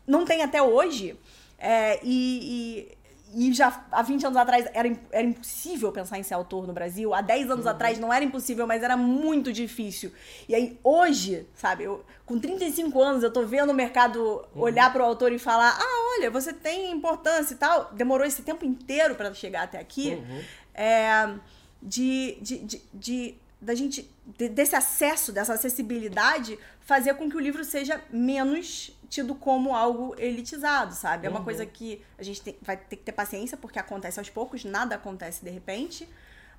[0.05, 1.17] não têm até hoje.
[1.57, 2.97] É, e, e
[3.33, 7.13] e já há 20 anos atrás era, era impossível pensar em ser autor no Brasil.
[7.13, 7.71] Há 10 anos uhum.
[7.71, 10.11] atrás não era impossível, mas era muito difícil.
[10.49, 14.19] E aí hoje, sabe, eu, com 35 anos, eu tô vendo o mercado
[14.53, 14.61] uhum.
[14.61, 17.91] olhar para o autor e falar: ah, olha, você tem importância e tal.
[17.93, 20.15] Demorou esse tempo inteiro para chegar até aqui.
[20.15, 20.41] Uhum
[20.73, 21.33] é,
[21.81, 27.39] de, de, de, de, da gente, de, desse acesso, dessa acessibilidade, fazer com que o
[27.39, 31.27] livro seja menos tido como algo elitizado, sabe?
[31.27, 31.45] É uma uhum.
[31.45, 34.95] coisa que a gente tem, vai ter que ter paciência, porque acontece aos poucos, nada
[34.95, 36.07] acontece de repente,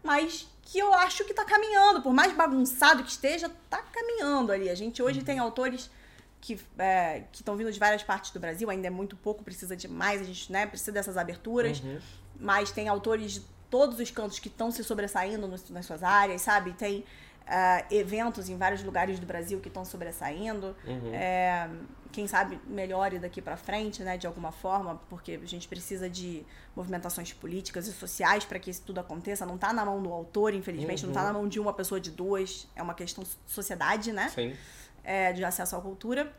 [0.02, 4.68] mas que eu acho que tá caminhando, por mais bagunçado que esteja, tá caminhando ali.
[4.68, 5.24] A gente hoje uhum.
[5.24, 5.90] tem autores
[6.42, 9.86] que é, estão vindo de várias partes do Brasil, ainda é muito pouco, precisa de
[9.86, 12.00] mais, a gente né, precisa dessas aberturas, uhum.
[12.38, 13.42] mas tem autores de
[13.72, 16.74] todos os cantos que estão se sobressaindo nas suas áreas, sabe?
[16.74, 20.76] Tem uh, eventos em vários lugares do Brasil que estão sobressaindo.
[20.86, 21.14] Uhum.
[21.14, 21.70] É,
[22.12, 26.44] quem sabe melhore daqui para frente, né, de alguma forma, porque a gente precisa de
[26.76, 29.46] movimentações políticas e sociais para que isso tudo aconteça.
[29.46, 31.10] Não está na mão do autor, infelizmente, uhum.
[31.10, 32.68] não está na mão de uma pessoa, de duas.
[32.76, 34.28] É uma questão sociedade, né?
[34.28, 34.54] Sim.
[35.02, 36.30] É, de acesso à cultura.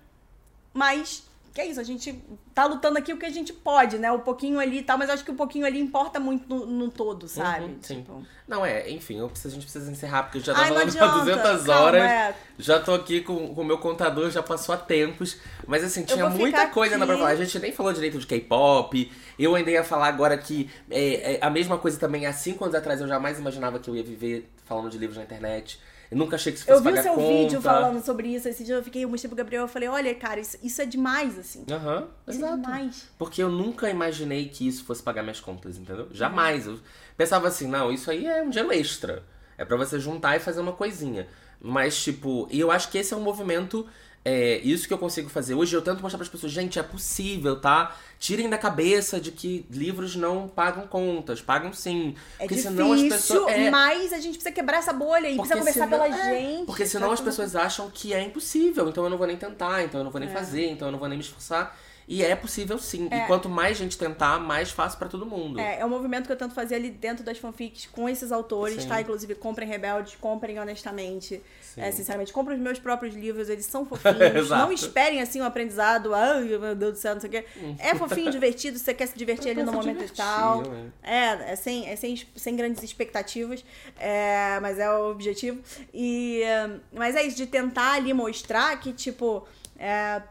[0.72, 2.20] Mas que é isso, a gente
[2.54, 4.12] tá lutando aqui o que a gente pode, né?
[4.12, 6.90] O pouquinho ali e tal, mas acho que o pouquinho ali importa muito no, no
[6.90, 7.66] todo, sabe?
[7.66, 7.98] Uhum, sim.
[7.98, 10.80] Tipo, Não, é, enfim, eu preciso, a gente precisa encerrar, porque eu já tava falando
[10.80, 12.02] há adianta, 200 calma, horas.
[12.02, 12.36] é.
[12.58, 15.38] Já tô aqui com o meu contador, já passou há tempos.
[15.68, 17.24] Mas assim, tinha muita coisa ainda pra aqui.
[17.24, 17.34] falar.
[17.34, 19.12] A gente nem falou direito de K-pop.
[19.38, 22.76] Eu ainda ia falar agora que é, é, a mesma coisa também, há cinco anos
[22.76, 25.80] atrás, eu jamais imaginava que eu ia viver falando de livros na internet.
[26.12, 27.28] Eu nunca achei que isso fosse Eu vi o seu conta.
[27.28, 30.14] vídeo falando sobre isso, esse dia eu fiquei, eu mostrei pro Gabriel, eu falei, olha,
[30.14, 31.66] cara, isso, isso é demais, assim.
[31.72, 32.54] Aham, Isso exato.
[32.54, 33.08] é demais.
[33.18, 36.08] Porque eu nunca imaginei que isso fosse pagar minhas contas, entendeu?
[36.12, 36.68] Jamais.
[36.68, 36.80] Eu
[37.18, 39.24] pensava assim, não, isso aí é um dinheiro extra.
[39.58, 41.28] É pra você juntar e fazer uma coisinha.
[41.60, 43.88] Mas, tipo, e eu acho que esse é um movimento.
[44.26, 46.84] É, isso que eu consigo fazer hoje, eu tento mostrar para as pessoas, gente, é
[46.84, 47.94] possível, tá?
[48.18, 52.16] Tirem da cabeça de que livros não pagam contas, pagam sim.
[52.40, 53.52] É porque difícil, senão as pessoas.
[53.54, 56.66] É, mas a gente precisa quebrar essa bolha e precisa conversar senão- pela é, gente.
[56.66, 60.00] Porque senão as pessoas acham que é impossível, então eu não vou nem tentar, então
[60.00, 60.34] eu não vou nem É.
[60.34, 61.78] fazer, então eu não vou nem me esforçar.
[62.08, 63.08] E é possível sim.
[63.12, 65.60] E quanto mais gente tentar, mais fácil pra todo mundo.
[65.60, 68.84] É, é um movimento que eu tento fazer ali dentro das fanfics com esses autores,
[68.84, 68.90] Sim.
[68.90, 69.02] tá?
[69.02, 71.42] Inclusive, comprem Rebeldes, comprem honestamente.
[71.76, 74.50] É, sinceramente, comprem os meus próprios livros, eles são fofinhos.
[74.50, 77.46] Não esperem, assim, um aprendizado, ai, meu Deus do céu, não sei o quê.
[77.80, 80.60] É fofinho, divertido, você quer se divertir ali no momento e tal.
[80.60, 80.86] ué.
[81.02, 83.66] É, é sem, é sem, sem grandes expectativas,
[84.00, 85.60] é, mas é o objetivo.
[85.94, 89.48] E, é, mas é isso, de tentar ali mostrar que, tipo,
[89.78, 90.22] é,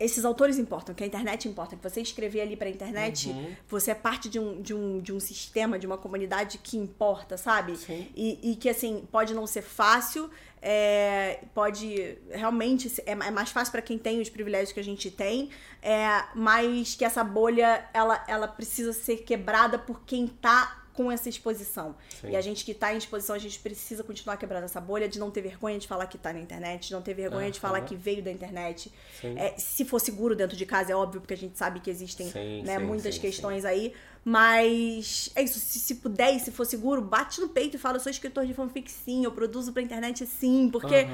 [0.00, 3.54] esses autores importam, que a internet importa, que você escrever ali pra internet, Uhum.
[3.68, 7.36] você é parte de um, de, um, de um sistema, de uma comunidade que importa,
[7.36, 7.76] sabe?
[7.76, 8.08] Sim.
[8.14, 10.28] E, e que, assim, pode não ser fácil,
[10.60, 14.84] é, pode realmente ser- é, é mais fácil pra quem tem os privilégios que a
[14.84, 20.81] gente tem, é, mas que essa bolha, ela, ela precisa ser quebrada por quem tá
[20.92, 21.94] com essa exposição.
[22.20, 22.30] Sim.
[22.30, 25.18] E a gente que tá em exposição, a gente precisa continuar quebrando essa bolha de
[25.18, 27.78] não ter vergonha de falar que tá na internet, de não ter vergonha de falar
[27.78, 27.86] Aham.
[27.86, 28.92] que veio da internet.
[29.22, 32.30] É, se for seguro dentro de casa, é óbvio, porque a gente sabe que existem
[32.30, 33.92] Sim, né, sim, muitas questões aí.
[34.24, 37.96] Mas é isso, se, se puder e se for seguro, bate no peito e fala,
[37.96, 41.08] eu sou escritor de fanfic sim, eu produzo pra internet sim, porque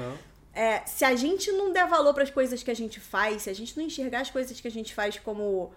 [0.53, 3.53] é, se a gente não der valor pras coisas que a gente faz, se a
[3.53, 5.71] gente não enxergar as coisas que a gente faz como,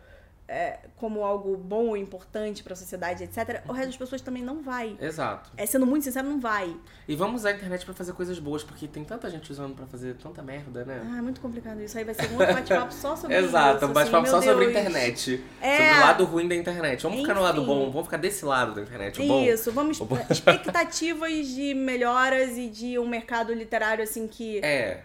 [0.52, 4.96] é, como algo bom importante pra sociedade, etc., o resto das pessoas também não vai.
[5.00, 5.50] Exato.
[5.56, 6.76] É, sendo muito sincero, não vai.
[7.08, 9.86] E vamos usar a internet pra fazer coisas boas, porque tem tanta gente usando pra
[9.86, 11.00] fazer tanta merda, né?
[11.10, 11.96] Ah, é muito complicado isso.
[11.96, 13.46] Aí vai ser um outro bate-papo só sobre isso.
[13.48, 14.80] Exato, um bate-papo assim, só meu sobre a Deus.
[14.80, 15.44] internet.
[15.60, 15.76] É.
[15.78, 17.02] Sobre o lado ruim da internet.
[17.02, 17.66] Vamos ficar no lado Enfim.
[17.66, 19.22] bom, vamos ficar desse lado da internet.
[19.22, 19.42] O bom.
[19.44, 20.18] Isso, vamos O bom.
[20.30, 25.02] expectativas de melhoras e de um mercado literário assim que É.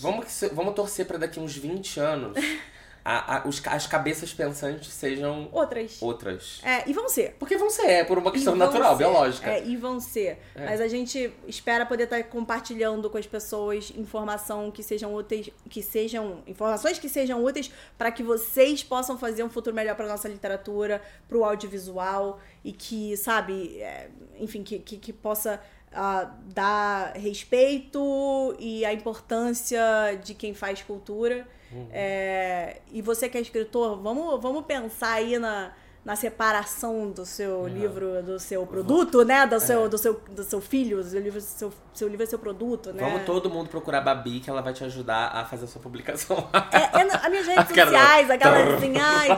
[0.00, 2.32] Vamos, que vamos torcer pra daqui uns 20 anos
[3.04, 6.00] a- a- os as cabeças pensantes sejam outras.
[6.00, 6.60] outras.
[6.64, 7.36] É, e vão ser.
[7.38, 8.98] Porque vão ser, é por uma questão natural, ser.
[9.04, 9.50] biológica.
[9.50, 10.38] É, e vão ser.
[10.54, 10.64] É.
[10.64, 15.82] Mas a gente espera poder estar compartilhando com as pessoas informação que sejam úteis, que
[15.82, 20.28] sejam informações que sejam úteis para que vocês possam fazer um futuro melhor para nossa
[20.28, 24.08] literatura, para o audiovisual e que, sabe, é,
[24.38, 25.60] enfim, que, que, que possa
[25.92, 29.80] ah, dar respeito e a importância
[30.22, 31.46] de quem faz cultura.
[31.92, 35.72] É, e você que é escritor, vamos, vamos pensar aí na,
[36.04, 39.46] na separação do seu livro, do seu produto, né?
[39.46, 42.38] Do seu, do seu, do seu filho, do seu livro, seu, seu livro é seu
[42.38, 43.02] produto, né?
[43.02, 45.80] Vamos todo mundo procurar a Babi, que ela vai te ajudar a fazer a sua
[45.80, 46.46] publicação.
[46.70, 49.28] É, é as minhas redes Cara, sociais, aquelas assim, ai,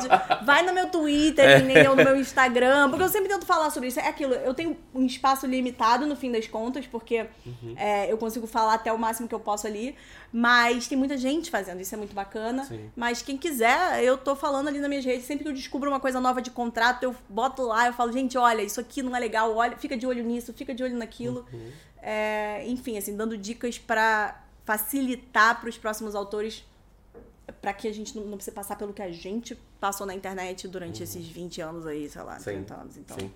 [0.45, 1.95] vai no meu Twitter, entendeu?
[1.95, 4.01] no meu Instagram, porque eu sempre tento falar sobre isso.
[4.01, 7.75] É aquilo, eu tenho um espaço limitado no fim das contas, porque Uhum.
[7.77, 9.95] é, eu consigo falar até o máximo que eu posso ali,
[10.33, 12.65] mas tem muita gente fazendo, isso é muito bacana.
[12.65, 12.91] Sim.
[12.97, 16.01] Mas quem quiser, eu tô falando ali nas minhas redes, sempre que eu descubro uma
[16.01, 19.21] coisa nova de contrato, eu boto lá, eu falo, gente, olha, isso aqui não é
[19.21, 21.47] legal, olha, fica de olho nisso, fica de olho naquilo.
[21.53, 21.71] Uhum.
[22.03, 26.65] É, enfim, assim, dando dicas pra facilitar pros próximos autores
[27.61, 30.67] pra que a gente não, não precise passar pelo que a gente passou na internet
[30.67, 32.39] durante esses 20 anos aí, sei lá, Uhum.
[32.39, 32.97] Sim, 30 anos.
[32.97, 33.19] Então.
[33.19, 33.31] Sim.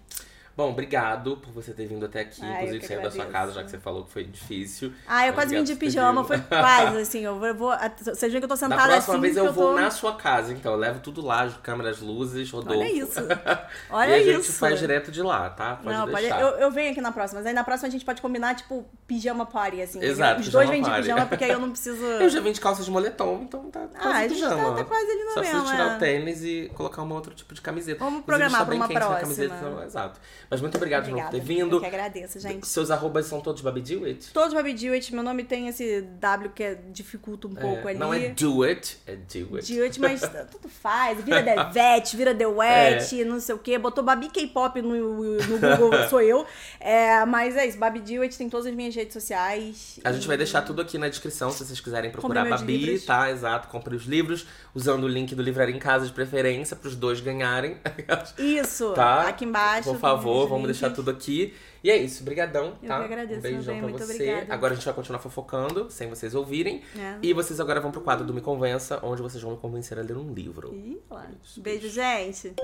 [0.56, 3.52] Bom, obrigado por você ter vindo até aqui, Ah, eu inclusive saiu da sua casa,
[3.52, 4.92] já que você falou que foi difícil.
[5.06, 7.48] Ah, eu quase vim de pijama, foi quase, assim, eu vou...
[7.48, 9.80] eu vou vocês veem que eu tô Da sentada próxima assim, vez eu vou tô...
[9.80, 10.72] na sua casa, então.
[10.72, 12.78] Eu levo tudo lá, as câmeras, luzes, Rodolfo.
[12.78, 13.20] Olha isso.
[13.20, 14.52] e Olha a gente isso.
[14.58, 15.76] faz direto de lá, tá?
[15.76, 18.04] Pode não, pode, eu, eu venho aqui na próxima, mas aí na próxima a gente
[18.04, 20.02] pode combinar, tipo, pijama party, assim.
[20.02, 22.04] Exato, Os dois vêm de pijama, porque aí eu não preciso...
[22.04, 24.70] Eu já vim de calça de moletom, então tá quase Ah, a gente pijama.
[24.70, 25.96] tá, tá quase ali no Só mesmo, preciso tirar é.
[25.96, 28.04] o tênis e colocar um outro tipo de camiseta.
[28.04, 29.20] Vamos programar pra uma próxima.
[29.20, 30.20] Camiseta, então, exato.
[30.50, 31.30] Mas muito obrigado Obrigada.
[31.30, 31.76] por ter vindo.
[31.76, 32.66] Eu que agradeço, gente.
[32.66, 34.32] Seus arrobas são todos Babi Do It?
[34.32, 37.98] Todos Baby Dewitt, meu nome tem esse W que dificulta um pouco É, ali.
[38.00, 39.72] não é do it, é do it.
[39.72, 40.20] Dewitt, mas
[40.50, 41.22] tudo faz.
[41.22, 43.78] Vira Devete, vira The Wet, não sei o quê.
[43.78, 44.90] Botou Babi K-pop no,
[45.24, 46.44] no Google, sou eu.
[46.80, 50.00] É, mas é isso, Babi Dewitt tem todas as minhas redes sociais.
[50.02, 53.04] A gente vai deixar tudo aqui na descrição se vocês quiserem procurar Babi, livros.
[53.04, 53.30] tá?
[53.30, 57.20] Exato, compre os livros, usando o link do Livraria em Casa de preferência, pros dois
[57.20, 57.76] ganharem.
[58.36, 59.28] Isso, tá?
[59.28, 59.88] aqui embaixo.
[59.90, 61.54] Por favor, os vamos deixar tudo aqui.
[61.82, 62.98] E é isso, brigadão, Eu tá?
[62.98, 64.12] que agradeço, um beijão bem, pra muito você.
[64.12, 64.54] obrigada.
[64.54, 66.82] Agora a gente vai continuar fofocando, sem vocês ouvirem.
[66.98, 67.16] É.
[67.22, 70.02] E vocês agora vão pro quadro do Me Convença, onde vocês vão me convencer a
[70.02, 70.74] ler um livro.
[70.74, 71.26] Ih, lá.
[71.58, 72.54] Beijo, gente.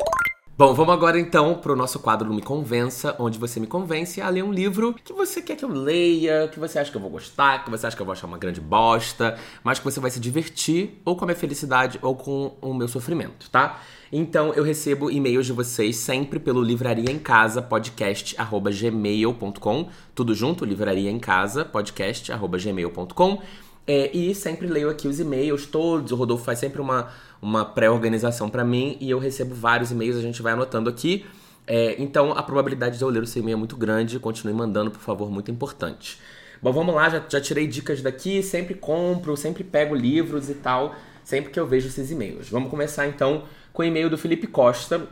[0.59, 4.29] Bom, vamos agora então pro nosso quadro do Me Convença, onde você me convence a
[4.31, 7.11] ler um livro que você quer que eu leia, que você acha que eu vou
[7.11, 10.11] gostar, que você acha que eu vou achar uma grande bosta, mas que você vai
[10.11, 13.83] se divertir ou com a minha felicidade ou com o meu sofrimento, tá?
[14.13, 20.65] Então eu recebo e-mails de vocês sempre pelo livraria em casa podcast gmail.com, tudo junto,
[20.65, 23.43] livraria em casa podcast gmail.com.
[23.89, 26.11] É, e sempre leio aqui os e-mails todos.
[26.11, 27.09] O Rodolfo faz sempre uma,
[27.41, 31.25] uma pré-organização pra mim e eu recebo vários e-mails, a gente vai anotando aqui.
[31.67, 34.19] É, então a probabilidade de eu ler o seu e-mail é muito grande.
[34.19, 36.19] Continue mandando, por favor, muito importante.
[36.61, 40.95] Bom, vamos lá, já, já tirei dicas daqui, sempre compro, sempre pego livros e tal,
[41.23, 42.49] sempre que eu vejo esses e-mails.
[42.49, 43.45] Vamos começar então
[43.77, 45.07] com o e-mail do Felipe Costa,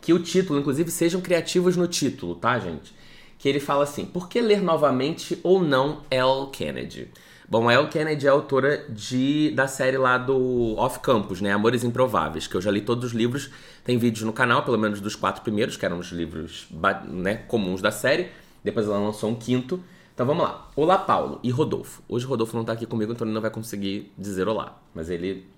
[0.00, 2.94] que o título, inclusive, sejam criativos no título, tá, gente?
[3.36, 7.08] Que ele fala assim: Por que ler novamente ou não Elle Kennedy?
[7.48, 11.50] Bom, a Elle Kennedy é autora de, da série lá do Off Campus, né?
[11.50, 13.50] Amores Improváveis, que eu já li todos os livros.
[13.82, 16.68] Tem vídeos no canal, pelo menos dos quatro primeiros, que eram os livros
[17.08, 18.28] né, comuns da série.
[18.62, 19.82] Depois ela lançou um quinto.
[20.14, 20.70] Então vamos lá.
[20.76, 22.00] Olá, Paulo e Rodolfo.
[22.08, 24.80] Hoje o Rodolfo não tá aqui comigo, então ele não vai conseguir dizer olá.
[24.94, 25.48] Mas ele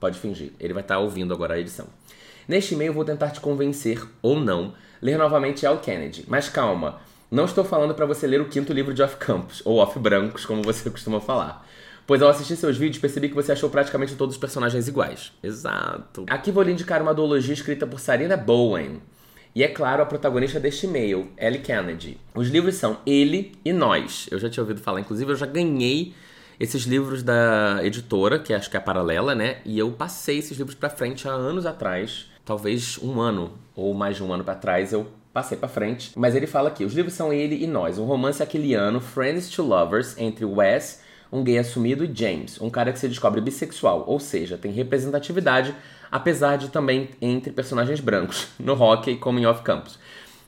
[0.00, 0.52] pode fingir.
[0.58, 1.86] Ele vai estar ouvindo agora a edição.
[2.48, 6.24] Neste e-mail vou tentar te convencer, ou não, ler novamente Elle Kennedy.
[6.26, 7.00] Mas calma,
[7.30, 10.44] não estou falando para você ler o quinto livro de Off Campus, ou Off Brancos,
[10.44, 11.64] como você costuma falar.
[12.06, 15.32] Pois ao assistir seus vídeos, percebi que você achou praticamente todos os personagens iguais.
[15.40, 16.26] Exato.
[16.28, 19.00] Aqui vou lhe indicar uma duologia escrita por Sarina Bowen.
[19.54, 22.18] E é claro, a protagonista deste e-mail, Ellie Kennedy.
[22.34, 24.28] Os livros são Ele e Nós.
[24.30, 26.14] Eu já tinha ouvido falar, inclusive eu já ganhei
[26.60, 29.56] esses livros da editora, que acho que é a Paralela, né?
[29.64, 34.16] E eu passei esses livros pra frente há anos atrás, talvez um ano ou mais
[34.16, 36.12] de um ano pra trás, eu passei pra frente.
[36.16, 39.62] Mas ele fala aqui: os livros são Ele e Nós, um romance aquiliano, Friends to
[39.62, 41.00] Lovers, entre Wes,
[41.32, 45.74] um gay assumido, e James, um cara que se descobre bissexual, ou seja, tem representatividade,
[46.12, 49.98] apesar de também entre personagens brancos, no hockey como em Off Campus.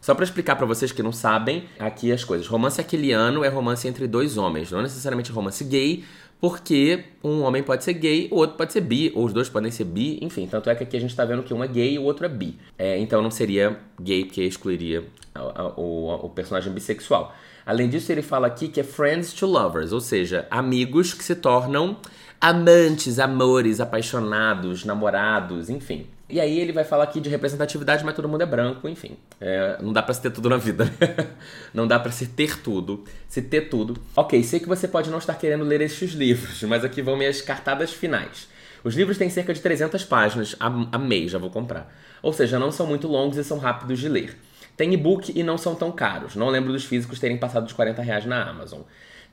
[0.02, 2.46] Só pra explicar pra vocês que não sabem, aqui as coisas.
[2.48, 6.02] Romance aquiliano é romance entre dois homens, não necessariamente romance gay,
[6.40, 9.70] porque um homem pode ser gay, o outro pode ser bi, ou os dois podem
[9.70, 10.44] ser bi, enfim.
[10.48, 12.26] Tanto é que aqui a gente tá vendo que um é gay e o outro
[12.26, 12.58] é bi.
[12.76, 17.32] É, então não seria gay, porque excluiria a- o, o personagem bissexual.
[17.64, 21.36] Além disso, ele fala aqui que é friends to lovers, ou seja, amigos que se
[21.36, 21.96] tornam
[22.40, 26.06] amantes, amores, apaixonados, namorados, enfim.
[26.32, 29.18] E aí ele vai falar aqui de representatividade, mas todo mundo é branco, enfim.
[29.38, 31.28] É, não dá pra se ter tudo na vida, né?
[31.74, 34.00] Não dá pra se ter tudo, se ter tudo.
[34.16, 37.42] Ok, sei que você pode não estar querendo ler estes livros, mas aqui vão minhas
[37.42, 38.48] cartadas finais.
[38.82, 41.94] Os livros têm cerca de 300 páginas, amei, já vou comprar.
[42.22, 44.34] Ou seja, não são muito longos e são rápidos de ler.
[44.74, 46.34] Tem e-book e não são tão caros.
[46.34, 48.80] Não lembro dos físicos terem passado dos 40 reais na Amazon.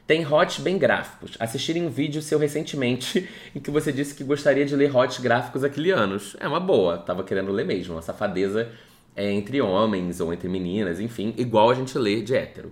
[0.10, 1.38] Tem hots bem gráficos.
[1.40, 5.64] Assistirem um vídeo seu recentemente em que você disse que gostaria de ler hots gráficos
[5.64, 6.36] aquilianos.
[6.40, 7.94] É uma boa, tava querendo ler mesmo.
[7.94, 8.72] Uma safadeza
[9.15, 12.72] é entre homens ou entre meninas, enfim, igual a gente lê de hétero.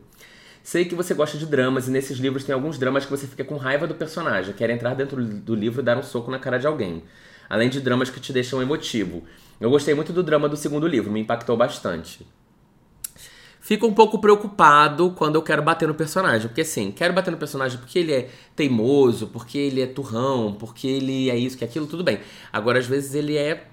[0.64, 3.44] Sei que você gosta de dramas e nesses livros tem alguns dramas que você fica
[3.44, 6.58] com raiva do personagem, quer entrar dentro do livro e dar um soco na cara
[6.58, 7.04] de alguém.
[7.48, 9.24] Além de dramas que te deixam emotivo.
[9.62, 12.26] Eu gostei muito do drama do segundo livro, me impactou bastante.
[13.68, 16.48] Fico um pouco preocupado quando eu quero bater no personagem.
[16.48, 20.88] Porque assim, quero bater no personagem porque ele é teimoso, porque ele é turrão, porque
[20.88, 22.22] ele é isso, que é aquilo, tudo bem.
[22.54, 23.66] Agora, às vezes, ele é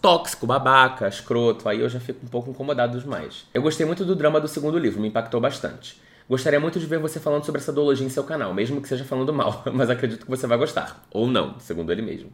[0.00, 3.44] tóxico, babaca, escroto, aí eu já fico um pouco incomodado demais.
[3.52, 6.00] Eu gostei muito do drama do segundo livro, me impactou bastante.
[6.26, 9.04] Gostaria muito de ver você falando sobre essa duologia em seu canal, mesmo que seja
[9.04, 11.04] falando mal, mas acredito que você vai gostar.
[11.10, 12.32] Ou não, segundo ele mesmo.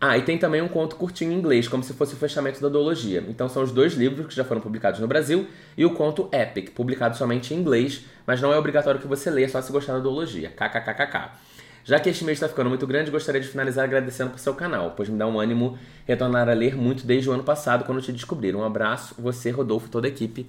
[0.00, 2.70] Ah, e tem também um conto curtinho em inglês, como se fosse o fechamento da
[2.70, 3.22] duologia.
[3.28, 5.46] Então são os dois livros que já foram publicados no Brasil
[5.76, 9.48] e o conto Epic, publicado somente em inglês, mas não é obrigatório que você leia,
[9.48, 10.48] só se gostar da duologia.
[10.50, 11.32] KKKKK.
[11.84, 14.92] Já que este mês está ficando muito grande, gostaria de finalizar agradecendo por seu canal,
[14.96, 18.12] pois me dá um ânimo retornar a ler muito desde o ano passado, quando te
[18.12, 18.54] descobri.
[18.54, 20.46] Um abraço, você, Rodolfo toda a equipe.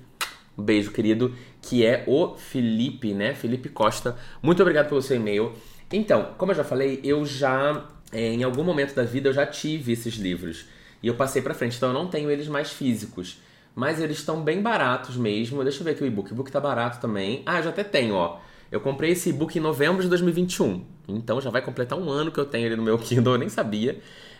[0.57, 3.33] Um beijo, querido, que é o Felipe, né?
[3.33, 4.15] Felipe Costa.
[4.41, 5.53] Muito obrigado pelo seu e-mail.
[5.91, 9.93] Então, como eu já falei, eu já, em algum momento da vida, eu já tive
[9.93, 10.65] esses livros.
[11.01, 13.37] E eu passei pra frente, então eu não tenho eles mais físicos.
[13.73, 15.63] mas eles estão bem baratos mesmo.
[15.63, 16.31] Deixa eu ver aqui o e-book.
[16.31, 17.41] O e-book tá barato também.
[17.45, 18.39] Ah, eu já até tenho, ó.
[18.71, 20.83] Eu comprei esse e-book em novembro de 2021.
[21.07, 23.49] Então já vai completar um ano que eu tenho ele no meu Kindle, eu nem
[23.49, 23.99] sabia.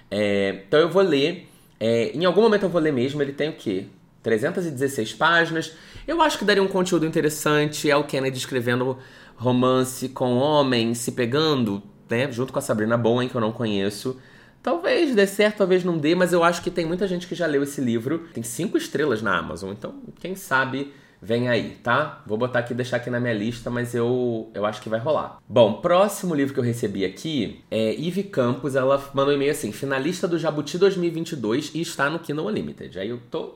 [0.09, 1.47] É, então eu vou ler.
[1.79, 3.21] É, em algum momento eu vou ler mesmo.
[3.21, 3.85] Ele tem o quê?
[4.23, 5.73] 316 páginas.
[6.07, 7.89] Eu acho que daria um conteúdo interessante.
[7.89, 8.97] É o Kennedy escrevendo
[9.35, 11.81] romance com homens se pegando,
[12.11, 12.31] né?
[12.31, 14.19] Junto com a Sabrina Bowen, que eu não conheço.
[14.61, 17.47] Talvez dê certo, talvez não dê, mas eu acho que tem muita gente que já
[17.47, 18.27] leu esse livro.
[18.31, 22.21] Tem cinco estrelas na Amazon, então quem sabe vem aí, tá?
[22.27, 25.39] Vou botar aqui, deixar aqui na minha lista, mas eu, eu acho que vai rolar.
[25.47, 28.75] Bom, próximo livro que eu recebi aqui é Ivy Campos.
[28.75, 32.99] Ela mandou um e-mail assim: finalista do Jabuti 2022 e está no Kindle Unlimited.
[32.99, 33.55] Aí eu tô.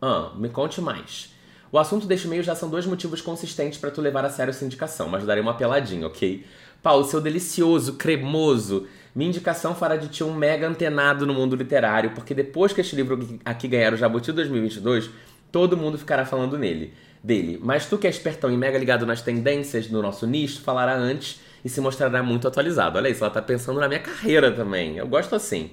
[0.00, 1.32] Ah, me conte mais.
[1.72, 4.64] O assunto deste e-mail já são dois motivos consistentes para tu levar a sério essa
[4.64, 6.44] indicação, mas darei uma peladinha, ok?
[6.82, 12.12] Paulo, seu delicioso, cremoso minha indicação fará de ti um mega antenado no mundo literário,
[12.12, 15.10] porque depois que este livro aqui ganhar o Jabuti 2022,
[15.50, 17.58] todo mundo ficará falando nele, dele.
[17.60, 21.40] Mas tu que é espertão e mega ligado nas tendências do nosso nicho, falará antes
[21.64, 22.98] e se mostrará muito atualizado.
[22.98, 24.96] Olha isso, ela tá pensando na minha carreira também.
[24.96, 25.72] Eu gosto assim.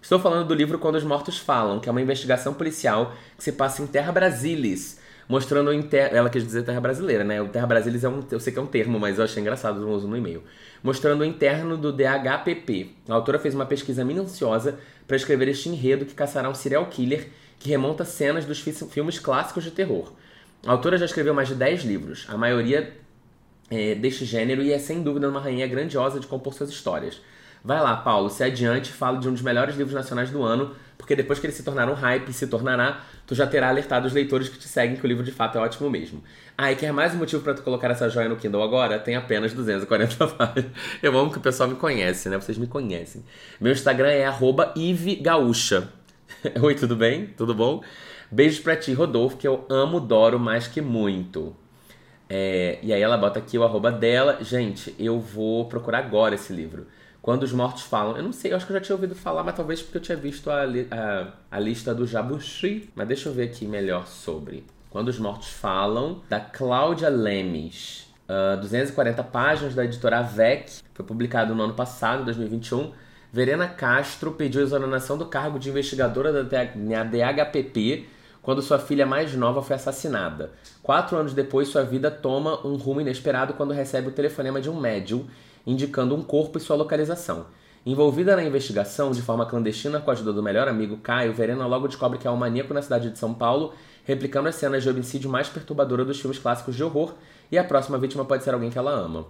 [0.00, 3.50] Estou falando do livro Quando os Mortos Falam, que é uma investigação policial que se
[3.50, 7.40] passa em Terra Brasilis, mostrando o ela quis dizer Terra Brasileira, né?
[7.42, 9.78] O Terra Brasilis é um, eu sei que é um termo, mas eu achei engraçado
[9.78, 10.42] o uso no e-mail
[10.86, 12.90] mostrando o interno do DHPP.
[13.08, 17.28] A autora fez uma pesquisa minuciosa para escrever este enredo que caçará um serial killer
[17.58, 20.12] que remonta cenas dos filmes clássicos de terror.
[20.64, 22.92] A autora já escreveu mais de 10 livros, a maioria
[23.68, 27.20] é, deste gênero, e é sem dúvida uma rainha grandiosa de compor suas histórias.
[27.64, 31.14] Vai lá, Paulo, se adiante, fala de um dos melhores livros nacionais do ano, porque
[31.14, 34.48] depois que ele se tornar um hype se tornará, tu já terá alertado os leitores
[34.48, 36.22] que te seguem que o livro de fato é ótimo mesmo.
[36.56, 38.98] Ah, e quer mais um motivo para tu colocar essa joia no Kindle agora?
[38.98, 40.72] Tem apenas 240 páginas.
[41.02, 42.38] Eu amo que o pessoal me conhece, né?
[42.38, 43.22] Vocês me conhecem.
[43.60, 44.26] Meu Instagram é
[44.74, 45.88] @ivegaúcha.
[46.60, 47.26] Oi, tudo bem?
[47.36, 47.82] Tudo bom?
[48.30, 51.54] Beijos pra ti, Rodolfo, que eu amo, Doro mais que muito.
[52.28, 54.38] É, e aí ela bota aqui o arroba dela.
[54.42, 56.86] Gente, eu vou procurar agora esse livro.
[57.26, 58.16] Quando os mortos falam.
[58.16, 60.00] Eu não sei, eu acho que eu já tinha ouvido falar, mas talvez porque eu
[60.00, 62.88] tinha visto a, a, a lista do Jabushi.
[62.94, 64.64] Mas deixa eu ver aqui melhor sobre.
[64.90, 68.06] Quando os mortos falam, da Cláudia Lemes.
[68.28, 70.82] Uh, 240 páginas da editora AVEC.
[70.94, 72.92] Foi publicado no ano passado, 2021.
[73.32, 78.06] Verena Castro pediu exoneração do cargo de investigadora da DHPP
[78.40, 80.52] quando sua filha mais nova foi assassinada.
[80.80, 84.78] Quatro anos depois, sua vida toma um rumo inesperado quando recebe o telefonema de um
[84.78, 85.26] médium
[85.66, 87.46] indicando um corpo e sua localização.
[87.84, 91.86] Envolvida na investigação, de forma clandestina com a ajuda do melhor amigo Caio, Verena logo
[91.86, 93.74] descobre que há um maníaco na cidade de São Paulo,
[94.04, 97.14] replicando as cenas de homicídio mais perturbadoras dos filmes clássicos de horror,
[97.50, 99.26] e a próxima vítima pode ser alguém que ela ama.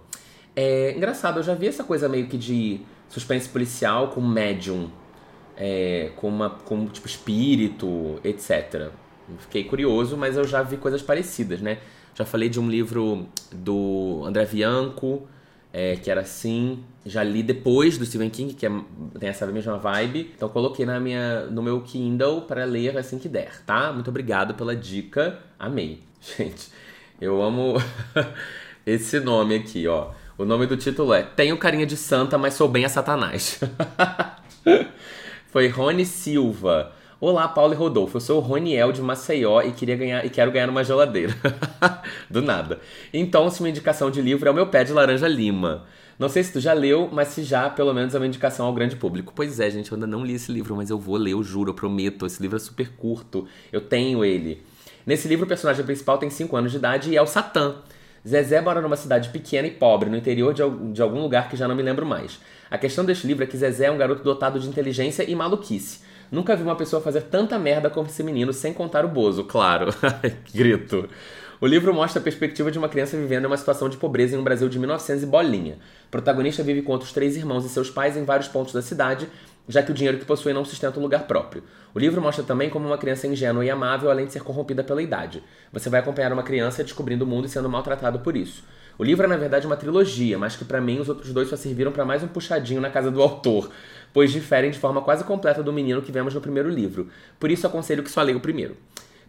[0.55, 4.89] É engraçado, eu já vi essa coisa meio que de suspense policial com médium,
[5.55, 8.89] é, com, uma, com tipo espírito, etc.
[9.37, 11.77] Fiquei curioso, mas eu já vi coisas parecidas, né?
[12.15, 15.27] Já falei de um livro do André Bianco,
[15.77, 16.83] é, que era assim.
[17.05, 18.71] Já li depois do Stephen King, que é,
[19.19, 20.33] tem essa mesma vibe.
[20.35, 23.93] Então coloquei na minha, no meu Kindle para ler assim que der, tá?
[23.93, 25.37] Muito obrigado pela dica.
[25.59, 26.01] Amei.
[26.19, 26.71] Gente,
[27.21, 27.75] eu amo
[28.87, 30.09] esse nome aqui, ó.
[30.35, 33.59] O nome do título é Tenho carinha de santa, mas sou bem a satanás.
[35.45, 36.91] Foi Rony Silva.
[37.19, 38.17] Olá, Paulo e Rodolfo.
[38.17, 41.35] Eu sou o Roniel de Maceió e queria ganhar e quero ganhar uma geladeira.
[42.29, 42.79] Do nada.
[43.11, 45.83] Então, se uma indicação de livro é o meu pé de laranja lima.
[46.19, 48.73] Não sei se tu já leu, mas se já, pelo menos é uma indicação ao
[48.73, 49.33] grande público.
[49.35, 51.71] Pois é, gente, eu ainda não li esse livro, mas eu vou ler, eu juro,
[51.71, 52.23] eu prometo.
[52.23, 53.47] Esse livro é super curto.
[53.71, 54.61] Eu tenho ele.
[55.03, 57.77] Nesse livro, o personagem principal tem 5 anos de idade e é o Satã.
[58.27, 60.61] Zezé mora numa cidade pequena e pobre, no interior de,
[60.93, 62.39] de algum lugar que já não me lembro mais.
[62.69, 66.05] A questão deste livro é que Zezé é um garoto dotado de inteligência e maluquice.
[66.31, 69.93] Nunca vi uma pessoa fazer tanta merda como esse menino, sem contar o Bozo, claro.
[70.53, 71.07] Grito.
[71.59, 74.39] O livro mostra a perspectiva de uma criança vivendo em uma situação de pobreza em
[74.39, 75.77] um Brasil de 1900 e bolinha.
[76.07, 79.27] O protagonista vive com outros três irmãos e seus pais em vários pontos da cidade,
[79.67, 81.63] já que o dinheiro que possui não sustenta um lugar próprio.
[81.95, 85.01] O livro mostra também como uma criança ingênua e amável, além de ser corrompida pela
[85.01, 85.41] idade.
[85.73, 88.63] Você vai acompanhar uma criança descobrindo o mundo e sendo maltratado por isso.
[88.99, 91.55] O livro é na verdade uma trilogia, mas que para mim os outros dois só
[91.55, 93.71] serviram para mais um puxadinho na casa do autor
[94.17, 97.07] pois diferem de forma quase completa do menino que vemos no primeiro livro.
[97.39, 98.75] Por isso aconselho que só leia o primeiro.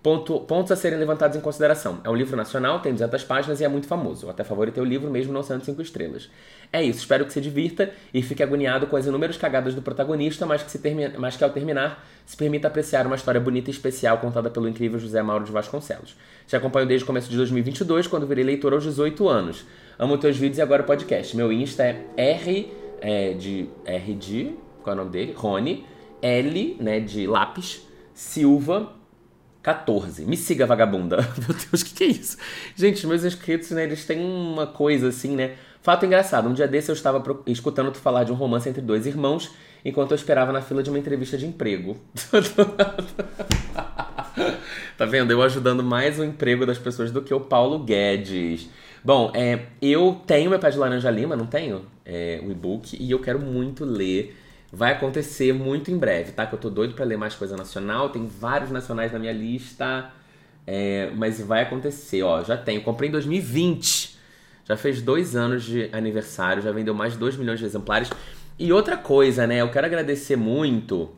[0.03, 2.01] Ponto, pontos a serem levantados em consideração.
[2.03, 4.25] É um livro nacional, tem 200 páginas e é muito famoso.
[4.25, 6.31] Eu até favoritei o livro mesmo não sendo 5 estrelas.
[6.73, 10.47] É isso, espero que se divirta e fique agoniado com as inúmeras cagadas do protagonista,
[10.47, 10.81] mas que, se
[11.19, 14.99] mas que ao terminar se permita apreciar uma história bonita e especial contada pelo incrível
[14.99, 16.17] José Mauro de Vasconcelos.
[16.47, 19.67] Te acompanho desde o começo de 2022, quando virei leitor aos 18 anos.
[19.99, 21.37] Amo teus vídeos e agora o podcast.
[21.37, 25.35] Meu Insta é R é, de R de qual é o nome dele?
[25.37, 25.85] Rony,
[26.23, 28.93] L, né, de lápis, Silva,
[29.63, 30.25] 14.
[30.25, 31.17] Me siga, vagabunda.
[31.39, 32.39] Meu Deus, o que, que é isso?
[32.75, 35.57] Gente, meus inscritos, né, eles têm uma coisa assim, né?
[35.83, 39.07] Fato engraçado, um dia desse eu estava escutando tu falar de um romance entre dois
[39.07, 39.51] irmãos
[39.85, 41.97] enquanto eu esperava na fila de uma entrevista de emprego.
[44.97, 45.31] tá vendo?
[45.31, 48.69] Eu ajudando mais o emprego das pessoas do que o Paulo Guedes.
[49.05, 51.87] Bom, é, eu tenho meu pé de laranja lima, não tenho?
[52.05, 54.37] É, e-book, e eu quero muito ler.
[54.71, 56.47] Vai acontecer muito em breve, tá?
[56.47, 58.11] Que eu tô doido para ler mais coisa nacional.
[58.11, 60.11] Tem vários nacionais na minha lista.
[60.67, 62.45] É, mas vai acontecer, ó.
[62.45, 62.83] Já tenho.
[62.83, 64.19] Comprei em 2020.
[64.67, 68.11] Já fez dois anos de aniversário, já vendeu mais de 2 milhões de exemplares.
[68.59, 69.63] E outra coisa, né?
[69.63, 71.11] Eu quero agradecer muito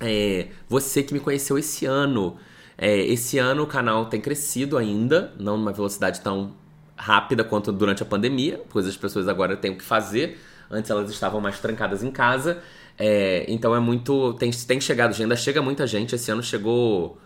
[0.00, 2.36] é, você que me conheceu esse ano.
[2.76, 6.52] É, esse ano o canal tem crescido ainda, não numa velocidade tão
[6.96, 10.38] rápida quanto durante a pandemia, pois as pessoas agora têm o que fazer.
[10.70, 12.62] Antes elas estavam mais trancadas em casa.
[12.98, 14.34] É, então é muito.
[14.34, 16.14] Tem, tem chegado ainda chega muita gente.
[16.14, 17.18] Esse ano chegou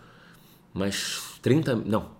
[0.73, 1.75] mais 30.
[1.75, 2.11] Não,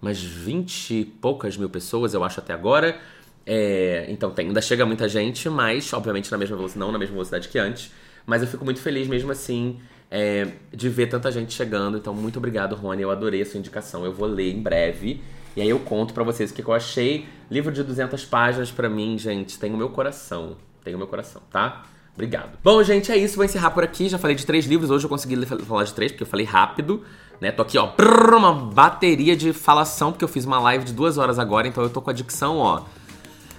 [0.00, 2.98] mais 20 e poucas mil pessoas, eu acho, até agora.
[3.46, 7.12] É, então tem, ainda chega muita gente, mas obviamente na mesma velocidade, não na mesma
[7.12, 7.92] velocidade que antes.
[8.26, 9.78] Mas eu fico muito feliz mesmo assim
[10.10, 11.98] é, de ver tanta gente chegando.
[11.98, 13.02] Então, muito obrigado, Rony.
[13.02, 14.04] Eu adorei a sua indicação.
[14.04, 15.20] Eu vou ler em breve.
[15.56, 17.26] E aí eu conto para vocês o que eu achei.
[17.50, 20.56] Livro de 200 páginas para mim, gente, tem o meu coração.
[20.82, 21.84] Tem o meu coração, tá?
[22.14, 22.58] Obrigado.
[22.62, 23.36] Bom, gente, é isso.
[23.36, 24.08] Vou encerrar por aqui.
[24.08, 24.90] Já falei de três livros.
[24.90, 27.02] Hoje eu consegui falar de três, porque eu falei rápido.
[27.40, 27.50] Né?
[27.50, 27.90] Tô aqui, ó,
[28.36, 31.90] uma bateria de falação, porque eu fiz uma live de duas horas agora, então eu
[31.90, 32.84] tô com a dicção, ó